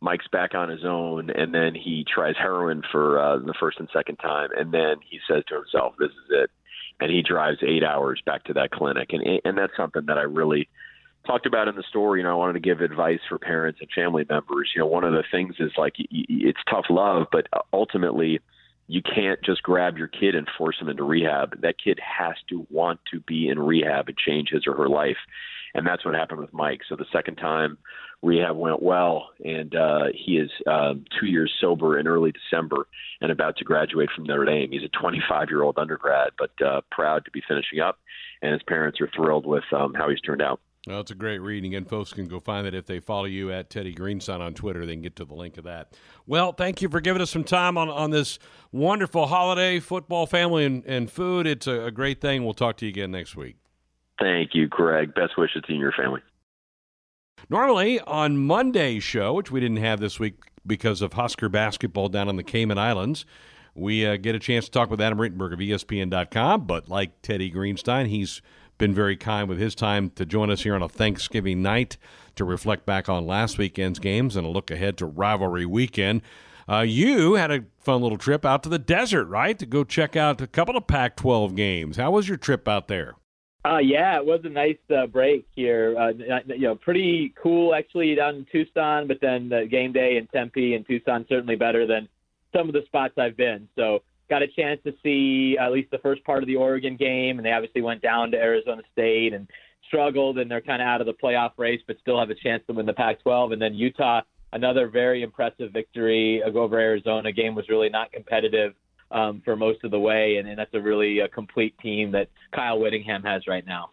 Mike's 0.00 0.28
back 0.28 0.54
on 0.54 0.68
his 0.68 0.84
own, 0.84 1.30
and 1.30 1.54
then 1.54 1.74
he 1.74 2.04
tries 2.12 2.34
heroin 2.38 2.82
for 2.90 3.18
uh, 3.18 3.38
the 3.38 3.54
first 3.60 3.78
and 3.78 3.88
second 3.92 4.16
time, 4.16 4.48
and 4.56 4.72
then 4.72 4.96
he 5.08 5.18
says 5.28 5.42
to 5.48 5.56
himself, 5.56 5.94
"This 5.98 6.10
is 6.10 6.30
it," 6.30 6.50
and 7.00 7.10
he 7.10 7.22
drives 7.22 7.58
eight 7.62 7.84
hours 7.84 8.22
back 8.24 8.44
to 8.44 8.54
that 8.54 8.70
clinic, 8.70 9.12
and 9.12 9.40
and 9.44 9.58
that's 9.58 9.76
something 9.76 10.06
that 10.06 10.18
I 10.18 10.22
really 10.22 10.68
talked 11.26 11.46
about 11.46 11.68
in 11.68 11.76
the 11.76 11.84
story. 11.88 12.20
You 12.20 12.24
know, 12.24 12.32
I 12.32 12.34
wanted 12.34 12.54
to 12.54 12.60
give 12.60 12.80
advice 12.80 13.20
for 13.28 13.38
parents 13.38 13.80
and 13.80 13.90
family 13.94 14.24
members. 14.28 14.70
You 14.74 14.80
know, 14.80 14.86
one 14.86 15.04
of 15.04 15.12
the 15.12 15.24
things 15.30 15.56
is 15.58 15.72
like 15.76 15.94
it's 15.98 16.60
tough 16.68 16.86
love, 16.88 17.26
but 17.30 17.46
ultimately 17.72 18.40
you 18.86 19.02
can't 19.02 19.40
just 19.44 19.62
grab 19.62 19.96
your 19.96 20.08
kid 20.08 20.34
and 20.34 20.48
force 20.58 20.76
him 20.80 20.88
into 20.88 21.04
rehab. 21.04 21.60
That 21.60 21.76
kid 21.82 22.00
has 22.00 22.34
to 22.48 22.66
want 22.70 23.00
to 23.12 23.20
be 23.20 23.48
in 23.48 23.58
rehab 23.58 24.08
and 24.08 24.18
change 24.18 24.48
his 24.50 24.66
or 24.66 24.74
her 24.74 24.88
life. 24.88 25.18
And 25.74 25.86
that's 25.86 26.04
what 26.04 26.14
happened 26.14 26.40
with 26.40 26.52
Mike. 26.52 26.80
So 26.88 26.96
the 26.96 27.06
second 27.12 27.36
time 27.36 27.78
rehab 28.22 28.56
went 28.56 28.82
well, 28.82 29.30
and 29.44 29.74
uh, 29.74 30.06
he 30.14 30.36
is 30.36 30.50
um, 30.66 31.04
two 31.18 31.26
years 31.26 31.52
sober 31.60 31.98
in 31.98 32.06
early 32.06 32.32
December 32.32 32.86
and 33.20 33.30
about 33.30 33.56
to 33.58 33.64
graduate 33.64 34.10
from 34.14 34.24
Notre 34.24 34.44
Dame. 34.44 34.70
He's 34.72 34.82
a 34.82 35.00
25 35.00 35.48
year 35.48 35.62
old 35.62 35.78
undergrad, 35.78 36.30
but 36.38 36.50
uh, 36.64 36.80
proud 36.90 37.24
to 37.24 37.30
be 37.30 37.42
finishing 37.46 37.80
up, 37.80 37.98
and 38.42 38.52
his 38.52 38.62
parents 38.64 39.00
are 39.00 39.10
thrilled 39.14 39.46
with 39.46 39.64
um, 39.74 39.94
how 39.94 40.08
he's 40.08 40.20
turned 40.20 40.42
out. 40.42 40.60
Well, 40.86 41.00
it's 41.00 41.10
a 41.10 41.14
great 41.14 41.40
reading, 41.40 41.74
and 41.74 41.86
folks 41.86 42.14
can 42.14 42.26
go 42.26 42.40
find 42.40 42.66
it 42.66 42.74
if 42.74 42.86
they 42.86 43.00
follow 43.00 43.26
you 43.26 43.52
at 43.52 43.68
Teddy 43.68 43.94
Greenstein 43.94 44.40
on 44.40 44.54
Twitter. 44.54 44.86
They 44.86 44.94
can 44.94 45.02
get 45.02 45.14
to 45.16 45.26
the 45.26 45.34
link 45.34 45.58
of 45.58 45.64
that. 45.64 45.92
Well, 46.26 46.52
thank 46.52 46.80
you 46.80 46.88
for 46.88 47.02
giving 47.02 47.20
us 47.20 47.30
some 47.30 47.44
time 47.44 47.76
on, 47.76 47.90
on 47.90 48.10
this 48.10 48.38
wonderful 48.72 49.26
holiday, 49.26 49.78
football, 49.78 50.26
family, 50.26 50.64
and, 50.64 50.82
and 50.86 51.10
food. 51.10 51.46
It's 51.46 51.66
a, 51.66 51.84
a 51.84 51.90
great 51.90 52.22
thing. 52.22 52.44
We'll 52.44 52.54
talk 52.54 52.78
to 52.78 52.86
you 52.86 52.90
again 52.90 53.10
next 53.10 53.36
week. 53.36 53.56
Thank 54.20 54.54
you, 54.54 54.68
Greg. 54.68 55.14
Best 55.14 55.36
wishes 55.36 55.62
to 55.62 55.72
you 55.72 55.76
and 55.76 55.80
your 55.80 55.92
family. 55.92 56.20
Normally, 57.48 58.00
on 58.00 58.36
Monday's 58.36 59.02
show, 59.02 59.32
which 59.32 59.50
we 59.50 59.60
didn't 59.60 59.78
have 59.78 59.98
this 59.98 60.20
week 60.20 60.34
because 60.66 61.00
of 61.00 61.14
Husker 61.14 61.48
basketball 61.48 62.08
down 62.08 62.28
on 62.28 62.36
the 62.36 62.42
Cayman 62.42 62.78
Islands, 62.78 63.24
we 63.74 64.06
uh, 64.06 64.16
get 64.16 64.34
a 64.34 64.38
chance 64.38 64.66
to 64.66 64.70
talk 64.70 64.90
with 64.90 65.00
Adam 65.00 65.18
Rittenberg 65.18 65.54
of 65.54 65.58
ESPN.com. 65.58 66.66
But 66.66 66.88
like 66.88 67.22
Teddy 67.22 67.50
Greenstein, 67.50 68.08
he's 68.08 68.42
been 68.76 68.94
very 68.94 69.16
kind 69.16 69.48
with 69.48 69.58
his 69.58 69.74
time 69.74 70.10
to 70.10 70.26
join 70.26 70.50
us 70.50 70.62
here 70.62 70.74
on 70.74 70.82
a 70.82 70.88
Thanksgiving 70.88 71.62
night 71.62 71.96
to 72.36 72.44
reflect 72.44 72.86
back 72.86 73.08
on 73.08 73.26
last 73.26 73.58
weekend's 73.58 73.98
games 73.98 74.36
and 74.36 74.46
a 74.46 74.50
look 74.50 74.70
ahead 74.70 74.98
to 74.98 75.06
rivalry 75.06 75.66
weekend. 75.66 76.22
Uh, 76.68 76.80
you 76.80 77.34
had 77.34 77.50
a 77.50 77.64
fun 77.78 78.00
little 78.00 78.18
trip 78.18 78.44
out 78.44 78.62
to 78.62 78.68
the 78.68 78.78
desert, 78.78 79.24
right, 79.24 79.58
to 79.58 79.66
go 79.66 79.82
check 79.82 80.14
out 80.14 80.40
a 80.40 80.46
couple 80.46 80.76
of 80.76 80.86
Pac 80.86 81.16
12 81.16 81.56
games. 81.56 81.96
How 81.96 82.10
was 82.12 82.28
your 82.28 82.36
trip 82.36 82.68
out 82.68 82.86
there? 82.86 83.16
Uh, 83.62 83.78
yeah, 83.78 84.16
it 84.16 84.24
was 84.24 84.40
a 84.44 84.48
nice 84.48 84.78
uh, 84.96 85.06
break 85.06 85.46
here. 85.54 85.94
Uh, 85.98 86.12
you 86.46 86.60
know, 86.60 86.74
pretty 86.74 87.34
cool 87.40 87.74
actually 87.74 88.14
down 88.14 88.36
in 88.36 88.46
Tucson, 88.50 89.06
but 89.06 89.18
then 89.20 89.50
the 89.50 89.66
game 89.70 89.92
day 89.92 90.16
in 90.16 90.26
Tempe 90.28 90.74
and 90.74 90.86
Tucson 90.86 91.26
certainly 91.28 91.56
better 91.56 91.86
than 91.86 92.08
some 92.56 92.68
of 92.68 92.72
the 92.72 92.82
spots 92.86 93.14
I've 93.18 93.36
been. 93.36 93.68
So 93.76 94.00
got 94.30 94.42
a 94.42 94.48
chance 94.48 94.80
to 94.84 94.94
see 95.02 95.58
at 95.58 95.72
least 95.72 95.90
the 95.90 95.98
first 95.98 96.24
part 96.24 96.42
of 96.42 96.46
the 96.46 96.56
Oregon 96.56 96.96
game, 96.96 97.38
and 97.38 97.44
they 97.44 97.52
obviously 97.52 97.82
went 97.82 98.00
down 98.00 98.30
to 98.30 98.38
Arizona 98.38 98.82
State 98.92 99.34
and 99.34 99.46
struggled, 99.86 100.38
and 100.38 100.50
they're 100.50 100.62
kind 100.62 100.80
of 100.80 100.86
out 100.86 101.00
of 101.02 101.06
the 101.06 101.12
playoff 101.12 101.50
race, 101.58 101.80
but 101.86 101.96
still 102.00 102.18
have 102.18 102.30
a 102.30 102.34
chance 102.34 102.62
to 102.66 102.72
win 102.72 102.86
the 102.86 102.94
Pac-12. 102.94 103.52
And 103.52 103.60
then 103.60 103.74
Utah, 103.74 104.22
another 104.52 104.88
very 104.88 105.22
impressive 105.22 105.72
victory 105.72 106.42
over 106.42 106.78
Arizona. 106.78 107.30
Game 107.30 107.54
was 107.54 107.68
really 107.68 107.90
not 107.90 108.10
competitive 108.12 108.72
um, 109.10 109.42
for 109.44 109.56
most 109.56 109.84
of 109.84 109.90
the 109.90 109.98
way, 109.98 110.36
and, 110.36 110.48
and 110.48 110.58
that's 110.58 110.74
a 110.74 110.80
really 110.80 111.20
uh, 111.20 111.28
complete 111.34 111.76
team 111.78 112.12
that 112.12 112.28
Kyle 112.52 112.78
Whittingham 112.78 113.22
has 113.22 113.46
right 113.46 113.66
now. 113.66 113.90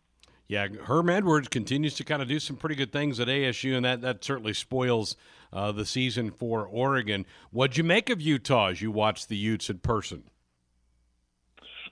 Yeah, 0.48 0.68
Herm 0.68 1.10
Edwards 1.10 1.50
continues 1.50 1.96
to 1.96 2.06
kind 2.06 2.22
of 2.22 2.28
do 2.30 2.40
some 2.40 2.56
pretty 2.56 2.76
good 2.76 2.94
things 2.94 3.20
at 3.20 3.28
ASU, 3.28 3.76
and 3.76 3.84
that, 3.84 4.02
that 4.02 4.24
certainly 4.24 4.54
spoils 4.54 5.18
uh, 5.52 5.74
the 5.74 5.86
season 5.86 6.32
for 6.32 6.66
Oregon. 6.66 7.26
What'd 7.52 7.78
you 7.78 7.84
make 7.84 8.10
of 8.10 8.22
Utah 8.22 8.68
as 8.68 8.82
you 8.82 8.92
watched 8.92 9.28
the 9.28 9.36
Utes 9.36 9.70
in 9.70 9.80
person? 9.80 10.24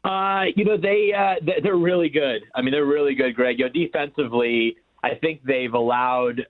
Uh, 0.04 0.44
you 0.56 0.64
know 0.64 0.78
they 0.78 1.12
uh, 1.18 1.36
they're 1.64 1.76
really 1.76 2.10
good. 2.10 2.44
I 2.54 2.62
mean, 2.62 2.72
they're 2.72 2.86
really 2.86 3.16
good, 3.16 3.36
Greg. 3.36 3.58
You 3.58 3.66
know, 3.66 3.72
defensively, 3.72 4.78
I 5.02 5.16
think 5.16 5.42
they've 5.44 5.74
allowed 5.74 6.46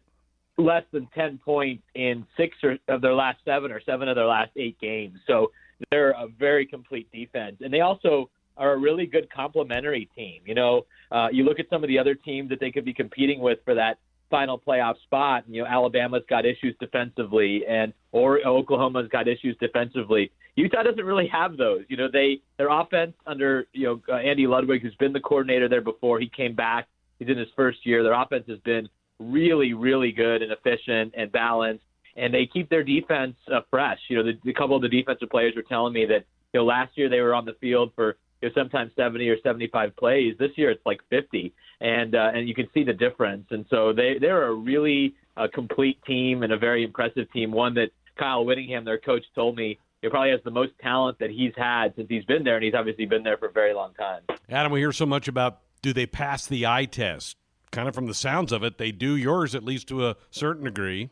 less 0.58 0.84
than 0.92 1.08
ten 1.16 1.38
points 1.38 1.84
in 1.96 2.26
six 2.36 2.58
or, 2.64 2.78
of 2.90 3.02
their 3.02 3.14
last 3.14 3.40
seven 3.46 3.72
or 3.72 3.80
seven 3.82 4.10
of 4.10 4.16
their 4.16 4.26
last 4.26 4.52
eight 4.58 4.78
games. 4.80 5.20
So 5.26 5.52
they're 5.92 6.12
a 6.12 6.28
very 6.40 6.66
complete 6.66 7.12
defense, 7.12 7.58
and 7.62 7.74
they 7.74 7.82
also 7.82 8.30
are 8.58 8.74
a 8.74 8.78
really 8.78 9.06
good 9.06 9.30
complementary 9.32 10.10
team. 10.16 10.42
You 10.46 10.56
know, 10.56 10.86
uh, 11.12 11.28
you 11.32 11.44
look 11.44 11.60
at 11.60 11.70
some 11.70 11.84
of 11.84 11.88
the 11.88 12.00
other 12.00 12.16
teams 12.16 12.50
that 12.50 12.60
they 12.60 12.72
could 12.72 12.86
be 12.86 12.94
competing 12.94 13.40
with 13.40 13.60
for 13.66 13.76
that 13.76 13.98
final 14.30 14.60
playoff 14.60 14.96
spot. 15.04 15.46
And, 15.46 15.56
you 15.56 15.62
know, 15.62 15.68
Alabama's 15.68 16.24
got 16.30 16.46
issues 16.46 16.76
defensively, 16.80 17.64
and 17.68 17.94
or 18.12 18.40
Oklahoma's 18.46 19.08
got 19.10 19.28
issues 19.28 19.56
defensively. 19.60 20.32
Utah 20.56 20.84
doesn't 20.84 21.04
really 21.04 21.28
have 21.28 21.58
those. 21.58 21.84
You 21.90 21.98
know, 21.98 22.08
they 22.12 22.42
their 22.58 22.70
offense 22.70 23.14
under 23.28 23.68
you 23.74 23.88
know 23.88 24.02
uh, 24.10 24.18
Andy 24.18 24.48
Ludwig, 24.48 24.82
who's 24.82 24.96
been 24.96 25.14
the 25.14 25.20
coordinator 25.20 25.68
there 25.68 25.82
before. 25.82 26.20
He 26.20 26.30
came 26.30 26.56
back. 26.56 26.88
He's 27.20 27.30
in 27.30 27.38
his 27.38 27.50
first 27.56 27.86
year. 27.86 28.04
Their 28.04 28.14
offense 28.14 28.46
has 28.48 28.60
been 28.60 28.88
really, 29.20 29.74
really 29.74 30.12
good 30.12 30.42
and 30.42 30.52
efficient 30.52 31.14
and 31.18 31.32
balanced, 31.32 31.84
and 32.16 32.34
they 32.34 32.48
keep 32.52 32.70
their 32.70 32.84
defense 32.84 33.36
uh, 33.52 33.62
fresh. 33.70 34.00
You 34.10 34.18
know, 34.18 34.32
the, 34.32 34.50
a 34.50 34.54
couple 34.54 34.76
of 34.76 34.82
the 34.82 34.90
defensive 34.90 35.30
players 35.30 35.54
were 35.56 35.64
telling 35.64 35.94
me 35.94 36.06
that 36.06 36.26
you 36.54 36.60
know 36.60 36.66
last 36.66 36.98
year 36.98 37.10
they 37.10 37.22
were 37.22 37.34
on 37.34 37.46
the 37.46 37.56
field 37.60 37.92
for 37.96 38.18
you 38.42 38.50
know, 38.50 38.54
sometimes 38.56 38.92
70 38.96 39.28
or 39.30 39.38
75 39.42 39.96
plays. 39.96 40.36
This 40.38 40.52
year 40.56 40.72
it's 40.72 40.86
like 40.86 41.02
50, 41.10 41.54
and 41.82 42.16
uh, 42.16 42.32
and 42.34 42.48
you 42.48 42.56
can 42.56 42.68
see 42.74 42.84
the 42.84 42.94
difference. 42.94 43.48
And 43.52 43.66
so 43.70 43.94
they 43.94 44.18
they're 44.20 44.48
a 44.48 44.54
really 44.54 45.16
uh, 45.38 45.48
complete 45.54 46.04
team 46.06 46.44
and 46.44 46.54
a 46.54 46.58
very 46.58 46.84
impressive 46.84 47.32
team. 47.32 47.52
One 47.52 47.74
that 47.76 47.90
Kyle 48.18 48.46
Whittingham, 48.46 48.86
their 48.86 49.00
coach, 49.00 49.24
told 49.34 49.56
me 49.56 49.80
he 50.02 50.10
probably 50.10 50.32
has 50.32 50.42
the 50.44 50.52
most 50.52 50.72
talent 50.82 51.20
that 51.20 51.32
he's 51.32 51.54
had 51.58 51.96
since 51.96 52.08
he's 52.10 52.26
been 52.26 52.44
there, 52.44 52.56
and 52.56 52.64
he's 52.64 52.76
obviously 52.76 53.06
been 53.06 53.24
there 53.24 53.38
for 53.38 53.48
a 53.48 53.52
very 53.52 53.74
long 53.74 53.94
time. 53.96 54.22
Adam, 54.50 54.72
we 54.72 54.80
hear 54.80 54.92
so 54.92 55.06
much 55.06 55.28
about 55.28 55.62
do 55.82 55.94
they 55.94 56.06
pass 56.06 56.46
the 56.46 56.66
eye 56.66 56.86
test? 56.86 57.38
Kind 57.72 57.90
of 57.90 57.96
from 57.96 58.06
the 58.06 58.14
sounds 58.14 58.52
of 58.52 58.64
it, 58.64 58.78
they 58.78 58.92
do 58.92 59.16
yours 59.16 59.54
at 59.54 59.64
least 59.64 59.88
to 59.90 60.08
a 60.08 60.16
certain 60.30 60.64
degree. 60.64 61.10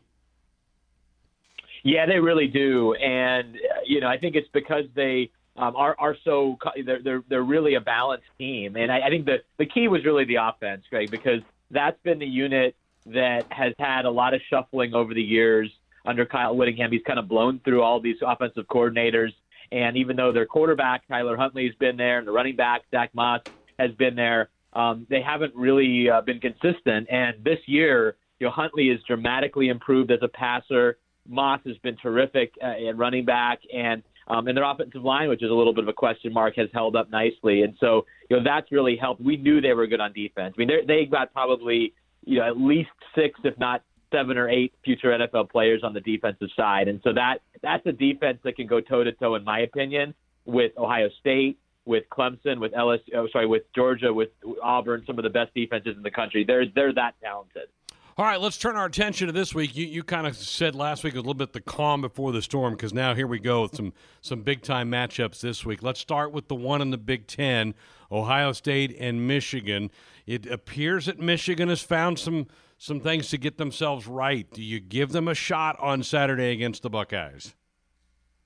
Yeah, 1.84 2.06
they 2.06 2.18
really 2.18 2.46
do, 2.46 2.94
and 2.94 3.56
uh, 3.56 3.80
you 3.86 4.00
know 4.00 4.08
I 4.08 4.16
think 4.16 4.36
it's 4.36 4.48
because 4.52 4.84
they 4.94 5.30
um, 5.56 5.76
are 5.76 5.94
are 5.98 6.16
so 6.24 6.56
they're 6.84 7.02
they're 7.02 7.22
they're 7.28 7.42
really 7.42 7.74
a 7.74 7.80
balanced 7.80 8.26
team, 8.38 8.76
and 8.76 8.90
I, 8.90 9.00
I 9.06 9.10
think 9.10 9.26
the 9.26 9.36
the 9.58 9.66
key 9.66 9.86
was 9.88 10.02
really 10.04 10.24
the 10.24 10.36
offense, 10.36 10.84
Greg, 10.88 11.10
because 11.10 11.40
that's 11.70 12.00
been 12.02 12.18
the 12.18 12.26
unit 12.26 12.74
that 13.06 13.44
has 13.50 13.74
had 13.78 14.06
a 14.06 14.10
lot 14.10 14.32
of 14.32 14.40
shuffling 14.48 14.94
over 14.94 15.12
the 15.12 15.22
years 15.22 15.70
under 16.06 16.24
Kyle 16.24 16.56
Whittingham. 16.56 16.90
He's 16.90 17.02
kind 17.06 17.18
of 17.18 17.28
blown 17.28 17.60
through 17.62 17.82
all 17.82 18.00
these 18.00 18.16
offensive 18.26 18.64
coordinators, 18.66 19.34
and 19.70 19.98
even 19.98 20.16
though 20.16 20.32
their 20.32 20.46
quarterback 20.46 21.06
Tyler 21.06 21.36
Huntley's 21.36 21.74
been 21.74 21.98
there, 21.98 22.18
and 22.18 22.26
the 22.26 22.32
running 22.32 22.56
back 22.56 22.82
Zack 22.90 23.14
Moss 23.14 23.42
has 23.78 23.90
been 23.92 24.14
there, 24.14 24.48
um, 24.72 25.06
they 25.10 25.20
haven't 25.20 25.54
really 25.54 26.08
uh, 26.08 26.22
been 26.22 26.40
consistent. 26.40 27.08
And 27.10 27.44
this 27.44 27.58
year, 27.66 28.16
you 28.40 28.46
know, 28.46 28.52
Huntley 28.52 28.88
has 28.88 28.98
dramatically 29.06 29.68
improved 29.68 30.10
as 30.10 30.20
a 30.22 30.28
passer. 30.28 30.96
Moss 31.28 31.60
has 31.66 31.76
been 31.78 31.96
terrific 31.96 32.52
uh, 32.62 32.88
at 32.88 32.96
running 32.96 33.24
back, 33.24 33.60
and 33.72 34.02
um, 34.26 34.48
and 34.48 34.56
their 34.56 34.64
offensive 34.64 35.02
line, 35.02 35.28
which 35.28 35.42
is 35.42 35.50
a 35.50 35.54
little 35.54 35.74
bit 35.74 35.84
of 35.84 35.88
a 35.88 35.92
question 35.92 36.32
mark, 36.32 36.56
has 36.56 36.68
held 36.72 36.96
up 36.96 37.10
nicely. 37.10 37.62
And 37.62 37.74
so, 37.78 38.06
you 38.30 38.36
know, 38.38 38.42
that's 38.42 38.72
really 38.72 38.96
helped. 38.96 39.20
We 39.20 39.36
knew 39.36 39.60
they 39.60 39.74
were 39.74 39.86
good 39.86 40.00
on 40.00 40.12
defense. 40.14 40.54
I 40.56 40.64
mean, 40.64 40.70
they 40.86 41.04
got 41.04 41.32
probably, 41.32 41.92
you 42.24 42.38
know, 42.38 42.46
at 42.46 42.56
least 42.56 42.88
six, 43.14 43.38
if 43.44 43.58
not 43.58 43.82
seven 44.10 44.38
or 44.38 44.48
eight 44.48 44.72
future 44.84 45.08
NFL 45.08 45.50
players 45.50 45.82
on 45.82 45.92
the 45.92 46.00
defensive 46.00 46.48
side. 46.56 46.88
And 46.88 47.00
so 47.04 47.12
that 47.12 47.38
that's 47.62 47.84
a 47.86 47.92
defense 47.92 48.38
that 48.44 48.56
can 48.56 48.66
go 48.66 48.80
toe 48.80 49.04
to 49.04 49.12
toe, 49.12 49.34
in 49.34 49.44
my 49.44 49.60
opinion, 49.60 50.14
with 50.46 50.72
Ohio 50.78 51.08
State, 51.20 51.58
with 51.84 52.04
Clemson, 52.10 52.60
with 52.60 52.72
LSU, 52.72 53.00
oh, 53.16 53.28
sorry, 53.32 53.46
with 53.46 53.62
Georgia, 53.74 54.12
with 54.12 54.30
Auburn, 54.62 55.02
some 55.06 55.18
of 55.18 55.24
the 55.24 55.30
best 55.30 55.52
defenses 55.54 55.96
in 55.96 56.02
the 56.02 56.10
country. 56.10 56.44
They're 56.46 56.64
they're 56.74 56.94
that 56.94 57.14
talented. 57.22 57.68
All 58.16 58.24
right, 58.24 58.40
let's 58.40 58.58
turn 58.58 58.76
our 58.76 58.86
attention 58.86 59.26
to 59.26 59.32
this 59.32 59.56
week. 59.56 59.74
You, 59.74 59.86
you 59.86 60.04
kind 60.04 60.24
of 60.24 60.36
said 60.36 60.76
last 60.76 61.02
week 61.02 61.14
a 61.14 61.16
little 61.16 61.34
bit 61.34 61.52
the 61.52 61.60
calm 61.60 62.00
before 62.00 62.30
the 62.30 62.42
storm 62.42 62.74
because 62.74 62.94
now 62.94 63.12
here 63.12 63.26
we 63.26 63.40
go 63.40 63.62
with 63.62 63.74
some 63.74 63.92
some 64.20 64.42
big 64.42 64.62
time 64.62 64.88
matchups 64.88 65.40
this 65.40 65.66
week. 65.66 65.82
Let's 65.82 65.98
start 65.98 66.30
with 66.30 66.46
the 66.46 66.54
one 66.54 66.80
in 66.80 66.90
the 66.90 66.96
Big 66.96 67.26
Ten, 67.26 67.74
Ohio 68.12 68.52
State 68.52 68.94
and 69.00 69.26
Michigan. 69.26 69.90
It 70.28 70.46
appears 70.46 71.06
that 71.06 71.18
Michigan 71.18 71.68
has 71.68 71.82
found 71.82 72.20
some 72.20 72.46
some 72.78 73.00
things 73.00 73.30
to 73.30 73.36
get 73.36 73.58
themselves 73.58 74.06
right. 74.06 74.48
Do 74.48 74.62
you 74.62 74.78
give 74.78 75.10
them 75.10 75.26
a 75.26 75.34
shot 75.34 75.76
on 75.80 76.04
Saturday 76.04 76.52
against 76.52 76.84
the 76.84 76.90
Buckeyes? 76.90 77.56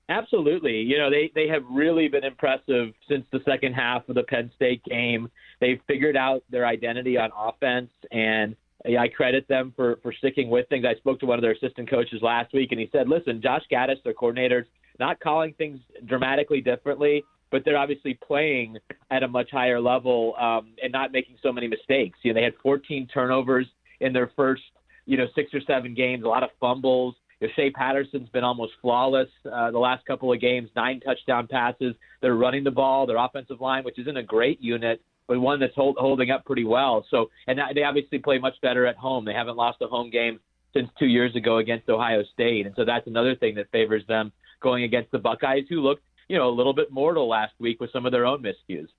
Absolutely. 0.09 0.77
You 0.77 0.97
know, 0.97 1.11
they, 1.11 1.31
they 1.35 1.47
have 1.47 1.63
really 1.69 2.07
been 2.07 2.23
impressive 2.23 2.93
since 3.07 3.27
the 3.31 3.41
second 3.45 3.73
half 3.73 4.09
of 4.09 4.15
the 4.15 4.23
Penn 4.23 4.49
State 4.55 4.83
game. 4.83 5.29
They've 5.61 5.79
figured 5.85 6.17
out 6.17 6.43
their 6.49 6.65
identity 6.65 7.19
on 7.19 7.29
offense 7.37 7.91
and– 8.11 8.55
I 8.85 9.07
credit 9.09 9.47
them 9.47 9.73
for 9.75 9.99
for 10.01 10.13
sticking 10.13 10.49
with 10.49 10.67
things. 10.69 10.85
I 10.85 10.95
spoke 10.95 11.19
to 11.19 11.25
one 11.25 11.37
of 11.37 11.41
their 11.41 11.51
assistant 11.51 11.89
coaches 11.89 12.21
last 12.21 12.53
week, 12.53 12.71
and 12.71 12.79
he 12.79 12.89
said, 12.91 13.09
"Listen, 13.09 13.41
Josh 13.41 13.63
Gattis, 13.71 14.01
their 14.03 14.13
coordinators, 14.13 14.65
not 14.99 15.19
calling 15.19 15.53
things 15.57 15.79
dramatically 16.05 16.61
differently, 16.61 17.23
but 17.51 17.63
they're 17.65 17.77
obviously 17.77 18.13
playing 18.25 18.77
at 19.11 19.23
a 19.23 19.27
much 19.27 19.49
higher 19.51 19.79
level 19.79 20.35
um, 20.39 20.73
and 20.83 20.91
not 20.91 21.11
making 21.11 21.37
so 21.41 21.51
many 21.51 21.67
mistakes. 21.67 22.19
You 22.21 22.33
know, 22.33 22.39
they 22.39 22.43
had 22.43 22.53
14 22.61 23.07
turnovers 23.13 23.65
in 23.99 24.13
their 24.13 24.31
first, 24.35 24.61
you 25.05 25.17
know, 25.17 25.27
six 25.35 25.53
or 25.53 25.61
seven 25.61 25.93
games, 25.93 26.23
a 26.23 26.27
lot 26.27 26.43
of 26.43 26.49
fumbles. 26.59 27.15
You 27.39 27.47
know, 27.47 27.53
Shea 27.55 27.71
Patterson's 27.71 28.29
been 28.29 28.43
almost 28.43 28.73
flawless 28.81 29.29
uh, 29.51 29.71
the 29.71 29.79
last 29.79 30.05
couple 30.05 30.31
of 30.31 30.39
games, 30.39 30.69
nine 30.75 30.99
touchdown 30.99 31.47
passes. 31.47 31.95
They're 32.21 32.35
running 32.35 32.63
the 32.63 32.71
ball. 32.71 33.07
Their 33.07 33.17
offensive 33.17 33.61
line, 33.61 33.83
which 33.83 33.97
isn't 33.97 34.17
a 34.17 34.23
great 34.23 34.61
unit, 34.61 35.01
but 35.29 35.39
one 35.39 35.61
that's 35.61 35.75
hold, 35.75 35.95
holding 35.97 36.31
up 36.31 36.43
pretty 36.43 36.65
well. 36.65 37.05
So, 37.09 37.29
and 37.47 37.57
they 37.73 37.83
obviously 37.83 38.19
play 38.19 38.37
much 38.39 38.55
better 38.61 38.85
at 38.85 38.97
home. 38.97 39.23
They 39.23 39.33
haven't 39.33 39.55
lost 39.55 39.77
a 39.81 39.87
home 39.87 40.09
game 40.09 40.41
since 40.73 40.89
two 40.99 41.05
years 41.05 41.33
ago 41.35 41.59
against 41.59 41.87
Ohio 41.87 42.23
State, 42.33 42.65
and 42.65 42.75
so 42.75 42.83
that's 42.83 43.07
another 43.07 43.35
thing 43.35 43.55
that 43.55 43.71
favors 43.71 44.05
them 44.07 44.33
going 44.59 44.83
against 44.83 45.11
the 45.11 45.19
Buckeyes, 45.19 45.65
who 45.69 45.79
looked, 45.79 46.03
you 46.27 46.37
know, 46.37 46.49
a 46.49 46.55
little 46.59 46.73
bit 46.73 46.91
mortal 46.91 47.29
last 47.29 47.53
week 47.59 47.79
with 47.79 47.91
some 47.91 48.05
of 48.05 48.11
their 48.11 48.25
own 48.25 48.43
miscues. 48.43 48.89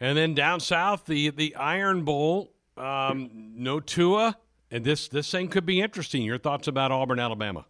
And 0.00 0.18
then 0.18 0.34
down 0.34 0.58
south, 0.58 1.06
the 1.06 1.30
the 1.30 1.54
Iron 1.54 2.02
Bowl 2.04 2.50
Um, 2.76 3.52
no 3.54 3.80
Tua, 3.80 4.36
and 4.70 4.84
this 4.84 5.08
this 5.08 5.30
thing 5.30 5.48
could 5.48 5.66
be 5.66 5.80
interesting. 5.80 6.22
Your 6.22 6.38
thoughts 6.38 6.66
about 6.66 6.90
Auburn, 6.90 7.20
Alabama? 7.20 7.66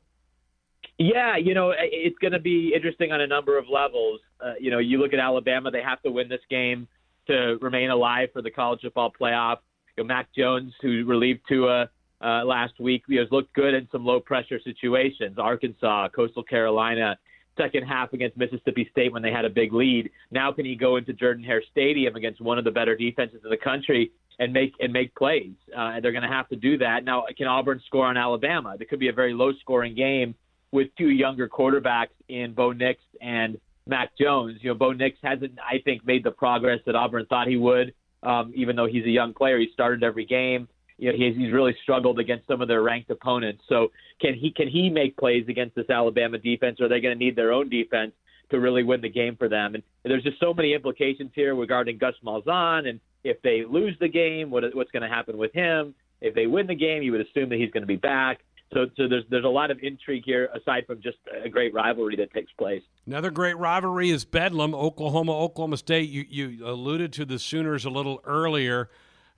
Yeah, 0.99 1.37
you 1.37 1.55
know, 1.55 1.75
it's 1.77 2.19
going 2.19 2.33
to 2.33 2.39
be 2.39 2.73
interesting 2.75 3.11
on 3.13 3.21
a 3.21 3.27
number 3.27 3.59
of 3.59 3.69
levels. 3.69 4.21
Uh, 4.41 4.55
you 4.61 4.71
know, 4.71 4.79
you 4.79 4.99
look 4.99 5.13
at 5.13 5.19
Alabama; 5.19 5.71
they 5.71 5.83
have 5.83 6.01
to 6.03 6.11
win 6.11 6.29
this 6.29 6.41
game 6.49 6.87
to 7.27 7.59
remain 7.61 7.91
alive 7.91 8.29
for 8.33 8.43
the 8.43 8.51
college 8.51 8.81
football 8.83 9.13
playoff. 9.19 9.59
You 9.97 10.05
know, 10.05 10.09
Mac 10.09 10.29
Jones, 10.37 10.73
who 10.81 11.05
relieved 11.05 11.41
Tua 11.49 11.91
uh, 12.21 12.45
last 12.45 12.79
week, 12.81 13.05
has 13.11 13.29
looked 13.31 13.53
good 13.55 13.75
in 13.75 13.89
some 13.93 14.05
low 14.05 14.21
pressure 14.21 14.61
situations. 14.63 15.39
Arkansas, 15.39 16.09
Coastal 16.09 16.43
Carolina, 16.43 17.19
second 17.57 17.85
half 17.85 18.13
against 18.13 18.37
Mississippi 18.37 18.89
State 18.91 19.13
when 19.13 19.23
they 19.23 19.31
had 19.31 19.45
a 19.45 19.51
big 19.51 19.73
lead. 19.73 20.11
Now 20.31 20.53
can 20.53 20.65
he 20.65 20.75
go 20.75 20.97
into 20.97 21.13
Jordan 21.13 21.45
Hare 21.45 21.63
Stadium 21.71 22.17
against 22.17 22.41
one 22.41 22.59
of 22.59 22.65
the 22.65 22.71
better 22.71 22.97
defenses 22.97 23.41
in 23.45 23.51
the 23.51 23.57
country 23.57 24.13
and 24.39 24.53
make 24.53 24.73
and 24.81 24.93
make 24.93 25.15
plays? 25.15 25.53
Uh, 25.77 25.93
and 25.95 26.05
they're 26.05 26.13
going 26.13 26.23
to 26.23 26.29
have 26.29 26.49
to 26.49 26.57
do 26.57 26.79
that. 26.79 27.05
Now, 27.05 27.25
can 27.37 27.47
Auburn 27.47 27.81
score 27.87 28.07
on 28.07 28.17
Alabama? 28.17 28.77
It 28.81 28.89
could 28.89 29.01
be 29.01 29.09
a 29.09 29.13
very 29.13 29.35
low 29.35 29.53
scoring 29.61 29.95
game 29.95 30.35
with 30.71 30.89
two 30.97 31.11
younger 31.11 31.49
quarterbacks 31.49 32.17
in 32.29 32.55
Bo 32.55 32.73
Nix 32.73 33.01
and 33.21 33.61
Mac 33.87 34.11
Jones. 34.19 34.59
You 34.61 34.71
know, 34.71 34.75
Bo 34.75 34.93
Nix 34.93 35.19
hasn't, 35.23 35.59
I 35.59 35.79
think, 35.85 36.07
made 36.07 36.25
the 36.25 36.31
progress 36.31 36.81
that 36.87 36.95
Auburn 36.95 37.27
thought 37.27 37.49
he 37.49 37.57
would. 37.57 37.95
Um, 38.23 38.53
even 38.55 38.77
though 38.77 38.87
he's 38.87 39.05
a 39.05 39.11
young 39.11 39.35
player, 39.35 39.59
he 39.59 39.69
started 39.73 40.05
every 40.05 40.25
game. 40.25 40.69
You 40.99 41.11
know, 41.11 41.19
he's, 41.19 41.37
he's 41.37 41.53
really 41.53 41.75
struggled 41.83 42.21
against 42.21 42.47
some 42.47 42.61
of 42.61 42.69
their 42.69 42.83
ranked 42.83 43.11
opponents. 43.11 43.65
So 43.69 43.89
can 44.21 44.35
he 44.35 44.53
can 44.53 44.69
he 44.69 44.89
make 44.89 45.17
plays 45.17 45.45
against 45.49 45.75
this 45.75 45.91
Alabama 45.91 46.39
defense? 46.39 46.81
Or 46.81 46.87
are 46.87 46.89
they 46.89 47.01
going 47.01 47.19
to 47.19 47.25
need 47.25 47.35
their 47.35 47.53
own 47.53 47.69
defense 47.69 48.13
to 48.51 48.61
really 48.61 48.85
win 48.85 49.01
the 49.01 49.09
game 49.09 49.35
for 49.37 49.49
them? 49.49 49.75
And 49.75 49.83
there's 50.05 50.23
just 50.23 50.39
so 50.39 50.55
many 50.55 50.75
implications 50.75 51.33
here 51.35 51.57
regarding 51.57 51.99
Gus 51.99 52.15
Malzahn. 52.25 52.89
And 52.89 53.01
if 53.25 53.43
they 53.43 53.65
lose 53.69 53.97
the 53.99 54.09
game, 54.09 54.51
what, 54.51 54.63
what's 54.75 54.93
going 54.93 55.03
to 55.03 55.09
happen 55.09 55.37
with 55.37 55.53
him? 55.53 55.95
If 56.21 56.37
they 56.37 56.47
win 56.47 56.69
the 56.69 56.77
game, 56.77 57.03
you 57.03 57.11
would 57.11 57.21
assume 57.21 57.49
that 57.49 57.59
he's 57.59 57.73
going 57.73 57.83
to 57.83 57.89
be 57.89 57.97
back. 57.97 58.41
So, 58.73 58.87
so 58.97 59.09
there's 59.09 59.25
there's 59.29 59.45
a 59.45 59.49
lot 59.49 59.71
of 59.71 59.79
intrigue 59.83 60.23
here 60.25 60.49
aside 60.55 60.87
from 60.87 61.03
just 61.03 61.19
a 61.45 61.49
great 61.49 61.75
rivalry 61.75 62.17
that 62.17 62.33
takes 62.33 62.53
place. 62.53 62.83
Another 63.07 63.31
great 63.31 63.59
rivalry 63.59 64.11
is 64.11 64.25
Bedlam, 64.25 64.75
Oklahoma, 64.75 65.33
Oklahoma 65.33 65.77
State. 65.77 66.09
You 66.09 66.25
you 66.29 66.67
alluded 66.67 67.13
to 67.15 67.25
the 67.25 67.39
Sooners 67.39 67.85
a 67.85 67.91
little 67.91 68.21
earlier. 68.25 68.89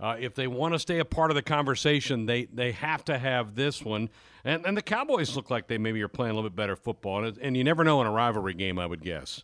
Uh, 0.01 0.17
if 0.19 0.35
they 0.35 0.47
want 0.47 0.75
to 0.75 0.79
stay 0.79 0.99
a 0.99 1.05
part 1.05 1.31
of 1.31 1.35
the 1.35 1.43
conversation, 1.43 2.27
they 2.27 2.45
they 2.47 2.73
have 2.73 3.05
to 3.07 3.19
have 3.19 3.55
this 3.55 3.83
one. 3.83 4.09
And 4.45 4.65
and 4.67 4.77
the 4.77 4.83
Cowboys 4.83 5.35
look 5.35 5.51
like 5.51 5.67
they 5.67 5.79
maybe 5.79 6.01
are 6.03 6.09
playing 6.09 6.33
a 6.33 6.35
little 6.35 6.51
bit 6.51 6.57
better 6.57 6.77
football. 6.77 7.25
And, 7.25 7.37
and 7.39 7.57
you 7.57 7.65
never 7.65 7.83
know 7.83 8.01
in 8.01 8.07
a 8.07 8.13
rivalry 8.13 8.55
game, 8.55 8.79
I 8.79 8.87
would 8.87 9.03
guess. 9.03 9.43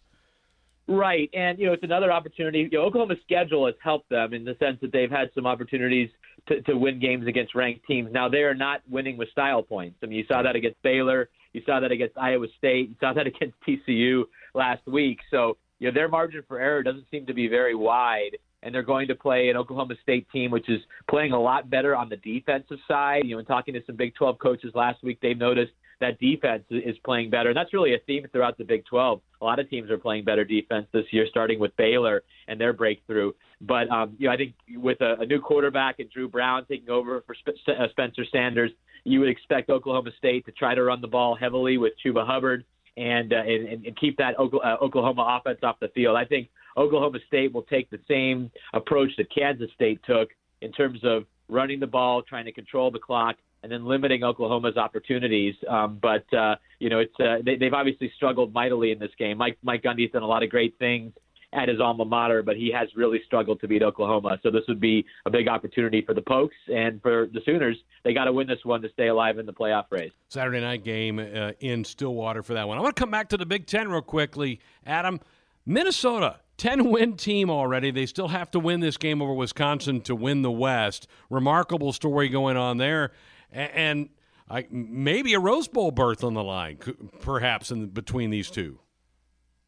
Right, 0.90 1.30
and 1.32 1.56
you 1.58 1.66
know 1.66 1.72
it's 1.72 1.84
another 1.84 2.10
opportunity. 2.10 2.68
You 2.70 2.78
know, 2.78 2.84
Oklahoma's 2.84 3.18
schedule 3.22 3.66
has 3.66 3.76
helped 3.82 4.08
them 4.08 4.34
in 4.34 4.44
the 4.44 4.56
sense 4.58 4.78
that 4.82 4.90
they've 4.90 5.10
had 5.10 5.30
some 5.36 5.46
opportunities 5.46 6.10
to, 6.50 6.60
to 6.62 6.74
win 6.74 6.98
games 6.98 7.26
against 7.26 7.54
ranked 7.54 7.86
teams. 7.86 8.10
Now 8.12 8.28
they 8.28 8.42
are 8.42 8.54
not 8.54 8.82
winning 8.90 9.16
with 9.16 9.30
style 9.30 9.62
points. 9.62 9.98
I 10.02 10.06
mean, 10.06 10.18
you 10.18 10.24
saw 10.26 10.42
that 10.42 10.56
against 10.56 10.82
Baylor, 10.82 11.28
you 11.52 11.62
saw 11.64 11.80
that 11.80 11.92
against 11.92 12.18
Iowa 12.18 12.46
State, 12.58 12.90
you 12.90 12.96
saw 13.00 13.12
that 13.12 13.26
against 13.26 13.56
TCU 13.66 14.24
last 14.54 14.86
week. 14.86 15.18
So 15.30 15.56
you 15.78 15.88
know 15.88 15.94
their 15.94 16.08
margin 16.08 16.42
for 16.46 16.58
error 16.58 16.82
doesn't 16.82 17.06
seem 17.10 17.26
to 17.26 17.34
be 17.34 17.48
very 17.48 17.74
wide, 17.74 18.36
and 18.62 18.74
they're 18.74 18.82
going 18.82 19.08
to 19.08 19.14
play 19.14 19.48
an 19.48 19.56
Oklahoma 19.56 19.94
State 20.02 20.26
team 20.30 20.50
which 20.50 20.68
is 20.68 20.80
playing 21.08 21.32
a 21.32 21.40
lot 21.40 21.70
better 21.70 21.96
on 21.96 22.08
the 22.08 22.16
defensive 22.16 22.78
side. 22.86 23.22
You 23.24 23.36
know, 23.36 23.38
in 23.38 23.46
talking 23.46 23.74
to 23.74 23.80
some 23.86 23.96
Big 23.96 24.14
12 24.16 24.38
coaches 24.38 24.72
last 24.74 25.02
week, 25.02 25.18
they've 25.22 25.38
noticed 25.38 25.72
that 26.00 26.18
defense 26.18 26.64
is 26.70 26.96
playing 27.04 27.30
better. 27.30 27.50
And 27.50 27.56
that's 27.56 27.72
really 27.72 27.94
a 27.94 27.98
theme 28.06 28.26
throughout 28.32 28.58
the 28.58 28.64
Big 28.64 28.84
12. 28.86 29.20
A 29.40 29.44
lot 29.44 29.58
of 29.58 29.68
teams 29.68 29.90
are 29.90 29.98
playing 29.98 30.24
better 30.24 30.44
defense 30.44 30.86
this 30.92 31.04
year, 31.10 31.26
starting 31.28 31.58
with 31.58 31.76
Baylor 31.76 32.22
and 32.48 32.60
their 32.60 32.72
breakthrough. 32.72 33.32
But 33.60 33.90
um, 33.90 34.16
you 34.18 34.26
know, 34.26 34.32
I 34.32 34.36
think 34.36 34.54
with 34.76 35.00
a, 35.00 35.16
a 35.20 35.26
new 35.26 35.40
quarterback 35.40 35.98
and 35.98 36.10
Dru 36.10 36.28
Brown 36.28 36.64
taking 36.66 36.90
over 36.90 37.22
for 37.26 37.34
Sp- 37.36 37.60
uh, 37.68 37.88
Spencer 37.90 38.24
Sanders, 38.32 38.70
you 39.04 39.20
would 39.20 39.28
expect 39.28 39.70
Oklahoma 39.70 40.10
State 40.18 40.46
to 40.46 40.52
try 40.52 40.74
to 40.74 40.82
run 40.82 41.00
the 41.00 41.08
ball 41.08 41.34
heavily 41.34 41.78
with 41.78 41.92
Chuba 42.04 42.26
Hubbard 42.26 42.64
and 42.96 43.32
uh, 43.32 43.36
and, 43.36 43.86
and 43.86 43.98
keep 43.98 44.16
that 44.18 44.38
uh, 44.38 44.76
Oklahoma 44.82 45.38
offense 45.40 45.60
off 45.62 45.76
the 45.80 45.88
field. 45.88 46.16
I 46.16 46.24
think 46.24 46.48
Oklahoma 46.76 47.18
State 47.26 47.52
will 47.52 47.62
take 47.62 47.90
the 47.90 48.00
same 48.08 48.50
approach 48.72 49.10
that 49.16 49.34
Kansas 49.34 49.70
State 49.74 50.00
took 50.06 50.30
in 50.62 50.72
terms 50.72 51.00
of 51.02 51.24
running 51.48 51.80
the 51.80 51.86
ball, 51.86 52.22
trying 52.22 52.44
to 52.44 52.52
control 52.52 52.90
the 52.90 52.98
clock, 52.98 53.36
and 53.62 53.70
then 53.70 53.84
limiting 53.84 54.24
Oklahoma's 54.24 54.76
opportunities. 54.76 55.54
Um, 55.68 55.98
but 56.00 56.32
uh, 56.34 56.56
you 56.78 56.88
know, 56.88 56.98
it's 56.98 57.14
uh, 57.20 57.38
they, 57.44 57.56
they've 57.56 57.74
obviously 57.74 58.12
struggled 58.16 58.52
mightily 58.52 58.92
in 58.92 58.98
this 58.98 59.10
game. 59.18 59.38
Mike 59.38 59.58
Mike 59.62 59.82
Gundy's 59.82 60.12
done 60.12 60.22
a 60.22 60.26
lot 60.26 60.42
of 60.42 60.50
great 60.50 60.78
things 60.78 61.12
at 61.52 61.68
his 61.68 61.80
alma 61.80 62.04
mater, 62.04 62.42
but 62.42 62.56
he 62.56 62.70
has 62.72 62.88
really 62.94 63.20
struggled 63.26 63.60
to 63.60 63.66
beat 63.66 63.82
Oklahoma. 63.82 64.38
So 64.42 64.50
this 64.50 64.62
would 64.68 64.80
be 64.80 65.04
a 65.26 65.30
big 65.30 65.48
opportunity 65.48 66.00
for 66.00 66.14
the 66.14 66.22
Pokes 66.22 66.54
and 66.68 67.02
for 67.02 67.28
the 67.32 67.40
Sooners. 67.44 67.76
They 68.04 68.14
got 68.14 68.26
to 68.26 68.32
win 68.32 68.46
this 68.46 68.64
one 68.64 68.82
to 68.82 68.88
stay 68.90 69.08
alive 69.08 69.38
in 69.38 69.46
the 69.46 69.52
playoff 69.52 69.86
race. 69.90 70.12
Saturday 70.28 70.60
night 70.60 70.84
game 70.84 71.18
uh, 71.18 71.52
in 71.58 71.84
Stillwater 71.84 72.42
for 72.42 72.54
that 72.54 72.68
one. 72.68 72.78
I 72.78 72.80
want 72.80 72.94
to 72.94 73.00
come 73.00 73.10
back 73.10 73.30
to 73.30 73.36
the 73.36 73.46
Big 73.46 73.66
Ten 73.66 73.88
real 73.88 74.02
quickly, 74.02 74.60
Adam. 74.86 75.20
Minnesota 75.66 76.40
10 76.56 76.90
win 76.90 77.16
team 77.16 77.50
already. 77.50 77.90
They 77.90 78.06
still 78.06 78.28
have 78.28 78.50
to 78.52 78.60
win 78.60 78.80
this 78.80 78.96
game 78.96 79.20
over 79.20 79.34
Wisconsin 79.34 80.00
to 80.02 80.14
win 80.14 80.42
the 80.42 80.50
West. 80.50 81.06
Remarkable 81.28 81.92
story 81.92 82.28
going 82.28 82.56
on 82.56 82.76
there 82.76 83.12
and 83.52 84.08
I, 84.48 84.66
maybe 84.70 85.34
a 85.34 85.40
Rose 85.40 85.68
Bowl 85.68 85.90
berth 85.90 86.24
on 86.24 86.34
the 86.34 86.42
line, 86.42 86.78
perhaps 87.20 87.70
in 87.70 87.88
between 87.88 88.30
these 88.30 88.50
two. 88.50 88.80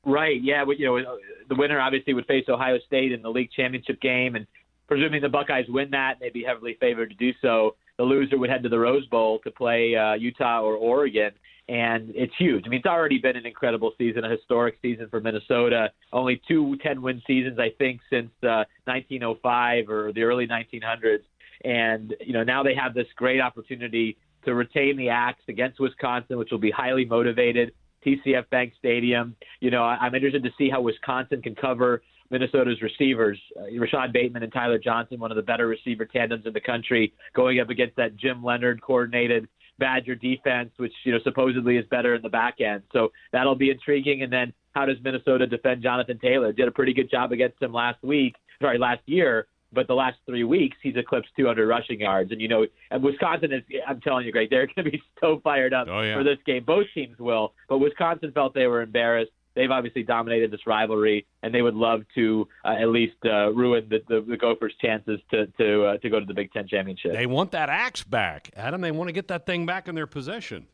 Right. 0.04 0.42
Yeah. 0.42 0.64
You 0.76 0.86
know, 0.86 1.18
the 1.48 1.54
winner 1.54 1.80
obviously 1.80 2.14
would 2.14 2.26
face 2.26 2.44
Ohio 2.48 2.78
State 2.86 3.12
in 3.12 3.22
the 3.22 3.30
league 3.30 3.50
championship 3.52 4.00
game, 4.00 4.34
and 4.34 4.46
presuming 4.88 5.22
the 5.22 5.28
Buckeyes 5.28 5.66
win 5.68 5.90
that, 5.92 6.14
they'd 6.20 6.32
be 6.32 6.42
heavily 6.42 6.76
favored 6.80 7.10
to 7.10 7.16
do 7.16 7.32
so. 7.40 7.76
The 7.98 8.04
loser 8.04 8.38
would 8.38 8.50
head 8.50 8.62
to 8.64 8.68
the 8.68 8.78
Rose 8.78 9.06
Bowl 9.06 9.38
to 9.44 9.50
play 9.50 9.94
uh, 9.94 10.14
Utah 10.14 10.62
or 10.62 10.74
Oregon, 10.74 11.30
and 11.68 12.10
it's 12.14 12.32
huge. 12.36 12.64
I 12.66 12.68
mean, 12.68 12.78
it's 12.78 12.86
already 12.86 13.18
been 13.18 13.36
an 13.36 13.46
incredible 13.46 13.92
season, 13.96 14.24
a 14.24 14.30
historic 14.30 14.78
season 14.82 15.08
for 15.08 15.20
Minnesota. 15.20 15.90
Only 16.12 16.42
two 16.48 16.76
10-win 16.84 17.22
seasons, 17.26 17.58
I 17.58 17.70
think, 17.78 18.00
since 18.10 18.30
uh, 18.42 18.64
1905 18.86 19.88
or 19.88 20.12
the 20.12 20.22
early 20.22 20.48
1900s. 20.48 21.22
And, 21.64 22.14
you 22.20 22.32
know, 22.32 22.42
now 22.42 22.62
they 22.62 22.74
have 22.74 22.94
this 22.94 23.06
great 23.16 23.40
opportunity 23.40 24.16
to 24.44 24.54
retain 24.54 24.96
the 24.96 25.08
axe 25.08 25.42
against 25.48 25.78
Wisconsin, 25.78 26.38
which 26.38 26.50
will 26.50 26.58
be 26.58 26.70
highly 26.70 27.04
motivated. 27.04 27.72
TCF 28.04 28.50
Bank 28.50 28.72
Stadium. 28.78 29.36
You 29.60 29.70
know, 29.70 29.84
I'm 29.84 30.14
interested 30.14 30.42
to 30.42 30.50
see 30.58 30.68
how 30.68 30.80
Wisconsin 30.80 31.40
can 31.40 31.54
cover 31.54 32.02
Minnesota's 32.30 32.80
receivers, 32.80 33.38
uh, 33.60 33.78
Rashod 33.78 34.12
Bateman 34.12 34.42
and 34.42 34.52
Tyler 34.52 34.78
Johnson, 34.78 35.20
one 35.20 35.30
of 35.30 35.36
the 35.36 35.42
better 35.42 35.68
receiver 35.68 36.06
tandems 36.06 36.46
in 36.46 36.52
the 36.52 36.60
country, 36.60 37.12
going 37.34 37.60
up 37.60 37.68
against 37.68 37.94
that 37.96 38.16
Jim 38.16 38.42
Leonhard 38.42 38.80
coordinated 38.82 39.46
Badger 39.78 40.14
defense, 40.14 40.70
which 40.78 40.92
you 41.04 41.12
know 41.12 41.18
supposedly 41.24 41.76
is 41.76 41.84
better 41.90 42.14
in 42.14 42.22
the 42.22 42.28
back 42.28 42.60
end. 42.60 42.82
So 42.92 43.12
that'll 43.32 43.54
be 43.54 43.70
intriguing. 43.70 44.22
And 44.22 44.32
then 44.32 44.52
how 44.74 44.86
does 44.86 44.96
Minnesota 45.02 45.46
defend 45.46 45.82
Jonathan 45.82 46.18
Taylor? 46.18 46.52
Did 46.52 46.68
a 46.68 46.70
pretty 46.70 46.94
good 46.94 47.10
job 47.10 47.32
against 47.32 47.60
him 47.60 47.72
last 47.72 48.02
week, 48.02 48.34
sorry, 48.60 48.78
last 48.78 49.02
year. 49.06 49.46
But 49.72 49.86
the 49.88 49.94
last 49.94 50.18
three 50.26 50.44
weeks, 50.44 50.76
he's 50.82 50.96
eclipsed 50.96 51.30
200 51.36 51.66
rushing 51.66 52.00
yards. 52.00 52.30
And, 52.30 52.40
you 52.40 52.48
know, 52.48 52.66
and 52.90 53.02
Wisconsin 53.02 53.52
is, 53.52 53.62
I'm 53.86 54.00
telling 54.00 54.26
you, 54.26 54.32
Greg, 54.32 54.50
they're 54.50 54.66
going 54.66 54.84
to 54.84 54.90
be 54.90 55.02
so 55.20 55.40
fired 55.42 55.72
up 55.72 55.88
oh, 55.88 56.02
yeah. 56.02 56.16
for 56.16 56.24
this 56.24 56.38
game. 56.44 56.64
Both 56.64 56.86
teams 56.94 57.18
will. 57.18 57.54
But 57.68 57.78
Wisconsin 57.78 58.32
felt 58.32 58.54
they 58.54 58.66
were 58.66 58.82
embarrassed. 58.82 59.32
They've 59.54 59.70
obviously 59.70 60.02
dominated 60.02 60.50
this 60.50 60.66
rivalry, 60.66 61.26
and 61.42 61.54
they 61.54 61.60
would 61.60 61.74
love 61.74 62.02
to 62.14 62.48
uh, 62.64 62.76
at 62.80 62.88
least 62.88 63.16
uh, 63.24 63.52
ruin 63.52 63.86
the, 63.90 63.98
the, 64.08 64.24
the, 64.26 64.36
Gophers' 64.36 64.72
chances 64.80 65.20
to 65.30 65.46
to 65.58 65.84
uh, 65.84 65.98
to 65.98 66.08
go 66.08 66.18
to 66.18 66.24
the 66.24 66.32
Big 66.32 66.50
Ten 66.52 66.66
championship. 66.66 67.12
They 67.12 67.26
want 67.26 67.50
that 67.50 67.68
axe 67.68 68.02
back, 68.02 68.50
Adam. 68.56 68.80
They 68.80 68.92
want 68.92 69.08
to 69.08 69.12
get 69.12 69.28
that 69.28 69.44
thing 69.44 69.66
back 69.66 69.88
in 69.88 69.94
their 69.94 70.06
possession. 70.06 70.68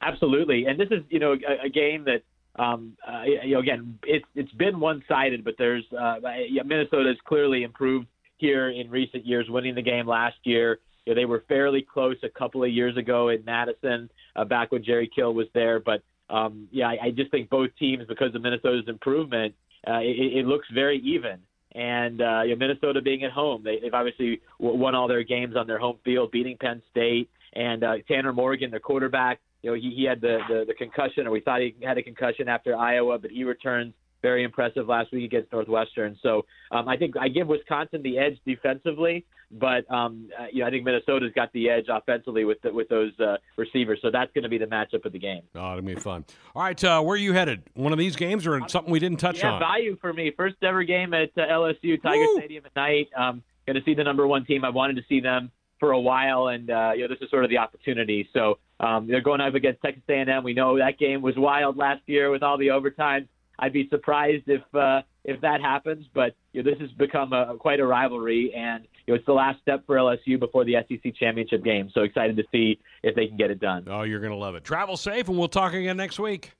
Absolutely, 0.00 0.66
and 0.66 0.78
this 0.78 0.88
is 0.92 1.02
you 1.08 1.18
know 1.18 1.32
a, 1.32 1.66
a 1.66 1.68
game 1.68 2.04
that 2.04 2.22
um, 2.58 2.96
uh, 3.06 3.22
you 3.22 3.54
know, 3.54 3.60
again, 3.60 3.98
it's 4.04 4.26
it's 4.34 4.52
been 4.52 4.78
one-sided, 4.78 5.44
but 5.44 5.54
there's 5.58 5.84
uh, 5.92 6.16
has 6.22 7.16
clearly 7.26 7.62
improved 7.62 8.06
here 8.36 8.70
in 8.70 8.90
recent 8.90 9.24
years, 9.24 9.46
winning 9.48 9.74
the 9.74 9.82
game 9.82 10.06
last 10.06 10.36
year. 10.44 10.78
You 11.06 11.14
know, 11.14 11.20
they 11.20 11.24
were 11.24 11.44
fairly 11.48 11.82
close 11.82 12.16
a 12.22 12.28
couple 12.28 12.62
of 12.62 12.70
years 12.70 12.96
ago 12.96 13.30
in 13.30 13.44
Madison, 13.44 14.10
uh, 14.36 14.44
back 14.44 14.70
when 14.70 14.84
Jerry 14.84 15.10
Kill 15.12 15.32
was 15.32 15.46
there. 15.54 15.80
But 15.80 16.02
um, 16.28 16.68
yeah, 16.70 16.88
I, 16.88 17.06
I 17.06 17.10
just 17.10 17.30
think 17.30 17.48
both 17.48 17.70
teams, 17.78 18.04
because 18.06 18.34
of 18.34 18.42
Minnesota's 18.42 18.88
improvement, 18.88 19.54
uh, 19.86 20.00
it, 20.00 20.38
it 20.38 20.46
looks 20.46 20.68
very 20.74 20.98
even. 20.98 21.38
And 21.74 22.20
uh, 22.20 22.42
you 22.42 22.50
know, 22.50 22.56
Minnesota 22.56 23.00
being 23.00 23.24
at 23.24 23.32
home, 23.32 23.62
they, 23.64 23.78
they've 23.80 23.94
obviously 23.94 24.42
won 24.58 24.94
all 24.94 25.08
their 25.08 25.22
games 25.22 25.56
on 25.56 25.66
their 25.66 25.78
home 25.78 25.98
field, 26.04 26.30
beating 26.30 26.58
Penn 26.58 26.82
State. 26.90 27.30
And 27.54 27.82
uh, 27.82 27.94
Tanner 28.08 28.32
Morgan, 28.32 28.70
their 28.70 28.80
quarterback, 28.80 29.40
you 29.62 29.70
know, 29.70 29.76
he, 29.76 29.92
he 29.96 30.04
had 30.04 30.20
the, 30.20 30.38
the, 30.48 30.64
the 30.66 30.74
concussion, 30.74 31.26
or 31.26 31.30
we 31.30 31.40
thought 31.40 31.60
he 31.60 31.74
had 31.82 31.98
a 31.98 32.02
concussion 32.02 32.48
after 32.48 32.76
Iowa, 32.76 33.18
but 33.18 33.30
he 33.30 33.44
returns 33.44 33.94
very 34.22 34.44
impressive 34.44 34.88
last 34.88 35.12
week 35.12 35.24
against 35.24 35.52
Northwestern. 35.52 36.16
So 36.22 36.46
um, 36.70 36.88
I 36.88 36.96
think 36.96 37.16
I 37.20 37.28
give 37.28 37.48
Wisconsin 37.48 38.02
the 38.02 38.18
edge 38.18 38.38
defensively, 38.46 39.26
but 39.50 39.90
um, 39.92 40.30
uh, 40.38 40.46
you 40.52 40.60
know 40.60 40.68
I 40.68 40.70
think 40.70 40.84
Minnesota's 40.84 41.32
got 41.34 41.52
the 41.52 41.68
edge 41.68 41.86
offensively 41.90 42.44
with 42.44 42.62
the, 42.62 42.72
with 42.72 42.88
those 42.88 43.12
uh, 43.18 43.36
receivers. 43.56 43.98
So 44.00 44.10
that's 44.10 44.32
going 44.32 44.44
to 44.44 44.48
be 44.48 44.58
the 44.58 44.66
matchup 44.66 45.04
of 45.04 45.12
the 45.12 45.18
game. 45.18 45.42
Oh, 45.54 45.72
it'll 45.72 45.82
be 45.82 45.96
fun. 45.96 46.24
All 46.54 46.62
right, 46.62 46.82
uh, 46.84 47.02
where 47.02 47.14
are 47.14 47.18
you 47.18 47.32
headed? 47.32 47.64
One 47.74 47.92
of 47.92 47.98
these 47.98 48.16
games 48.16 48.46
or 48.46 48.66
something 48.68 48.92
we 48.92 49.00
didn't 49.00 49.18
touch 49.18 49.38
yeah, 49.38 49.52
on? 49.52 49.60
value 49.60 49.98
for 50.00 50.12
me. 50.12 50.32
First 50.36 50.56
ever 50.62 50.84
game 50.84 51.12
at 51.14 51.30
uh, 51.36 51.42
LSU 51.42 52.00
Tiger 52.00 52.20
Woo! 52.20 52.38
Stadium 52.38 52.64
at 52.64 52.76
night. 52.76 53.08
Um, 53.16 53.42
going 53.66 53.76
to 53.76 53.84
see 53.84 53.94
the 53.94 54.04
number 54.04 54.26
one 54.26 54.44
team. 54.44 54.64
I've 54.64 54.74
wanted 54.74 54.96
to 54.96 55.02
see 55.08 55.20
them 55.20 55.50
for 55.82 55.90
a 55.90 56.00
while, 56.00 56.46
and 56.46 56.70
uh, 56.70 56.92
you 56.94 57.02
know 57.02 57.08
this 57.08 57.18
is 57.20 57.28
sort 57.28 57.42
of 57.42 57.50
the 57.50 57.58
opportunity. 57.58 58.28
So 58.32 58.60
um, 58.78 59.08
they're 59.08 59.20
going 59.20 59.40
up 59.40 59.56
against 59.56 59.82
Texas 59.82 60.04
A&M. 60.08 60.44
We 60.44 60.54
know 60.54 60.78
that 60.78 60.96
game 60.96 61.22
was 61.22 61.34
wild 61.36 61.76
last 61.76 62.02
year 62.06 62.30
with 62.30 62.44
all 62.44 62.56
the 62.56 62.70
overtime. 62.70 63.28
I'd 63.58 63.72
be 63.72 63.88
surprised 63.88 64.44
if 64.46 64.62
uh, 64.76 65.02
if 65.24 65.40
that 65.40 65.60
happens, 65.60 66.06
but 66.14 66.36
you 66.52 66.62
know, 66.62 66.70
this 66.70 66.78
has 66.80 66.90
become 66.92 67.32
a, 67.32 67.56
quite 67.58 67.80
a 67.80 67.84
rivalry, 67.84 68.54
and 68.54 68.86
you 69.06 69.12
know, 69.12 69.16
it's 69.16 69.26
the 69.26 69.32
last 69.32 69.60
step 69.60 69.84
for 69.84 69.96
LSU 69.96 70.38
before 70.38 70.64
the 70.64 70.76
SEC 70.88 71.16
championship 71.16 71.64
game. 71.64 71.90
So 71.92 72.02
excited 72.02 72.36
to 72.36 72.44
see 72.52 72.78
if 73.02 73.16
they 73.16 73.26
can 73.26 73.36
get 73.36 73.50
it 73.50 73.58
done. 73.58 73.88
Oh, 73.88 74.02
you're 74.02 74.20
going 74.20 74.30
to 74.32 74.38
love 74.38 74.54
it. 74.54 74.62
Travel 74.62 74.96
safe, 74.96 75.28
and 75.28 75.36
we'll 75.36 75.48
talk 75.48 75.74
again 75.74 75.96
next 75.96 76.20
week. 76.20 76.52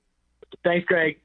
Thanks, 0.65 0.85
Greg. 0.85 1.17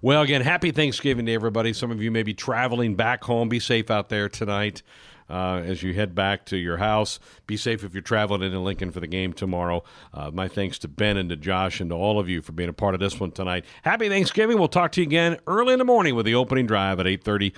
Well, 0.00 0.22
again, 0.22 0.42
happy 0.42 0.70
Thanksgiving 0.70 1.26
to 1.26 1.32
everybody. 1.32 1.72
Some 1.72 1.90
of 1.90 2.00
you 2.00 2.12
may 2.12 2.22
be 2.22 2.34
traveling 2.34 2.94
back 2.94 3.24
home. 3.24 3.48
Be 3.48 3.58
safe 3.58 3.90
out 3.90 4.10
there 4.10 4.28
tonight 4.28 4.84
uh, 5.32 5.62
as 5.64 5.82
you 5.82 5.94
head 5.94 6.14
back 6.14 6.44
to 6.46 6.56
your 6.56 6.76
house. 6.76 7.18
Be 7.46 7.56
safe 7.56 7.82
if 7.82 7.94
you're 7.94 8.02
traveling 8.02 8.42
into 8.42 8.60
Lincoln 8.60 8.92
for 8.92 9.00
the 9.00 9.06
game 9.06 9.32
tomorrow. 9.32 9.82
Uh, 10.12 10.30
my 10.30 10.46
thanks 10.46 10.78
to 10.80 10.88
Ben 10.88 11.16
and 11.16 11.30
to 11.30 11.36
Josh 11.36 11.80
and 11.80 11.90
to 11.90 11.96
all 11.96 12.20
of 12.20 12.28
you 12.28 12.42
for 12.42 12.52
being 12.52 12.68
a 12.68 12.74
part 12.74 12.94
of 12.94 13.00
this 13.00 13.18
one 13.18 13.32
tonight. 13.32 13.64
Happy 13.82 14.08
Thanksgiving. 14.10 14.58
We'll 14.58 14.68
talk 14.68 14.92
to 14.92 15.00
you 15.00 15.06
again 15.06 15.38
early 15.46 15.72
in 15.72 15.78
the 15.78 15.84
morning 15.84 16.14
with 16.14 16.26
the 16.26 16.34
opening 16.34 16.66
drive 16.66 17.00
at 17.00 17.06
8:30. 17.06 17.54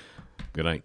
Good 0.52 0.64
night. 0.64 0.84